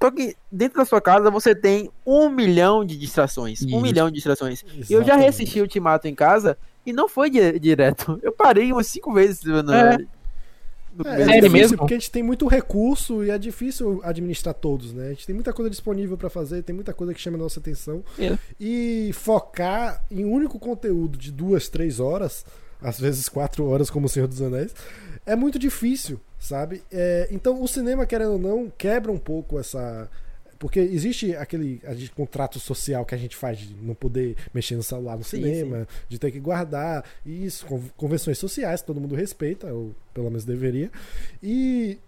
Só 0.00 0.10
que 0.12 0.36
dentro 0.50 0.78
da 0.78 0.84
sua 0.84 1.00
casa 1.00 1.28
você 1.30 1.54
tem 1.56 1.90
um 2.06 2.28
milhão 2.30 2.84
de 2.84 2.96
distrações. 2.96 3.62
Um 3.62 3.66
Isso. 3.66 3.80
milhão 3.80 4.06
de 4.08 4.14
distrações. 4.14 4.62
E 4.62 4.92
eu 4.92 5.00
já 5.00 5.14
Exatamente. 5.14 5.20
reassisti 5.22 5.60
Ultimato 5.60 6.06
em 6.06 6.14
casa 6.14 6.56
e 6.86 6.92
não 6.92 7.08
foi 7.08 7.28
di- 7.28 7.58
direto. 7.58 8.18
Eu 8.22 8.30
parei 8.32 8.72
umas 8.72 8.86
cinco 8.86 9.12
vezes 9.12 9.42
no, 9.42 9.72
É. 9.72 9.98
no 10.98 11.08
É, 11.08 11.38
é 11.38 11.48
mesmo? 11.48 11.78
porque 11.78 11.94
a 11.94 11.98
gente 11.98 12.10
tem 12.10 12.22
muito 12.22 12.46
recurso 12.46 13.24
e 13.24 13.30
é 13.30 13.38
difícil 13.38 14.00
administrar 14.02 14.54
todos, 14.54 14.92
né? 14.92 15.06
A 15.06 15.10
gente 15.10 15.26
tem 15.26 15.34
muita 15.34 15.52
coisa 15.52 15.70
disponível 15.70 16.16
pra 16.16 16.28
fazer, 16.28 16.62
tem 16.62 16.74
muita 16.74 16.92
coisa 16.92 17.14
que 17.14 17.20
chama 17.20 17.36
a 17.36 17.40
nossa 17.40 17.60
atenção. 17.60 18.02
É. 18.18 18.36
E 18.60 19.10
focar 19.14 20.04
em 20.10 20.24
um 20.24 20.32
único 20.32 20.58
conteúdo 20.58 21.16
de 21.16 21.30
duas, 21.30 21.68
três 21.68 22.00
horas, 22.00 22.44
às 22.82 22.98
vezes 22.98 23.28
quatro 23.28 23.66
horas, 23.66 23.90
como 23.90 24.06
o 24.06 24.08
Senhor 24.08 24.26
dos 24.26 24.42
Anéis, 24.42 24.74
é 25.24 25.36
muito 25.36 25.58
difícil, 25.58 26.20
sabe? 26.38 26.82
É, 26.90 27.28
então 27.30 27.62
o 27.62 27.68
cinema, 27.68 28.06
querendo 28.06 28.32
ou 28.32 28.38
não, 28.38 28.72
quebra 28.76 29.12
um 29.12 29.18
pouco 29.18 29.58
essa. 29.58 30.08
Porque 30.58 30.80
existe 30.80 31.36
aquele 31.36 31.80
gente- 31.90 32.10
contrato 32.10 32.58
social 32.58 33.04
que 33.04 33.14
a 33.14 33.18
gente 33.18 33.36
faz 33.36 33.58
de 33.58 33.74
não 33.74 33.94
poder 33.94 34.36
mexer 34.52 34.74
no 34.74 34.82
celular 34.82 35.16
no 35.16 35.22
Sim, 35.22 35.36
cinema, 35.42 35.86
de 36.08 36.18
ter 36.18 36.30
que 36.32 36.40
guardar, 36.40 37.04
e 37.24 37.44
isso, 37.46 37.64
con- 37.66 37.82
convenções 37.96 38.38
sociais, 38.38 38.82
todo 38.82 39.00
mundo 39.00 39.14
respeita, 39.14 39.72
ou 39.72 39.94
pelo 40.12 40.26
menos 40.26 40.44
deveria. 40.44 40.90
E 41.42 41.98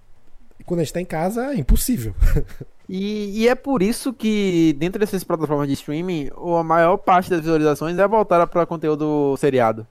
quando 0.67 0.81
a 0.81 0.83
gente 0.83 0.93
tá 0.93 1.01
em 1.01 1.05
casa, 1.05 1.53
é 1.55 1.57
impossível. 1.57 2.15
E, 2.93 3.43
e 3.43 3.47
é 3.49 3.55
por 3.55 3.83
isso 3.83 4.13
que, 4.13 4.73
dentro 4.77 4.99
dessas 4.99 5.23
plataformas 5.23 5.69
de 5.69 5.75
streaming, 5.75 6.29
a 6.59 6.65
maior 6.65 6.97
parte 6.97 7.31
das 7.31 7.39
visualizações 7.39 7.97
é 7.97 8.09
voltada 8.09 8.49
para 8.49 8.67
conteúdo 8.67 9.37
seriado. 9.37 9.87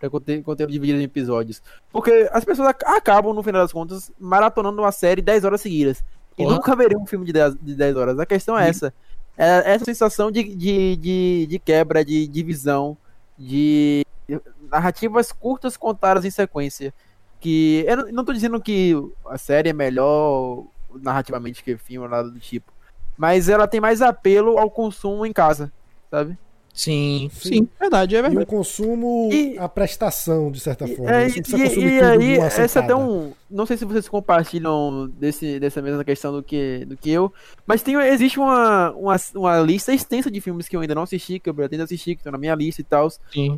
Para 0.00 0.10
conte 0.10 0.42
conteúdo 0.42 0.72
dividido 0.72 0.98
em 0.98 1.04
episódios. 1.04 1.62
Porque 1.92 2.28
as 2.32 2.44
pessoas 2.44 2.70
ac- 2.70 2.84
acabam, 2.84 3.32
no 3.32 3.44
final 3.44 3.62
das 3.62 3.72
contas, 3.72 4.10
maratonando 4.18 4.82
uma 4.82 4.90
série 4.90 5.22
10 5.22 5.44
horas 5.44 5.60
seguidas. 5.60 6.02
E 6.38 6.42
Porra. 6.44 6.54
nunca 6.56 6.74
veriam 6.76 7.02
um 7.02 7.06
filme 7.06 7.26
de 7.26 7.32
10, 7.32 7.54
de 7.60 7.74
10 7.74 7.96
horas. 7.96 8.18
A 8.18 8.26
questão 8.26 8.58
é 8.58 8.66
E- 8.66 8.70
essa. 8.70 8.94
É 9.36 9.72
essa 9.74 9.84
sensação 9.86 10.30
de, 10.30 10.42
de, 10.44 10.96
de, 10.96 11.46
de 11.48 11.58
quebra, 11.58 12.04
de 12.04 12.26
divisão, 12.28 12.96
de 13.38 14.04
narrativas 14.70 15.32
curtas 15.32 15.76
contadas 15.76 16.24
em 16.24 16.30
sequência. 16.30 16.92
Que 17.40 17.84
eu 17.88 17.96
não, 17.96 18.12
não 18.12 18.24
tô 18.24 18.32
dizendo 18.32 18.60
que 18.60 18.92
a 19.26 19.38
série 19.38 19.70
é 19.70 19.72
melhor 19.72 20.64
narrativamente 21.00 21.64
que 21.64 21.76
filme 21.78 22.04
ou 22.04 22.10
nada 22.10 22.30
do 22.30 22.38
tipo. 22.38 22.70
Mas 23.16 23.48
ela 23.48 23.66
tem 23.66 23.80
mais 23.80 24.00
apelo 24.02 24.58
ao 24.58 24.70
consumo 24.70 25.24
em 25.26 25.32
casa, 25.32 25.72
sabe? 26.10 26.36
Sim, 26.74 27.30
Sim. 27.34 27.48
sim, 27.48 27.68
verdade, 27.78 28.16
é 28.16 28.18
E 28.18 28.20
o 28.20 28.24
verdade. 28.24 28.46
consumo, 28.46 29.28
E- 29.30 29.58
a 29.58 29.68
prestação, 29.68 30.50
de 30.50 30.58
certa 30.58 30.86
forma. 30.88 31.10
É, 31.12 31.28
Você 31.28 31.38
e, 31.38 31.42
precisa 31.42 31.64
consumir 31.64 31.86
e 31.92 31.98
tudo 32.00 32.22
aí, 32.22 32.34
essa 32.38 32.78
é 32.78 32.82
até 32.82 32.96
um. 32.96 33.32
Não 33.50 33.66
sei 33.66 33.76
se 33.76 33.84
vocês 33.84 34.08
compartilham 34.08 35.06
desse, 35.18 35.60
dessa 35.60 35.82
mesma 35.82 36.02
questão 36.02 36.32
do 36.32 36.42
que, 36.42 36.86
do 36.86 36.96
que 36.96 37.10
eu. 37.10 37.30
Mas 37.66 37.82
tem, 37.82 37.94
existe 37.96 38.38
uma, 38.40 38.90
uma, 38.92 39.16
uma 39.34 39.60
lista 39.60 39.92
extensa 39.92 40.30
de 40.30 40.40
filmes 40.40 40.66
que 40.66 40.74
eu 40.74 40.80
ainda 40.80 40.94
não 40.94 41.02
assisti, 41.02 41.38
que 41.38 41.50
eu 41.50 41.54
pretendo 41.54 41.82
assistir, 41.82 42.14
que 42.14 42.20
estão 42.20 42.32
na 42.32 42.38
minha 42.38 42.54
lista 42.54 42.80
e 42.80 42.84
tal. 42.84 43.08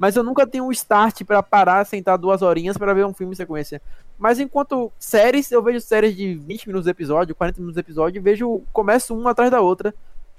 Mas 0.01 0.17
eu 0.17 0.25
nunca 0.25 0.45
tenho 0.45 0.65
um 0.65 0.73
start 0.73 1.23
pra 1.23 1.41
parar, 1.41 1.87
sentar 1.87 2.19
duas 2.19 2.43
horinhas 2.43 2.77
pra 2.77 2.93
ver 2.93 3.07
um 3.07 3.15
filme 3.15 3.33
em 3.33 3.37
sequência. 3.37 3.81
Mas 4.19 4.41
enquanto 4.41 4.91
séries, 4.99 5.53
eu 5.53 5.63
vejo 5.63 5.81
séries 5.81 6.17
de 6.17 6.35
20 6.35 6.67
minutos 6.67 6.87
de 6.87 6.91
episódio, 6.91 7.35
40 7.35 7.61
minutos 7.61 7.75
de 7.77 7.81
episódio, 7.81 8.19
e 8.19 8.23
vejo, 8.23 8.63
começo 8.73 9.15
uma 9.17 9.31
atrás 9.31 9.53
da 9.53 9.61
outra. 9.61 9.95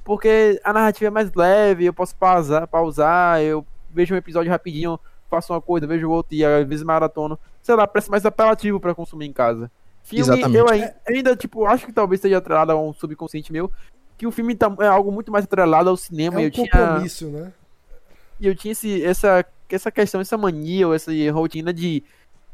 Porque 0.06 0.62
a 0.64 0.72
narrativa 0.72 1.08
é 1.08 1.10
mais 1.10 1.34
leve, 1.34 1.84
eu 1.84 1.94
posso 1.94 2.16
pausar, 2.16 2.68
pausar 2.68 3.42
eu 3.42 3.66
vejo 3.90 4.14
um 4.14 4.18
episódio 4.18 4.52
rapidinho, 4.52 5.00
faço 5.28 5.52
uma 5.52 5.60
coisa, 5.60 5.88
vejo 5.88 6.10
outro 6.12 6.36
e 6.36 6.46
às 6.46 6.66
vezes 6.68 6.86
maratono. 6.86 7.40
Sei 7.64 7.76
lá, 7.76 7.88
parece 7.88 8.12
mais 8.12 8.24
apelativo 8.24 8.80
pra 8.80 8.94
consumir 8.94 9.26
em 9.26 9.34
casa. 9.34 9.70
Filme, 10.04 10.22
Exatamente. 10.22 10.56
eu 10.56 10.70
ai- 10.70 10.94
ainda, 11.08 11.36
tipo, 11.36 11.66
acho 11.66 11.88
que 11.88 11.92
talvez 11.92 12.20
esteja 12.20 12.38
atrelado 12.38 12.72
a 12.72 12.80
um 12.80 12.94
subconsciente 12.94 13.52
meu, 13.52 13.72
que 14.16 14.28
o 14.28 14.32
filme 14.32 14.54
tá- 14.54 14.72
é 14.80 14.88
algo 14.88 15.12
muito 15.12 15.32
mais 15.32 15.46
atrelado 15.46 15.90
ao 15.90 15.98
cinema. 15.98 16.36
É 16.36 16.40
um 16.40 16.44
eu 16.44 16.52
tinha 16.52 16.70
compromisso, 16.70 17.28
né? 17.28 17.52
e 18.40 18.46
eu 18.46 18.56
tinha 18.56 18.74
esse, 18.74 19.04
essa, 19.04 19.44
essa 19.68 19.90
questão, 19.92 20.22
essa 20.22 20.38
mania, 20.38 20.88
ou 20.88 20.94
essa 20.94 21.12
rotina 21.34 21.74
de 21.74 22.04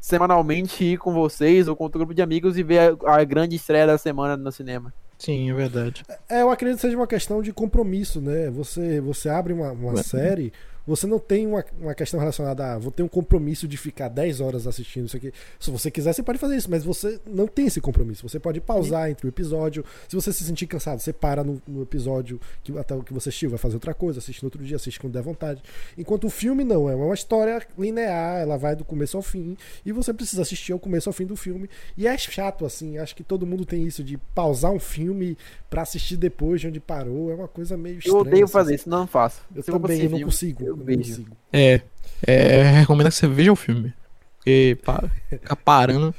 semanalmente 0.00 0.82
ir 0.82 0.96
com 0.96 1.12
vocês 1.12 1.68
ou 1.68 1.76
com 1.76 1.84
outro 1.84 1.98
grupo 1.98 2.14
de 2.14 2.22
amigos 2.22 2.56
e 2.56 2.62
ver 2.62 2.96
a, 3.04 3.16
a 3.16 3.24
grande 3.24 3.56
estreia 3.56 3.86
da 3.86 3.98
semana 3.98 4.36
no 4.38 4.50
cinema. 4.50 4.92
Sim, 5.22 5.48
é 5.48 5.54
verdade. 5.54 6.02
É, 6.28 6.42
eu 6.42 6.50
acredito 6.50 6.78
que 6.78 6.82
seja 6.82 6.96
uma 6.96 7.06
questão 7.06 7.40
de 7.40 7.52
compromisso, 7.52 8.20
né? 8.20 8.50
Você, 8.50 9.00
você 9.00 9.28
abre 9.28 9.52
uma, 9.52 9.70
uma 9.70 10.02
série, 10.02 10.52
você 10.86 11.06
não 11.06 11.18
tem 11.18 11.46
uma, 11.46 11.64
uma 11.80 11.94
questão 11.94 12.18
relacionada 12.18 12.74
a 12.74 12.78
vou 12.78 12.90
ter 12.92 13.02
um 13.02 13.08
compromisso 13.08 13.66
de 13.66 13.76
ficar 13.76 14.08
10 14.08 14.40
horas 14.40 14.66
assistindo 14.66 15.06
isso 15.06 15.16
aqui. 15.16 15.32
Se 15.58 15.70
você 15.70 15.90
quiser, 15.90 16.12
você 16.12 16.22
pode 16.22 16.38
fazer 16.38 16.56
isso, 16.56 16.70
mas 16.70 16.84
você 16.84 17.20
não 17.26 17.46
tem 17.46 17.66
esse 17.66 17.80
compromisso. 17.80 18.28
Você 18.28 18.38
pode 18.38 18.60
pausar 18.60 19.10
entre 19.10 19.26
o 19.26 19.28
episódio. 19.28 19.84
Se 20.08 20.14
você 20.16 20.32
se 20.32 20.44
sentir 20.44 20.66
cansado, 20.66 21.00
você 21.00 21.12
para 21.12 21.42
no, 21.44 21.60
no 21.66 21.82
episódio 21.82 22.40
que, 22.62 22.76
até 22.78 22.94
o 22.94 23.02
que 23.02 23.12
você 23.12 23.28
assistiu, 23.28 23.50
vai 23.50 23.58
fazer 23.58 23.76
outra 23.76 23.94
coisa, 23.94 24.18
assiste 24.18 24.42
no 24.42 24.46
outro 24.46 24.62
dia, 24.62 24.76
assiste 24.76 25.00
quando 25.00 25.12
der 25.12 25.22
vontade. 25.22 25.62
Enquanto 25.96 26.26
o 26.26 26.30
filme 26.30 26.64
não, 26.64 26.88
é 26.88 26.94
uma 26.94 27.14
história 27.14 27.60
linear, 27.78 28.40
ela 28.40 28.56
vai 28.56 28.76
do 28.76 28.84
começo 28.84 29.16
ao 29.16 29.22
fim, 29.22 29.56
e 29.84 29.92
você 29.92 30.12
precisa 30.12 30.42
assistir 30.42 30.72
ao 30.72 30.78
começo 30.78 31.08
ao 31.08 31.12
fim 31.12 31.26
do 31.26 31.36
filme. 31.36 31.68
E 31.96 32.06
é 32.06 32.18
chato, 32.18 32.64
assim, 32.64 32.98
acho 32.98 33.14
que 33.14 33.22
todo 33.22 33.46
mundo 33.46 33.64
tem 33.64 33.84
isso 33.84 34.02
de 34.04 34.18
pausar 34.34 34.70
um 34.72 34.78
filme 34.80 35.36
pra 35.70 35.82
assistir 35.82 36.16
depois 36.16 36.60
de 36.60 36.68
onde 36.68 36.80
parou, 36.80 37.30
é 37.30 37.34
uma 37.34 37.48
coisa 37.48 37.76
meio 37.76 37.94
Eu 37.94 37.98
estranha. 37.98 38.20
odeio 38.20 38.44
assim, 38.44 38.52
fazer 38.52 38.74
isso, 38.74 38.88
não 38.88 39.06
faço. 39.06 39.42
Eu 39.54 39.62
eu 39.66 39.80
também, 39.80 40.02
eu 40.02 40.10
não 40.10 40.20
consigo. 40.20 40.71
Eu 40.72 40.76
vejo. 40.84 41.24
É, 41.52 41.80
é, 42.26 42.62
recomendo 42.80 43.08
que 43.08 43.14
você 43.14 43.26
veja 43.26 43.52
o 43.52 43.56
filme. 43.56 43.92
Porque 44.36 44.76
pa- 44.84 45.04
ficar 45.30 45.56
parando. 45.56 46.14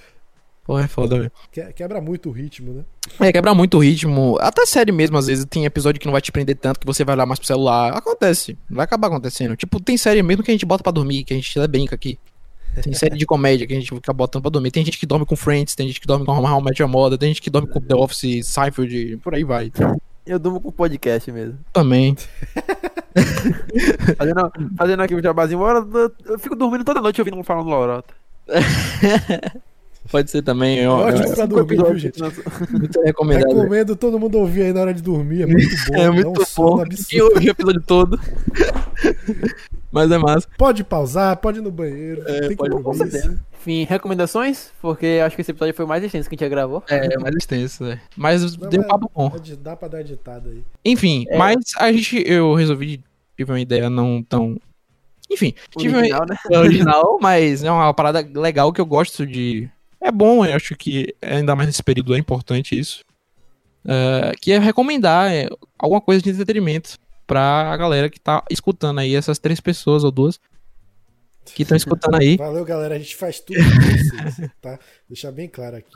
Pô, 0.66 0.80
é 0.80 0.88
foda, 0.88 1.18
velho. 1.20 1.32
Que- 1.52 1.74
Quebra 1.74 2.00
muito 2.00 2.30
o 2.30 2.32
ritmo, 2.32 2.74
né? 2.74 2.84
É, 3.20 3.34
quebra 3.34 3.54
muito 3.54 3.76
o 3.78 3.82
ritmo. 3.82 4.38
Até 4.40 4.66
série 4.66 4.94
mesmo, 4.94 5.18
às 5.18 5.28
vezes, 5.28 5.44
tem 5.46 5.66
episódio 5.66 6.00
que 6.00 6.06
não 6.08 6.14
vai 6.14 6.22
te 6.22 6.32
prender 6.32 6.56
tanto 6.56 6.80
que 6.80 6.86
você 6.86 7.04
vai 7.04 7.16
olhar 7.16 7.26
mais 7.26 7.38
pro 7.38 7.48
celular. 7.48 7.92
Acontece. 7.98 8.58
Vai 8.70 8.86
acabar 8.86 9.08
acontecendo. 9.08 9.58
Tipo, 9.58 9.82
tem 9.82 9.98
série 9.98 10.24
mesmo 10.24 10.42
que 10.42 10.50
a 10.52 10.54
gente 10.54 10.66
bota 10.66 10.82
pra 10.82 10.92
dormir, 10.94 11.26
que 11.26 11.34
a 11.34 11.36
gente 11.36 11.60
até 11.60 11.68
brinca 11.68 11.96
aqui. 11.96 12.18
Tem 12.82 12.94
série 12.94 13.18
de 13.18 13.26
comédia 13.26 13.68
que 13.68 13.74
a 13.74 13.76
gente 13.76 13.94
fica 13.94 14.14
botando 14.14 14.42
pra 14.42 14.50
dormir. 14.50 14.72
Tem 14.72 14.84
gente 14.86 14.98
que 14.98 15.06
dorme 15.06 15.26
com 15.26 15.36
Friends, 15.36 15.76
tem 15.76 15.86
gente 15.88 16.00
que 16.00 16.08
dorme 16.08 16.26
com 16.26 16.32
How 16.32 16.62
Met 16.62 16.82
Your 16.82 16.90
Mother, 16.90 17.20
tem 17.20 17.28
gente 17.30 17.42
que 17.42 17.50
dorme 17.50 17.68
com 17.68 17.80
The 17.82 17.94
Office, 17.96 18.48
Seinfeld, 18.48 19.18
por 19.18 19.36
aí 19.36 19.44
vai. 19.44 19.70
Eu 20.26 20.40
durmo 20.40 20.62
com 20.62 20.72
podcast 20.72 21.30
mesmo. 21.32 21.60
Também. 21.74 22.16
Fazendo, 24.18 24.52
fazendo 24.78 25.04
aqui 25.04 25.16
o 25.16 25.22
jabazinho, 25.22 25.62
eu, 25.62 25.90
eu- 26.00 26.12
eu 26.26 26.40
fico 26.40 26.56
dormindo 26.56 26.84
toda 26.84 27.02
noite 27.02 27.22
ouvindo 27.22 27.38
um 27.38 27.44
falando 27.44 27.70
lorota. 27.70 28.14
Pode 30.12 30.30
ser 30.30 30.42
também. 30.42 30.80
Eu, 30.80 30.92
É 30.92 31.06
ótimo 31.06 31.28
eu, 31.28 31.34
pra 31.34 31.46
dormir, 31.46 31.78
viu, 31.78 31.98
gente? 31.98 32.20
muito 32.72 33.02
recomendado. 33.02 33.48
Recomendo 33.56 33.96
todo 33.96 34.20
mundo 34.20 34.38
ouvir 34.38 34.64
aí 34.64 34.74
na 34.74 34.82
hora 34.82 34.94
de 34.94 35.02
dormir, 35.02 35.44
é 35.44 35.46
muito 35.46 35.70
bom. 35.88 35.96
É 36.02 36.10
muito 36.10 36.42
um 36.42 36.46
sono 36.46 36.78
bom. 36.78 36.84
E 37.12 37.18
eu 37.18 37.28
ouvi 37.28 37.48
o 37.48 37.52
episódio 37.52 37.82
todo. 37.82 38.20
Mas 39.94 40.12
é 40.12 40.18
massa. 40.18 40.48
Pode 40.58 40.84
pausar, 40.84 41.38
pode 41.38 41.60
ir 41.60 41.62
no 41.62 41.72
banheiro, 41.72 42.26
tem 42.26 42.56
pode- 42.58 42.72
Com 42.72 42.78
compromisso. 42.84 43.12
certeza. 43.12 43.40
Enfim, 43.62 43.86
recomendações? 43.88 44.72
Porque 44.82 45.22
acho 45.24 45.36
que 45.36 45.42
esse 45.42 45.52
episódio 45.52 45.74
foi 45.74 45.86
o 45.86 45.88
mais 45.88 46.04
extenso 46.04 46.28
que 46.28 46.34
a 46.34 46.36
gente 46.36 46.46
já 46.46 46.50
gravou. 46.50 46.84
É, 46.90 47.18
mais 47.20 47.36
extenso, 47.36 47.84
né? 47.86 48.02
Mas 48.18 48.58
Não, 48.58 48.70
deu 48.70 48.80
um 48.82 48.84
mas- 48.84 48.92
papo 48.92 49.12
bom. 49.16 49.30
Pode- 49.30 49.56
Dá 49.56 49.76
pra 49.76 49.88
dar 49.88 50.02
editada 50.02 50.50
aí. 50.50 50.64
Enfim, 50.84 51.26
É. 51.30 51.38
mas 51.38 51.56
a 51.78 51.92
gente. 51.92 52.22
Eu 52.28 52.54
resolvi. 52.56 53.02
Tive 53.38 53.52
uma 53.52 53.60
ideia 53.60 53.90
não 53.90 54.22
tão. 54.22 54.60
Enfim, 55.32 55.54
tive 55.78 55.90
uma 55.94 56.00
Original, 56.00 56.26
né? 56.28 56.38
original, 56.58 57.18
mas 57.22 57.64
é 57.64 57.72
uma 57.72 57.94
parada 57.94 58.28
legal 58.36 58.74
que 58.74 58.82
eu 58.82 58.86
gosto 58.86 59.26
de. 59.26 59.70
É 60.02 60.12
bom, 60.12 60.46
eu 60.46 60.54
acho 60.56 60.76
que 60.76 61.16
ainda 61.22 61.56
mais 61.56 61.68
nesse 61.68 61.82
período 61.82 62.14
é 62.14 62.18
importante 62.18 62.78
isso. 62.78 63.02
É, 63.86 64.32
que 64.42 64.52
é 64.52 64.60
recomendar 64.60 65.32
é, 65.32 65.48
alguma 65.80 66.02
coisa 66.02 66.22
de 66.22 66.30
entretenimento 66.30 66.98
pra 67.26 67.76
galera 67.78 68.10
que 68.10 68.20
tá 68.20 68.44
escutando 68.50 69.00
aí, 69.00 69.16
essas 69.16 69.40
três 69.40 69.60
pessoas 69.60 70.04
ou 70.04 70.12
duas 70.12 70.40
que 71.46 71.64
estão 71.64 71.76
escutando 71.76 72.16
aí. 72.16 72.38
Valeu, 72.38 72.64
galera. 72.64 72.96
A 72.96 73.00
gente 73.00 73.16
faz 73.16 73.40
tudo 73.40 73.60
pra 73.60 74.26
vocês, 74.26 74.52
tá? 74.62 74.80
Deixar 75.08 75.32
bem 75.32 75.48
claro 75.48 75.78
aqui. 75.78 75.92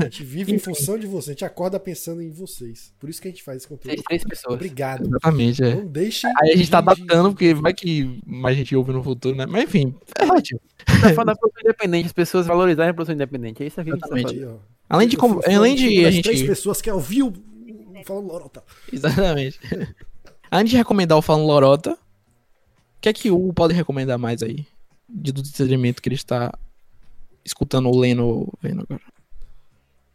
A 0.00 0.04
gente 0.04 0.22
vive 0.22 0.54
em 0.54 0.58
função 0.58 0.98
de 0.98 1.06
vocês. 1.06 1.30
A 1.30 1.32
gente 1.32 1.44
acorda 1.44 1.80
pensando 1.80 2.22
em 2.22 2.30
vocês. 2.30 2.92
Por 2.98 3.08
isso 3.08 3.20
que 3.20 3.28
a 3.28 3.30
gente 3.30 3.42
faz 3.42 3.58
esse 3.58 3.68
conteúdo. 3.68 3.88
Três, 3.88 4.02
três 4.02 4.24
pessoas. 4.24 4.54
Obrigado. 4.54 5.06
Exatamente, 5.06 5.62
é. 5.62 5.74
Não 5.74 5.86
deixem. 5.86 6.30
Aí 6.40 6.52
a 6.52 6.56
gente 6.56 6.70
tá 6.70 6.78
adaptando, 6.78 7.30
porque 7.30 7.54
vai 7.54 7.74
que 7.74 8.20
mais 8.24 8.56
gente 8.56 8.74
ouve 8.76 8.92
no 8.92 9.02
futuro, 9.02 9.36
né? 9.36 9.46
Mas 9.46 9.64
enfim, 9.64 9.94
é 10.18 10.24
relativo. 10.24 10.60
Tá 10.86 11.12
falando 11.14 11.26
da 11.26 11.36
produção 11.36 11.62
independente, 11.62 12.06
as 12.06 12.12
pessoas 12.12 12.46
valorizarem 12.46 12.90
a 12.90 12.94
produção 12.94 13.14
independente. 13.14 13.62
É 13.62 13.66
isso 13.66 13.80
aqui 13.80 13.90
que 13.90 13.96
a 13.96 14.16
gente 14.16 14.38
tá. 14.38 14.50
Aí. 14.50 14.58
Além 14.88 15.08
de, 15.08 15.16
além 15.54 15.74
de 15.74 16.06
a 16.06 16.10
gente. 16.10 16.24
três 16.24 16.42
pessoas 16.42 16.80
que 16.80 16.90
ouviu 16.90 17.32
falando 18.04 18.28
lorota. 18.28 18.62
Exatamente. 18.92 19.58
Antes 20.56 20.70
de 20.70 20.76
recomendar 20.76 21.18
o 21.18 21.22
Falando 21.22 21.48
Lorota, 21.48 21.94
o 21.94 23.00
que 23.00 23.08
é 23.08 23.12
que 23.12 23.28
o 23.28 23.34
Hugo 23.34 23.52
pode 23.52 23.74
recomendar 23.74 24.16
mais 24.16 24.40
aí? 24.40 24.64
De 25.08 25.32
do 25.32 25.40
entretenimento 25.40 26.00
que 26.00 26.08
ele 26.08 26.14
está 26.14 26.56
escutando 27.44 27.88
ou 27.88 27.98
lendo 27.98 28.24
ou 28.24 28.52
vendo 28.62 28.82
agora. 28.82 29.02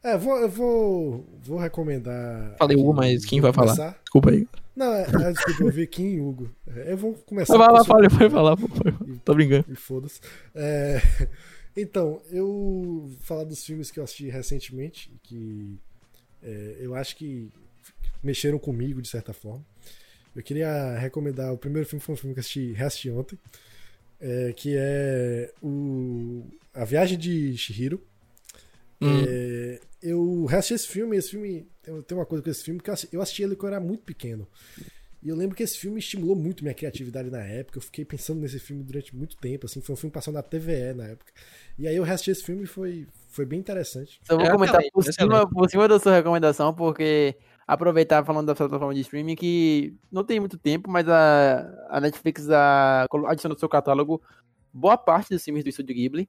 É, 0.02 0.17
vou, 0.17 0.38
eu 0.38 0.47
vou, 0.47 1.25
vou 1.43 1.60
recomendar. 1.60 2.56
Falei 2.58 2.78
Hugo, 2.78 2.93
mas 2.93 3.25
quem 3.25 3.41
vai 3.41 3.52
falar? 3.52 3.75
começar. 3.75 3.99
Desculpa 4.02 4.30
aí. 4.30 4.47
Não, 4.73 4.93
é, 4.93 5.02
é, 5.02 5.32
desculpa, 5.34 5.63
eu 5.63 5.71
vi 5.73 5.86
Kim 5.86 6.06
e 6.06 6.21
Hugo. 6.21 6.49
É, 6.67 6.93
eu 6.93 6.97
vou 6.97 7.15
começar. 7.25 7.58
Vai 7.58 7.69
lá, 7.69 7.84
fale, 7.84 8.08
vai 8.08 8.30
falar, 8.30 8.56
pô, 8.56 8.69
falar. 8.69 8.97
Tô 9.25 9.34
brincando. 9.34 9.65
E 9.67 9.75
foda-se. 9.75 10.21
É, 10.56 11.02
então, 11.75 12.21
eu 12.32 12.47
vou 12.47 13.12
falar 13.23 13.43
dos 13.43 13.65
filmes 13.65 13.91
que 13.91 13.99
eu 13.99 14.06
assisti 14.06 14.30
recentemente, 14.30 15.12
que 15.21 15.78
é, 16.41 16.78
eu 16.80 16.95
acho 16.95 17.17
que 17.17 17.52
mexeram 18.23 18.58
comigo 18.58 19.01
de 19.01 19.09
certa 19.09 19.34
forma. 19.34 19.66
Eu 20.40 20.44
queria 20.44 20.98
recomendar. 20.98 21.52
O 21.54 21.58
primeiro 21.58 21.86
filme 21.88 22.02
foi 22.02 22.14
um 22.14 22.18
filme 22.18 22.34
que 22.34 22.40
eu 22.40 22.42
assisti, 22.42 22.72
reassisti 22.72 23.10
ontem, 23.10 23.38
é, 24.22 24.54
que 24.56 24.74
é 24.78 25.52
o 25.62 26.46
A 26.74 26.86
Viagem 26.86 27.18
de 27.18 27.58
Shihiro. 27.58 28.02
Hum. 29.02 29.26
É, 29.28 29.82
eu 30.02 30.46
reassisti 30.46 30.76
esse 30.76 30.88
filme, 30.88 31.18
esse 31.18 31.32
filme. 31.32 31.68
Eu 31.86 32.02
tenho 32.04 32.20
uma 32.22 32.26
coisa 32.26 32.42
com 32.42 32.50
esse 32.50 32.64
filme, 32.64 32.80
que 32.80 32.90
eu 32.90 32.94
assisti, 32.94 33.18
assisti 33.18 33.44
ele 33.44 33.58
quando 33.58 33.74
eu 33.74 33.78
era 33.78 33.86
muito 33.86 34.04
pequeno. 34.04 34.48
E 35.22 35.28
eu 35.28 35.36
lembro 35.36 35.58
que 35.58 35.64
esse 35.64 35.78
filme 35.78 36.00
estimulou 36.00 36.38
muito 36.38 36.64
minha 36.64 36.74
criatividade 36.74 37.30
na 37.30 37.44
época. 37.44 37.78
Eu 37.78 37.82
fiquei 37.82 38.06
pensando 38.06 38.40
nesse 38.40 38.60
filme 38.60 38.82
durante 38.82 39.14
muito 39.14 39.36
tempo, 39.36 39.66
assim, 39.66 39.82
foi 39.82 39.92
um 39.92 39.98
filme 39.98 40.14
passando 40.14 40.36
na 40.36 40.42
TVE 40.44 40.94
na 40.96 41.08
época. 41.08 41.34
E 41.78 41.86
aí 41.86 41.98
eu 41.98 42.04
reassisti 42.04 42.32
esse 42.32 42.44
filme 42.44 42.64
e 42.64 42.66
foi, 42.66 43.06
foi 43.28 43.46
bem 43.46 43.60
interessante. 43.60 44.22
Só 44.24 44.38
vou 44.38 44.46
É 44.46 44.52
comentar 44.52 44.76
excelente, 44.76 44.94
por 44.94 45.02
excelente. 45.02 45.34
cima, 45.34 45.50
por 45.50 45.70
cima 45.70 45.88
da 45.90 46.00
sua 46.00 46.16
recomendação, 46.16 46.74
porque 46.74 47.36
aproveitar 47.70 48.26
falando 48.26 48.47
da 48.47 48.55
plataforma 48.55 48.95
de 48.95 49.01
streaming 49.01 49.36
que 49.36 49.95
não 50.11 50.24
tem 50.24 50.39
muito 50.39 50.57
tempo, 50.57 50.89
mas 50.89 51.07
a, 51.07 51.72
a 51.88 52.01
Netflix 52.01 52.49
a, 52.49 53.05
adicionou 53.28 53.53
no 53.53 53.59
seu 53.59 53.70
catálogo 53.70 54.20
boa 54.74 54.97
parte 54.97 55.30
dos 55.30 55.43
filmes 55.43 55.63
do 55.63 55.70
estúdio 55.70 55.95
Ghibli. 55.95 56.28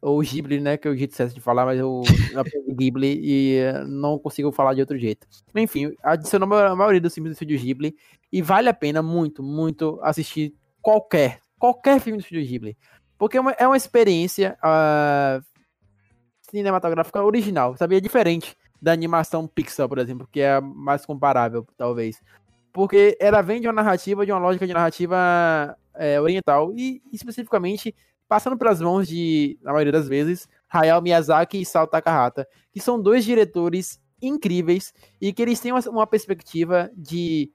Ou 0.00 0.18
Ghibli, 0.20 0.60
né? 0.60 0.78
Que 0.78 0.88
é 0.88 0.90
o 0.90 0.96
jeito 0.96 1.14
certo 1.14 1.34
de 1.34 1.42
falar, 1.42 1.66
mas 1.66 1.78
eu 1.78 2.00
aprendi 2.34 2.72
Ghibli 2.74 3.20
e 3.22 3.60
não 3.86 4.18
consigo 4.18 4.50
falar 4.50 4.72
de 4.72 4.80
outro 4.80 4.96
jeito. 4.96 5.26
Enfim, 5.54 5.92
adicionou 6.02 6.50
a 6.56 6.74
maioria 6.74 7.02
dos 7.02 7.12
filmes 7.12 7.32
do 7.32 7.34
estúdio 7.34 7.58
Ghibli 7.58 7.94
e 8.32 8.40
vale 8.40 8.70
a 8.70 8.74
pena 8.74 9.02
muito, 9.02 9.42
muito 9.42 10.00
assistir 10.02 10.54
qualquer, 10.80 11.40
qualquer 11.58 12.00
filme 12.00 12.16
do 12.16 12.22
estúdio 12.22 12.46
Ghibli. 12.46 12.78
Porque 13.18 13.36
é 13.36 13.40
uma, 13.42 13.52
é 13.52 13.66
uma 13.66 13.76
experiência 13.76 14.56
uh, 14.64 15.44
cinematográfica 16.50 17.22
original, 17.22 17.76
sabia? 17.76 17.98
É 17.98 18.00
diferente 18.00 18.56
da 18.80 18.92
animação 18.92 19.46
Pixar, 19.46 19.88
por 19.88 19.98
exemplo, 19.98 20.28
que 20.30 20.40
é 20.40 20.60
mais 20.60 21.04
comparável, 21.04 21.66
talvez. 21.76 22.22
Porque 22.72 23.16
ela 23.20 23.42
vem 23.42 23.60
de 23.60 23.66
uma 23.66 23.72
narrativa, 23.72 24.24
de 24.24 24.32
uma 24.32 24.38
lógica 24.38 24.66
de 24.66 24.72
narrativa 24.72 25.76
é, 25.94 26.20
oriental, 26.20 26.72
e 26.76 27.02
especificamente 27.12 27.94
passando 28.28 28.56
pelas 28.58 28.80
mãos 28.80 29.08
de, 29.08 29.58
na 29.62 29.72
maioria 29.72 29.92
das 29.92 30.06
vezes, 30.06 30.46
Hayao 30.68 31.00
Miyazaki 31.00 31.60
e 31.60 31.64
Sao 31.64 31.86
Takahata, 31.86 32.46
que 32.70 32.80
são 32.80 33.00
dois 33.00 33.24
diretores 33.24 33.98
incríveis 34.20 34.92
e 35.20 35.32
que 35.32 35.40
eles 35.40 35.58
têm 35.58 35.72
uma, 35.72 35.80
uma 35.88 36.06
perspectiva 36.06 36.90
de 36.94 37.50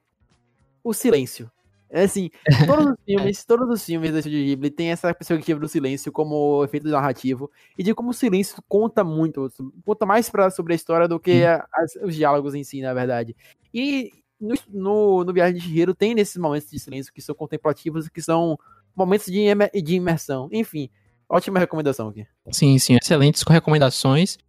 o 0.83 0.93
silêncio. 0.93 1.49
É 1.93 2.05
assim, 2.05 2.31
todos 2.65 2.87
os 2.87 2.95
filmes, 3.05 3.45
todos 3.45 3.69
os 3.69 3.85
filmes 3.85 4.11
da 4.11 4.19
Studio 4.19 4.43
Ghibli 4.43 4.71
têm 4.71 4.89
essa 4.89 5.13
perspectiva 5.13 5.59
do 5.59 5.67
silêncio 5.67 6.11
como 6.11 6.63
efeito 6.63 6.87
narrativo 6.89 7.51
e 7.77 7.83
de 7.83 7.93
como 7.93 8.09
o 8.09 8.13
silêncio 8.13 8.55
conta 8.67 9.03
muito, 9.03 9.47
conta 9.85 10.03
mais 10.03 10.27
pra, 10.27 10.49
sobre 10.49 10.73
a 10.73 10.75
história 10.75 11.07
do 11.07 11.19
que 11.19 11.45
a, 11.45 11.63
as, 11.71 11.95
os 12.03 12.15
diálogos 12.15 12.55
em 12.55 12.63
si, 12.63 12.81
na 12.81 12.95
verdade. 12.95 13.35
E 13.71 14.09
no, 14.41 14.55
no, 14.69 15.23
no 15.23 15.33
Viagem 15.33 15.53
de 15.53 15.61
Chihiro 15.61 15.93
tem 15.93 16.15
nesses 16.15 16.37
momentos 16.37 16.67
de 16.67 16.79
silêncio 16.79 17.13
que 17.13 17.21
são 17.21 17.35
contemplativos, 17.35 18.09
que 18.09 18.23
são 18.23 18.57
momentos 18.95 19.27
de, 19.27 19.43
de 19.83 19.93
imersão. 19.93 20.49
Enfim, 20.51 20.89
ótima 21.29 21.59
recomendação 21.59 22.09
aqui. 22.09 22.25
Sim, 22.51 22.79
sim, 22.79 22.97
excelentes 22.99 23.43
recomendações. 23.43 24.39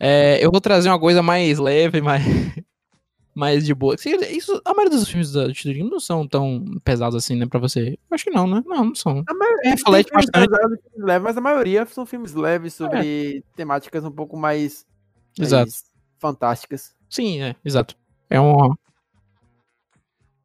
É, 0.00 0.42
eu 0.42 0.50
vou 0.50 0.60
trazer 0.60 0.88
uma 0.88 0.98
coisa 0.98 1.22
mais 1.22 1.58
leve, 1.58 2.00
mais, 2.00 2.24
mais 3.38 3.64
de 3.64 3.72
boa. 3.72 3.94
Isso, 3.94 4.60
a 4.64 4.74
maioria 4.74 4.98
dos 4.98 5.08
filmes 5.08 5.30
da 5.30 5.54
Studio 5.54 5.88
não 5.88 6.00
são 6.00 6.26
tão 6.26 6.64
pesados 6.82 7.14
assim, 7.14 7.36
né, 7.36 7.46
pra 7.46 7.60
você. 7.60 7.90
Eu 8.10 8.14
acho 8.14 8.24
que 8.24 8.30
não, 8.30 8.48
né? 8.48 8.64
Não, 8.66 8.86
não 8.86 8.94
são. 8.96 9.22
A 9.28 9.34
maioria, 9.34 9.70
reflete 9.70 10.12
bastante. 10.12 10.50
Leves, 10.96 11.22
mas 11.22 11.38
a 11.38 11.40
maioria 11.40 11.86
são 11.86 12.04
filmes 12.04 12.34
leves 12.34 12.74
sobre 12.74 13.36
é. 13.38 13.42
temáticas 13.54 14.04
um 14.04 14.10
pouco 14.10 14.36
mais, 14.36 14.84
exato. 15.38 15.70
mais 15.70 15.84
fantásticas. 16.18 16.96
Sim, 17.08 17.40
é, 17.40 17.54
exato. 17.64 17.96
É 18.28 18.40
uma, 18.40 18.76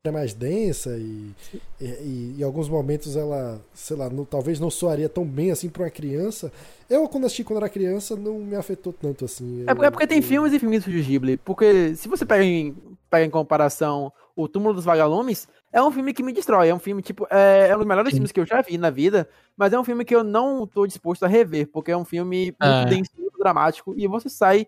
é 0.06 0.12
mais 0.12 0.34
densa 0.34 0.98
e, 0.98 1.32
e, 1.80 2.36
em 2.38 2.44
alguns 2.44 2.68
momentos 2.68 3.16
ela, 3.16 3.62
sei 3.74 3.96
lá, 3.96 4.10
não, 4.10 4.26
talvez 4.26 4.60
não 4.60 4.70
soaria 4.70 5.08
tão 5.08 5.24
bem 5.24 5.50
assim 5.50 5.70
para 5.70 5.84
uma 5.84 5.90
criança. 5.90 6.52
Eu, 6.90 7.08
quando 7.08 7.26
assisti 7.26 7.42
quando 7.42 7.60
era 7.60 7.70
criança, 7.70 8.14
não 8.14 8.38
me 8.40 8.54
afetou 8.58 8.92
tanto 8.92 9.24
assim. 9.24 9.64
É 9.66 9.72
eu, 9.72 9.82
é, 9.82 9.90
porque 9.90 10.06
tem 10.06 10.18
eu... 10.18 10.24
filmes 10.24 10.52
e 10.52 10.60
filmes 10.60 10.84
do 10.84 10.92
Ghibli. 10.92 11.38
Porque 11.38 11.96
se 11.96 12.10
você 12.10 12.26
pega 12.26 12.44
em, 12.44 12.76
pega 13.10 13.26
em 13.26 13.30
comparação 13.30 14.12
O 14.36 14.46
Túmulo 14.50 14.74
dos 14.74 14.84
Vagalumes, 14.84 15.48
é 15.72 15.82
um 15.82 15.90
filme 15.90 16.14
que 16.14 16.22
me 16.22 16.34
destrói. 16.34 16.68
É 16.68 16.76
um 16.76 16.80
filme, 16.80 17.02
tipo, 17.02 17.26
é, 17.32 17.70
é 17.70 17.74
um 17.74 17.78
dos 17.80 17.88
melhores 17.88 18.10
Sim. 18.10 18.18
filmes 18.18 18.34
que 18.34 18.42
eu 18.42 18.46
já 18.46 18.62
vi 18.62 18.78
na 18.78 18.90
vida, 18.90 19.30
mas 19.56 19.72
é 19.72 19.80
um 19.80 19.86
filme 19.86 20.04
que 20.04 20.14
eu 20.14 20.22
não 20.22 20.68
tô 20.68 20.86
disposto 20.86 21.24
a 21.24 21.30
rever, 21.30 21.70
porque 21.72 21.92
é 21.92 21.98
um 21.98 22.04
filme 22.04 22.54
muito 22.62 22.62
é. 22.62 22.86
denso, 22.88 23.12
muito 23.18 23.40
dramático, 23.40 23.94
e 23.96 24.06
você 24.06 24.28
sai 24.28 24.68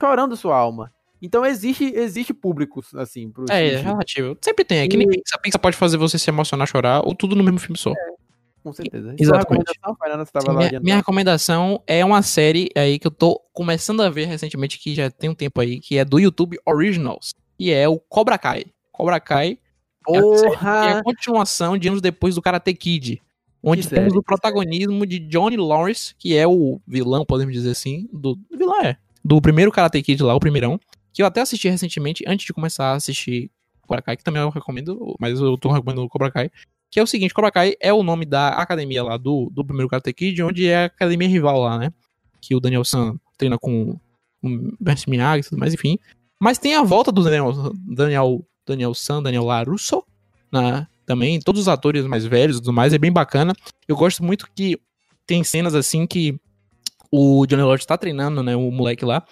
chorando 0.00 0.36
sua 0.36 0.56
alma. 0.56 0.92
Então 1.26 1.44
existe, 1.44 1.84
existe 1.94 2.32
públicos, 2.32 2.94
assim, 2.94 3.30
pro 3.30 3.44
É, 3.50 3.74
é 3.74 3.76
relativo. 3.78 4.36
Sempre 4.40 4.64
tem. 4.64 4.78
É 4.78 4.88
que 4.88 4.96
nem 4.96 5.08
Pixar. 5.08 5.40
Pixar 5.40 5.60
pode 5.60 5.76
fazer 5.76 5.96
você 5.96 6.18
se 6.18 6.30
emocionar, 6.30 6.66
chorar, 6.66 7.00
ou 7.04 7.14
tudo 7.14 7.34
no 7.34 7.42
mesmo 7.42 7.58
filme 7.58 7.76
só. 7.76 7.90
É, 7.90 7.94
com 8.62 8.72
certeza. 8.72 9.12
Então, 9.12 9.36
Exatamente. 9.36 9.72
Sim, 9.72 10.56
minha, 10.56 10.80
minha 10.80 10.96
recomendação 10.96 11.82
é 11.86 12.04
uma 12.04 12.22
série 12.22 12.68
aí 12.76 12.98
que 12.98 13.06
eu 13.06 13.10
tô 13.10 13.40
começando 13.52 14.02
a 14.02 14.08
ver 14.08 14.26
recentemente, 14.26 14.78
que 14.78 14.94
já 14.94 15.10
tem 15.10 15.30
um 15.30 15.34
tempo 15.34 15.60
aí, 15.60 15.80
que 15.80 15.98
é 15.98 16.04
do 16.04 16.18
YouTube 16.18 16.58
Originals. 16.64 17.34
E 17.58 17.70
é 17.70 17.88
o 17.88 17.98
Cobra 17.98 18.38
Kai. 18.38 18.64
Cobra 18.92 19.18
Kai 19.20 19.58
Porra! 20.06 20.70
É 20.70 20.88
a, 20.88 20.90
é 20.90 20.92
a 20.98 21.02
continuação 21.02 21.76
de 21.76 21.88
anos 21.88 22.00
depois 22.00 22.36
do 22.36 22.42
Karate 22.42 22.72
Kid. 22.72 23.20
Onde 23.62 23.82
que 23.82 23.88
temos 23.88 24.10
série, 24.10 24.18
o 24.18 24.22
protagonismo 24.22 25.04
de 25.04 25.18
Johnny 25.18 25.56
Lawrence, 25.56 26.14
que 26.16 26.36
é 26.36 26.46
o 26.46 26.80
vilão, 26.86 27.26
podemos 27.26 27.52
dizer 27.52 27.70
assim. 27.70 28.08
Do, 28.12 28.36
do 28.36 28.56
vilão 28.56 28.80
é. 28.80 28.96
Do 29.24 29.40
primeiro 29.40 29.72
Karate 29.72 30.00
Kid 30.02 30.22
lá, 30.22 30.36
o 30.36 30.40
primeirão 30.40 30.78
que 31.16 31.22
eu 31.22 31.26
até 31.26 31.40
assisti 31.40 31.66
recentemente, 31.66 32.22
antes 32.26 32.44
de 32.44 32.52
começar 32.52 32.88
a 32.88 32.96
assistir 32.96 33.50
Cobra 33.80 34.02
Kai, 34.02 34.18
que 34.18 34.22
também 34.22 34.42
eu 34.42 34.50
recomendo, 34.50 35.16
mas 35.18 35.40
eu 35.40 35.56
tô 35.56 35.72
recomendando 35.72 36.06
Cobra 36.10 36.30
Kai, 36.30 36.50
que 36.90 37.00
é 37.00 37.02
o 37.02 37.06
seguinte, 37.06 37.32
Cobra 37.32 37.50
Kai 37.50 37.74
é 37.80 37.90
o 37.90 38.02
nome 38.02 38.26
da 38.26 38.50
academia 38.50 39.02
lá 39.02 39.16
do, 39.16 39.50
do 39.50 39.64
primeiro 39.64 39.88
Karate 39.88 40.12
Kid, 40.12 40.42
onde 40.42 40.66
é 40.66 40.82
a 40.82 40.84
academia 40.84 41.26
rival 41.26 41.58
lá, 41.58 41.78
né? 41.78 41.90
Que 42.38 42.54
o 42.54 42.60
Daniel 42.60 42.84
San 42.84 43.18
treina 43.38 43.56
com 43.56 43.98
o 44.42 44.76
Mestre 44.78 45.10
Miyagi 45.10 45.40
e 45.40 45.48
tudo 45.48 45.58
mais, 45.58 45.72
enfim. 45.72 45.98
Mas 46.38 46.58
tem 46.58 46.74
a 46.74 46.82
volta 46.82 47.10
do 47.10 47.24
Daniel, 47.24 47.72
Daniel, 47.74 48.46
Daniel 48.66 48.92
San, 48.92 49.22
Daniel 49.22 49.44
LaRusso, 49.44 50.04
né? 50.52 50.86
Também, 51.06 51.40
todos 51.40 51.62
os 51.62 51.68
atores 51.68 52.04
mais 52.04 52.26
velhos 52.26 52.58
e 52.58 52.60
tudo 52.60 52.74
mais, 52.74 52.92
é 52.92 52.98
bem 52.98 53.10
bacana. 53.10 53.54
Eu 53.88 53.96
gosto 53.96 54.22
muito 54.22 54.50
que 54.54 54.78
tem 55.26 55.42
cenas 55.42 55.74
assim 55.74 56.06
que 56.06 56.38
o 57.10 57.46
Johnny 57.46 57.62
Lodge 57.62 57.86
tá 57.86 57.96
treinando, 57.96 58.42
né, 58.42 58.54
o 58.54 58.70
moleque 58.70 59.02
lá, 59.02 59.24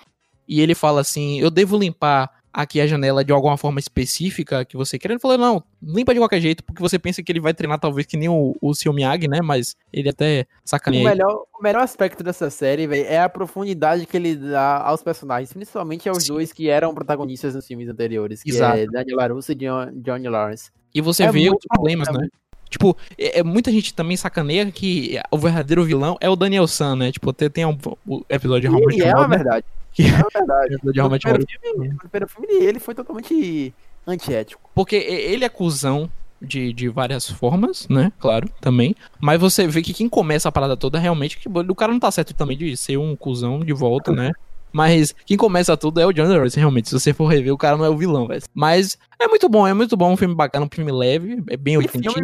e 0.48 0.60
ele 0.60 0.74
fala 0.74 1.00
assim: 1.00 1.40
eu 1.40 1.50
devo 1.50 1.78
limpar 1.78 2.30
aqui 2.54 2.80
a 2.80 2.86
janela 2.86 3.24
de 3.24 3.32
alguma 3.32 3.56
forma 3.56 3.80
específica 3.80 4.64
que 4.64 4.76
você 4.76 4.98
quer. 4.98 5.10
Ele 5.10 5.18
falou: 5.18 5.36
não, 5.36 5.62
limpa 5.82 6.14
de 6.14 6.20
qualquer 6.20 6.40
jeito, 6.40 6.62
porque 6.62 6.80
você 6.80 6.98
pensa 6.98 7.22
que 7.22 7.32
ele 7.32 7.40
vai 7.40 7.52
treinar 7.52 7.80
talvez 7.80 8.06
que 8.06 8.16
nem 8.16 8.28
o, 8.28 8.54
o 8.60 8.74
seu 8.74 8.92
Miyagi, 8.92 9.26
né? 9.26 9.40
Mas 9.42 9.76
ele 9.92 10.08
até 10.08 10.46
sacaneia. 10.64 11.02
O 11.02 11.10
melhor, 11.10 11.44
o 11.58 11.62
melhor 11.62 11.82
aspecto 11.82 12.22
dessa 12.22 12.48
série, 12.48 12.86
velho, 12.86 13.06
é 13.06 13.20
a 13.20 13.28
profundidade 13.28 14.06
que 14.06 14.16
ele 14.16 14.36
dá 14.36 14.78
aos 14.82 15.02
personagens, 15.02 15.52
principalmente 15.52 16.08
aos 16.08 16.24
Sim. 16.24 16.32
dois 16.32 16.52
que 16.52 16.68
eram 16.68 16.94
protagonistas 16.94 17.54
nos 17.54 17.66
filmes 17.66 17.88
anteriores, 17.88 18.42
que 18.42 18.50
Exato. 18.50 18.78
é 18.78 18.86
Daniel 18.86 19.16
LaRusso 19.16 19.52
e 19.52 19.54
John, 19.56 19.90
Johnny 19.94 20.28
Lawrence. 20.28 20.70
E 20.94 21.00
você 21.00 21.24
é 21.24 21.32
vê 21.32 21.50
os 21.50 21.64
problemas, 21.68 22.06
bom, 22.08 22.18
né? 22.18 22.28
Tipo, 22.70 22.96
é, 23.18 23.40
é, 23.40 23.42
muita 23.42 23.70
gente 23.70 23.94
também 23.94 24.16
sacaneia 24.16 24.70
que 24.70 25.20
o 25.30 25.38
verdadeiro 25.38 25.84
vilão 25.84 26.16
é 26.20 26.28
o 26.28 26.36
Daniel 26.36 26.66
San, 26.66 26.96
né? 26.96 27.12
Tipo, 27.12 27.30
até 27.30 27.48
tem 27.48 27.64
um, 27.64 27.76
um 28.06 28.22
episódio 28.28 28.68
de 28.68 28.76
Realmente. 28.76 29.00
E 29.00 29.02
é 29.02 29.14
uma 29.14 29.28
verdade. 29.28 29.64
Que 29.94 30.02
é 30.02 30.06
verdade. 30.34 30.76
de. 30.82 31.88
No 31.88 31.98
primeiro 31.98 32.28
filme 32.28 32.48
ele 32.52 32.78
foi 32.78 32.94
totalmente 32.94 33.72
antiético. 34.06 34.68
Porque 34.74 34.96
ele 34.96 35.44
é 35.44 35.48
cuzão 35.48 36.10
de, 36.42 36.72
de 36.72 36.88
várias 36.88 37.30
formas, 37.30 37.88
né? 37.88 38.12
Claro, 38.18 38.48
também. 38.60 38.94
Mas 39.18 39.40
você 39.40 39.66
vê 39.66 39.80
que 39.80 39.94
quem 39.94 40.08
começa 40.08 40.48
a 40.48 40.52
parada 40.52 40.76
toda 40.76 40.98
realmente 40.98 41.38
que 41.38 41.48
o 41.48 41.74
cara 41.74 41.92
não 41.92 42.00
tá 42.00 42.10
certo 42.10 42.34
também 42.34 42.58
de 42.58 42.76
ser 42.76 42.98
um 42.98 43.16
cuzão 43.16 43.60
de 43.60 43.72
volta, 43.72 44.12
né? 44.12 44.32
Mas 44.74 45.14
quem 45.24 45.36
começa 45.36 45.76
tudo 45.76 46.00
é 46.00 46.06
o 46.06 46.12
John 46.12 46.26
Lawrence, 46.26 46.58
realmente. 46.58 46.88
Se 46.88 46.98
você 46.98 47.14
for 47.14 47.28
rever, 47.28 47.54
o 47.54 47.56
cara 47.56 47.76
não 47.76 47.84
é 47.84 47.88
o 47.88 47.96
vilão, 47.96 48.26
velho. 48.26 48.42
Mas 48.52 48.98
é 49.20 49.28
muito 49.28 49.48
bom, 49.48 49.64
é 49.64 49.72
muito 49.72 49.96
bom. 49.96 50.12
Um 50.12 50.16
filme 50.16 50.34
bacana, 50.34 50.66
um 50.66 50.68
filme 50.68 50.90
leve, 50.90 51.40
é 51.48 51.56
bem 51.56 51.76
oitentista. 51.76 52.20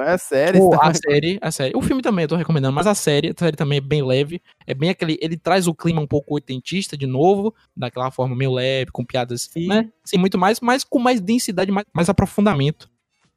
é 0.00 0.12
a 0.12 0.18
série. 0.18 0.58
Pô, 0.58 0.74
a 0.74 0.92
série, 0.92 1.38
a 1.40 1.52
série. 1.52 1.76
O 1.76 1.80
filme 1.80 2.02
também 2.02 2.24
eu 2.24 2.28
tô 2.28 2.34
recomendando, 2.34 2.74
mas 2.74 2.88
a 2.88 2.94
série, 2.96 3.28
a 3.28 3.34
série 3.38 3.56
também 3.56 3.78
é 3.78 3.80
bem 3.80 4.02
leve. 4.02 4.42
É 4.66 4.74
bem 4.74 4.90
aquele. 4.90 5.16
Ele 5.22 5.36
traz 5.36 5.68
o 5.68 5.74
clima 5.74 6.00
um 6.00 6.06
pouco 6.06 6.34
oitentista 6.34 6.96
de 6.96 7.06
novo, 7.06 7.54
daquela 7.76 8.10
forma 8.10 8.34
meio 8.34 8.52
leve, 8.52 8.90
com 8.90 9.04
piadas, 9.04 9.48
Sim. 9.52 9.68
né? 9.68 9.88
Sim, 10.04 10.18
muito 10.18 10.36
mais, 10.36 10.58
mas 10.58 10.82
com 10.82 10.98
mais 10.98 11.20
densidade, 11.20 11.70
mais, 11.70 11.86
mais 11.94 12.08
aprofundamento 12.08 12.90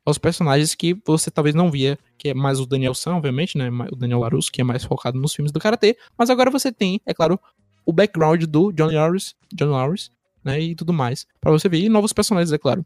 aos 0.03 0.18
personagens 0.18 0.74
que 0.74 0.95
você 1.05 1.30
talvez 1.30 1.55
não 1.55 1.70
via, 1.70 1.97
que 2.18 2.30
é 2.30 2.34
mais 2.34 2.59
o 2.59 2.66
Daniel 2.66 2.95
San, 2.95 3.16
obviamente, 3.16 3.57
né? 3.57 3.70
O 3.91 3.95
Daniel 3.95 4.20
LaRusso, 4.20 4.51
que 4.51 4.61
é 4.61 4.63
mais 4.63 4.84
focado 4.84 5.20
nos 5.20 5.34
filmes 5.34 5.51
do 5.51 5.59
Karatê. 5.59 5.95
Mas 6.18 6.30
agora 6.32 6.49
você 6.49 6.72
tem, 6.72 7.01
é 7.05 7.13
claro, 7.13 7.39
o 7.86 7.93
background 7.93 8.43
do 8.43 8.71
John 8.71 8.91
Lawrence, 8.91 9.33
John 9.53 9.69
Lawrence, 9.69 10.09
né, 10.43 10.59
e 10.59 10.75
tudo 10.75 10.93
mais, 10.93 11.25
para 11.39 11.51
você 11.51 11.67
ver 11.69 11.79
e 11.79 11.89
novos 11.89 12.13
personagens, 12.13 12.51
é 12.51 12.57
claro. 12.57 12.86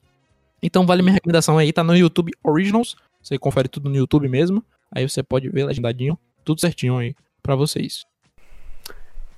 Então 0.61 0.85
vale 0.85 1.01
minha 1.01 1.13
recomendação 1.13 1.57
aí, 1.57 1.71
tá 1.71 1.83
no 1.83 1.95
YouTube 1.95 2.31
Originals, 2.43 2.95
você 3.21 3.37
confere 3.37 3.67
tudo 3.67 3.89
no 3.89 3.95
YouTube 3.95 4.27
mesmo, 4.27 4.63
aí 4.91 5.07
você 5.07 5.23
pode 5.23 5.49
ver 5.49 5.65
legendadinho, 5.65 6.17
tudo 6.43 6.61
certinho 6.61 6.97
aí 6.97 7.15
para 7.41 7.55
vocês. 7.55 8.05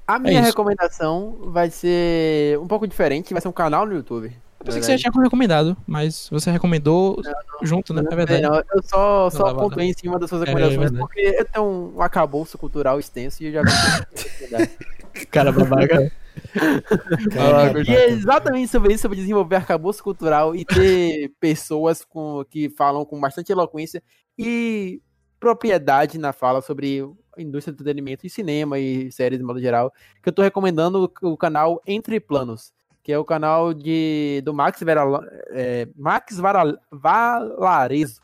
A 0.08 0.20
minha 0.20 0.40
é 0.40 0.44
recomendação 0.44 1.38
vai 1.52 1.70
ser 1.70 2.60
um 2.60 2.68
pouco 2.68 2.88
diferente, 2.88 3.34
vai 3.34 3.42
ser 3.42 3.48
um 3.48 3.54
canal 3.54 3.86
no 3.86 3.94
YouTube. 3.94 4.36
Eu 4.60 4.66
pensei 4.66 4.80
que 4.80 4.86
você 4.86 4.98
já 4.98 5.10
tinha 5.10 5.24
recomendado, 5.24 5.76
mas 5.88 6.30
você 6.30 6.52
recomendou 6.52 7.20
não, 7.24 7.32
não, 7.32 7.66
junto, 7.68 7.94
né? 7.94 8.02
Não, 8.04 8.12
é 8.12 8.16
verdade. 8.16 8.42
Não, 8.44 8.56
eu 8.56 8.84
só, 8.84 9.30
só 9.30 9.54
pontuei 9.56 9.88
em 9.88 9.94
cima 9.94 10.20
das 10.20 10.30
suas 10.30 10.44
recomendações, 10.44 10.92
é, 10.92 10.96
é 10.96 11.00
porque 11.00 11.20
eu 11.20 11.46
tenho 11.46 11.94
um 11.96 12.02
acabouço 12.02 12.58
cultural 12.58 13.00
extenso 13.00 13.42
e 13.42 13.48
eu 13.48 13.54
já 13.54 13.62
Cara 15.30 15.52
babaca. 15.52 16.12
e 17.88 17.94
é 17.94 18.10
exatamente 18.10 18.72
sobre 18.72 18.94
isso, 18.94 19.02
sobre 19.02 19.18
desenvolver 19.18 19.58
arcabouço 19.58 20.04
cultural 20.04 20.56
e 20.56 20.66
ter 20.66 21.32
pessoas 21.40 22.04
com, 22.06 22.44
que 22.50 22.70
falam 22.70 23.06
com 23.06 23.20
bastante 23.20 23.52
eloquência 23.52 24.02
e 24.38 25.02
propriedade 25.40 26.18
na 26.18 26.32
fala 26.32 26.62
sobre 26.62 27.02
a 27.38 27.42
indústria 27.42 27.74
do 27.74 27.82
entretenimento 27.82 28.26
e 28.26 28.30
cinema 28.30 28.80
e 28.80 29.12
séries 29.12 29.40
de 29.40 29.46
modo 29.46 29.60
geral, 29.60 29.92
que 30.22 30.30
eu 30.30 30.34
tô 30.34 30.42
recomendando 30.42 31.12
o 31.22 31.38
canal 31.38 31.82
Entre 31.86 32.20
Planos 32.20 32.74
que 33.04 33.12
é 33.12 33.18
o 33.18 33.26
canal 33.26 33.74
de, 33.74 34.42
do 34.46 34.54
Max, 34.54 34.80
Vera, 34.82 35.04
é, 35.50 35.88
Max 35.96 36.38
Vara, 36.38 36.80
Valarezo. 36.92 38.22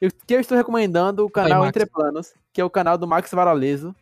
Eu, 0.00 0.10
que 0.26 0.34
eu 0.34 0.40
estou 0.40 0.56
recomendando 0.56 1.24
o 1.24 1.30
canal 1.30 1.60
Max. 1.60 1.68
Entre 1.68 1.86
Planos, 1.86 2.34
que 2.52 2.60
é 2.60 2.64
o 2.64 2.70
canal 2.70 2.98
do 2.98 3.06
Max 3.06 3.30
Varaleso. 3.30 3.94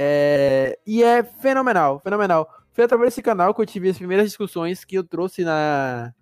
É, 0.00 0.78
e 0.86 1.02
é 1.02 1.24
fenomenal, 1.24 1.98
fenomenal. 1.98 2.48
Foi 2.72 2.84
através 2.84 3.10
desse 3.10 3.20
canal 3.20 3.52
que 3.52 3.60
eu 3.60 3.66
tive 3.66 3.88
as 3.88 3.98
primeiras 3.98 4.26
discussões 4.26 4.84
que 4.84 4.94
eu 4.94 5.02
trouxe 5.02 5.42
na, 5.42 6.14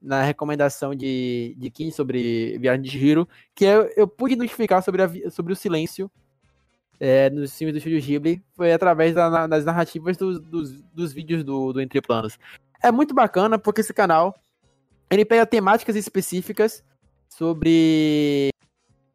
na 0.00 0.22
recomendação 0.22 0.94
de, 0.94 1.54
de 1.58 1.68
Kim 1.70 1.90
sobre 1.90 2.56
Viagem 2.58 2.80
de 2.80 2.88
Giro, 2.88 3.28
que 3.54 3.66
eu, 3.66 3.82
eu 3.94 4.08
pude 4.08 4.32
identificar 4.32 4.80
sobre, 4.80 5.02
a 5.02 5.30
sobre 5.30 5.52
o 5.52 5.56
silêncio 5.56 6.10
é, 6.98 7.28
nos 7.28 7.54
filmes 7.58 7.74
do 7.74 7.76
Estúdio 7.78 8.00
Ghibli, 8.00 8.42
foi 8.54 8.72
através 8.72 9.14
da- 9.14 9.46
das 9.46 9.66
narrativas 9.66 10.16
dos, 10.16 10.40
dos, 10.40 10.80
dos 10.94 11.12
vídeos 11.12 11.44
do, 11.44 11.74
do 11.74 11.80
Entre 11.82 12.00
Planos. 12.00 12.38
É 12.82 12.90
muito 12.90 13.14
bacana 13.14 13.58
porque 13.58 13.82
esse 13.82 13.92
canal 13.92 14.34
ele 15.10 15.26
pega 15.26 15.44
temáticas 15.44 15.94
específicas 15.94 16.82
sobre 17.28 18.48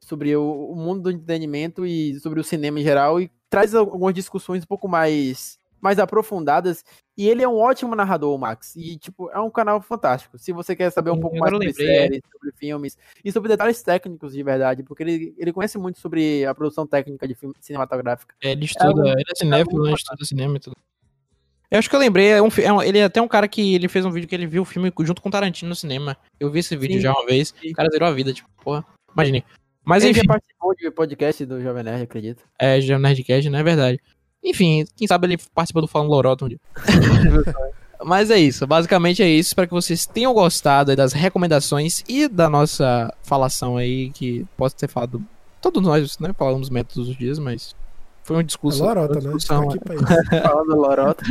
sobre 0.05 0.35
o, 0.35 0.69
o 0.71 0.75
mundo 0.75 1.01
do 1.01 1.11
entretenimento 1.11 1.83
e 1.85 2.19
sobre 2.19 2.39
o 2.39 2.43
cinema 2.43 2.79
em 2.79 2.83
geral 2.83 3.19
e 3.19 3.31
traz 3.49 3.73
algumas 3.73 4.13
discussões 4.13 4.63
um 4.63 4.67
pouco 4.67 4.87
mais 4.87 5.57
mais 5.81 5.99
aprofundadas 5.99 6.83
e 7.15 7.27
ele 7.27 7.43
é 7.43 7.47
um 7.47 7.57
ótimo 7.57 7.95
narrador, 7.95 8.33
o 8.33 8.37
Max. 8.39 8.75
E 8.75 8.97
tipo, 8.97 9.29
é 9.29 9.39
um 9.39 9.51
canal 9.51 9.79
fantástico. 9.81 10.37
Se 10.37 10.51
você 10.51 10.75
quer 10.75 10.89
saber 10.89 11.11
um 11.11 11.19
pouco 11.19 11.37
mais 11.37 11.51
sobre 11.51 11.67
lembrei, 11.67 11.87
é. 11.87 11.99
séries, 12.01 12.21
sobre 12.31 12.51
filmes 12.57 12.97
e 13.23 13.31
sobre 13.31 13.49
detalhes 13.49 13.83
técnicos 13.83 14.33
de 14.33 14.41
verdade, 14.41 14.81
porque 14.81 15.03
ele, 15.03 15.35
ele 15.37 15.53
conhece 15.53 15.77
muito 15.77 15.99
sobre 15.99 16.43
a 16.45 16.55
produção 16.55 16.87
técnica 16.87 17.27
de 17.27 17.35
filme 17.35 17.53
cinematográfica. 17.59 18.33
É, 18.43 18.51
ele 18.51 18.65
estuda, 18.65 19.01
um- 19.01 19.07
ele 19.07 19.23
é 19.29 19.35
cinéfilo, 19.35 19.83
né? 19.83 19.93
Estuda 19.93 20.25
cinema 20.25 20.57
e 20.57 20.59
tudo. 20.59 20.75
Eu 21.69 21.79
acho 21.79 21.89
que 21.89 21.95
eu 21.95 21.99
lembrei, 21.99 22.29
é 22.29 22.41
um, 22.41 22.49
é 22.63 22.73
um- 22.73 22.81
ele 22.81 22.97
é 22.99 23.03
até 23.03 23.21
um 23.21 23.27
cara 23.27 23.47
que 23.47 23.75
ele 23.75 23.87
fez 23.87 24.05
um 24.05 24.11
vídeo 24.11 24.27
que 24.27 24.35
ele 24.35 24.47
viu 24.47 24.63
o 24.63 24.65
filme 24.65 24.91
junto 25.01 25.21
com 25.21 25.29
o 25.29 25.31
Tarantino 25.31 25.69
no 25.69 25.75
cinema. 25.75 26.17
Eu 26.39 26.49
vi 26.49 26.59
esse 26.59 26.75
vídeo 26.75 26.95
Sim, 26.95 27.01
já 27.01 27.11
uma 27.11 27.25
vez, 27.25 27.53
sim. 27.61 27.71
o 27.71 27.73
cara 27.73 27.89
zerou 27.89 28.07
a 28.07 28.11
vida, 28.11 28.33
tipo, 28.33 28.49
porra, 28.63 28.83
imaginei. 29.13 29.43
Mas 29.85 30.03
ele 30.03 30.11
enfim, 30.11 30.21
já 30.21 30.27
participou 30.33 30.75
de 30.75 30.91
podcast 30.91 31.45
do 31.45 31.61
Jovem 31.61 31.83
Nerd, 31.83 32.03
acredito. 32.03 32.43
é, 32.59 32.79
é 32.79 32.95
um 32.95 32.99
Nerdcast, 32.99 33.49
não 33.49 33.59
é 33.59 33.63
verdade. 33.63 33.99
Enfim, 34.43 34.85
quem 34.95 35.07
sabe 35.07 35.27
ele 35.27 35.37
participa 35.53 35.81
do 35.81 35.87
Falando 35.87 36.09
Lorota 36.09 36.45
um 36.45 36.49
dia. 36.49 36.59
Mas 38.03 38.29
é 38.29 38.37
isso, 38.37 38.67
basicamente 38.67 39.23
é 39.23 39.27
isso. 39.29 39.49
Espero 39.49 39.67
que 39.67 39.73
vocês 39.73 40.05
tenham 40.05 40.33
gostado 40.33 40.95
das 40.95 41.13
recomendações 41.13 42.03
e 42.07 42.27
da 42.27 42.49
nossa 42.49 43.11
falação 43.23 43.77
aí, 43.77 44.09
que 44.11 44.45
posso 44.57 44.75
ter 44.75 44.87
falado. 44.89 45.23
Todos 45.61 45.81
nós, 45.81 46.19
né? 46.19 46.31
Falamos 46.37 46.69
métodos 46.69 47.07
dos 47.07 47.17
dias, 47.17 47.39
mas 47.39 47.73
foi 48.23 48.35
uma 48.35 48.41
É 48.41 48.45
discussão. 48.45 48.85
lorota, 48.85 49.13
uma 49.19 49.21
né? 49.29 49.35
Discussão, 49.37 49.67
tá 49.67 49.73
aqui 49.75 49.79
pra 49.83 49.95
isso. 49.95 50.05
Falando 50.43 50.67
do 50.67 50.75
Lorota. 50.75 51.25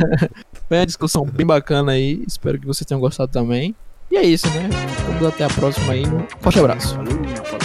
Foi 0.67 0.77
uma 0.79 0.85
discussão 0.85 1.23
bem 1.25 1.45
bacana 1.45 1.93
aí. 1.93 2.23
Espero 2.27 2.59
que 2.59 2.65
vocês 2.65 2.85
tenham 2.85 2.99
gostado 2.99 3.31
também. 3.31 3.73
E 4.11 4.17
é 4.17 4.23
isso, 4.23 4.47
né? 4.47 4.67
Vamos 5.07 5.27
até 5.27 5.45
a 5.45 5.49
próxima 5.49 5.93
aí. 5.93 6.03
Um 6.05 6.25
forte 6.41 6.59
abraço. 6.59 6.95
Falou. 6.95 7.64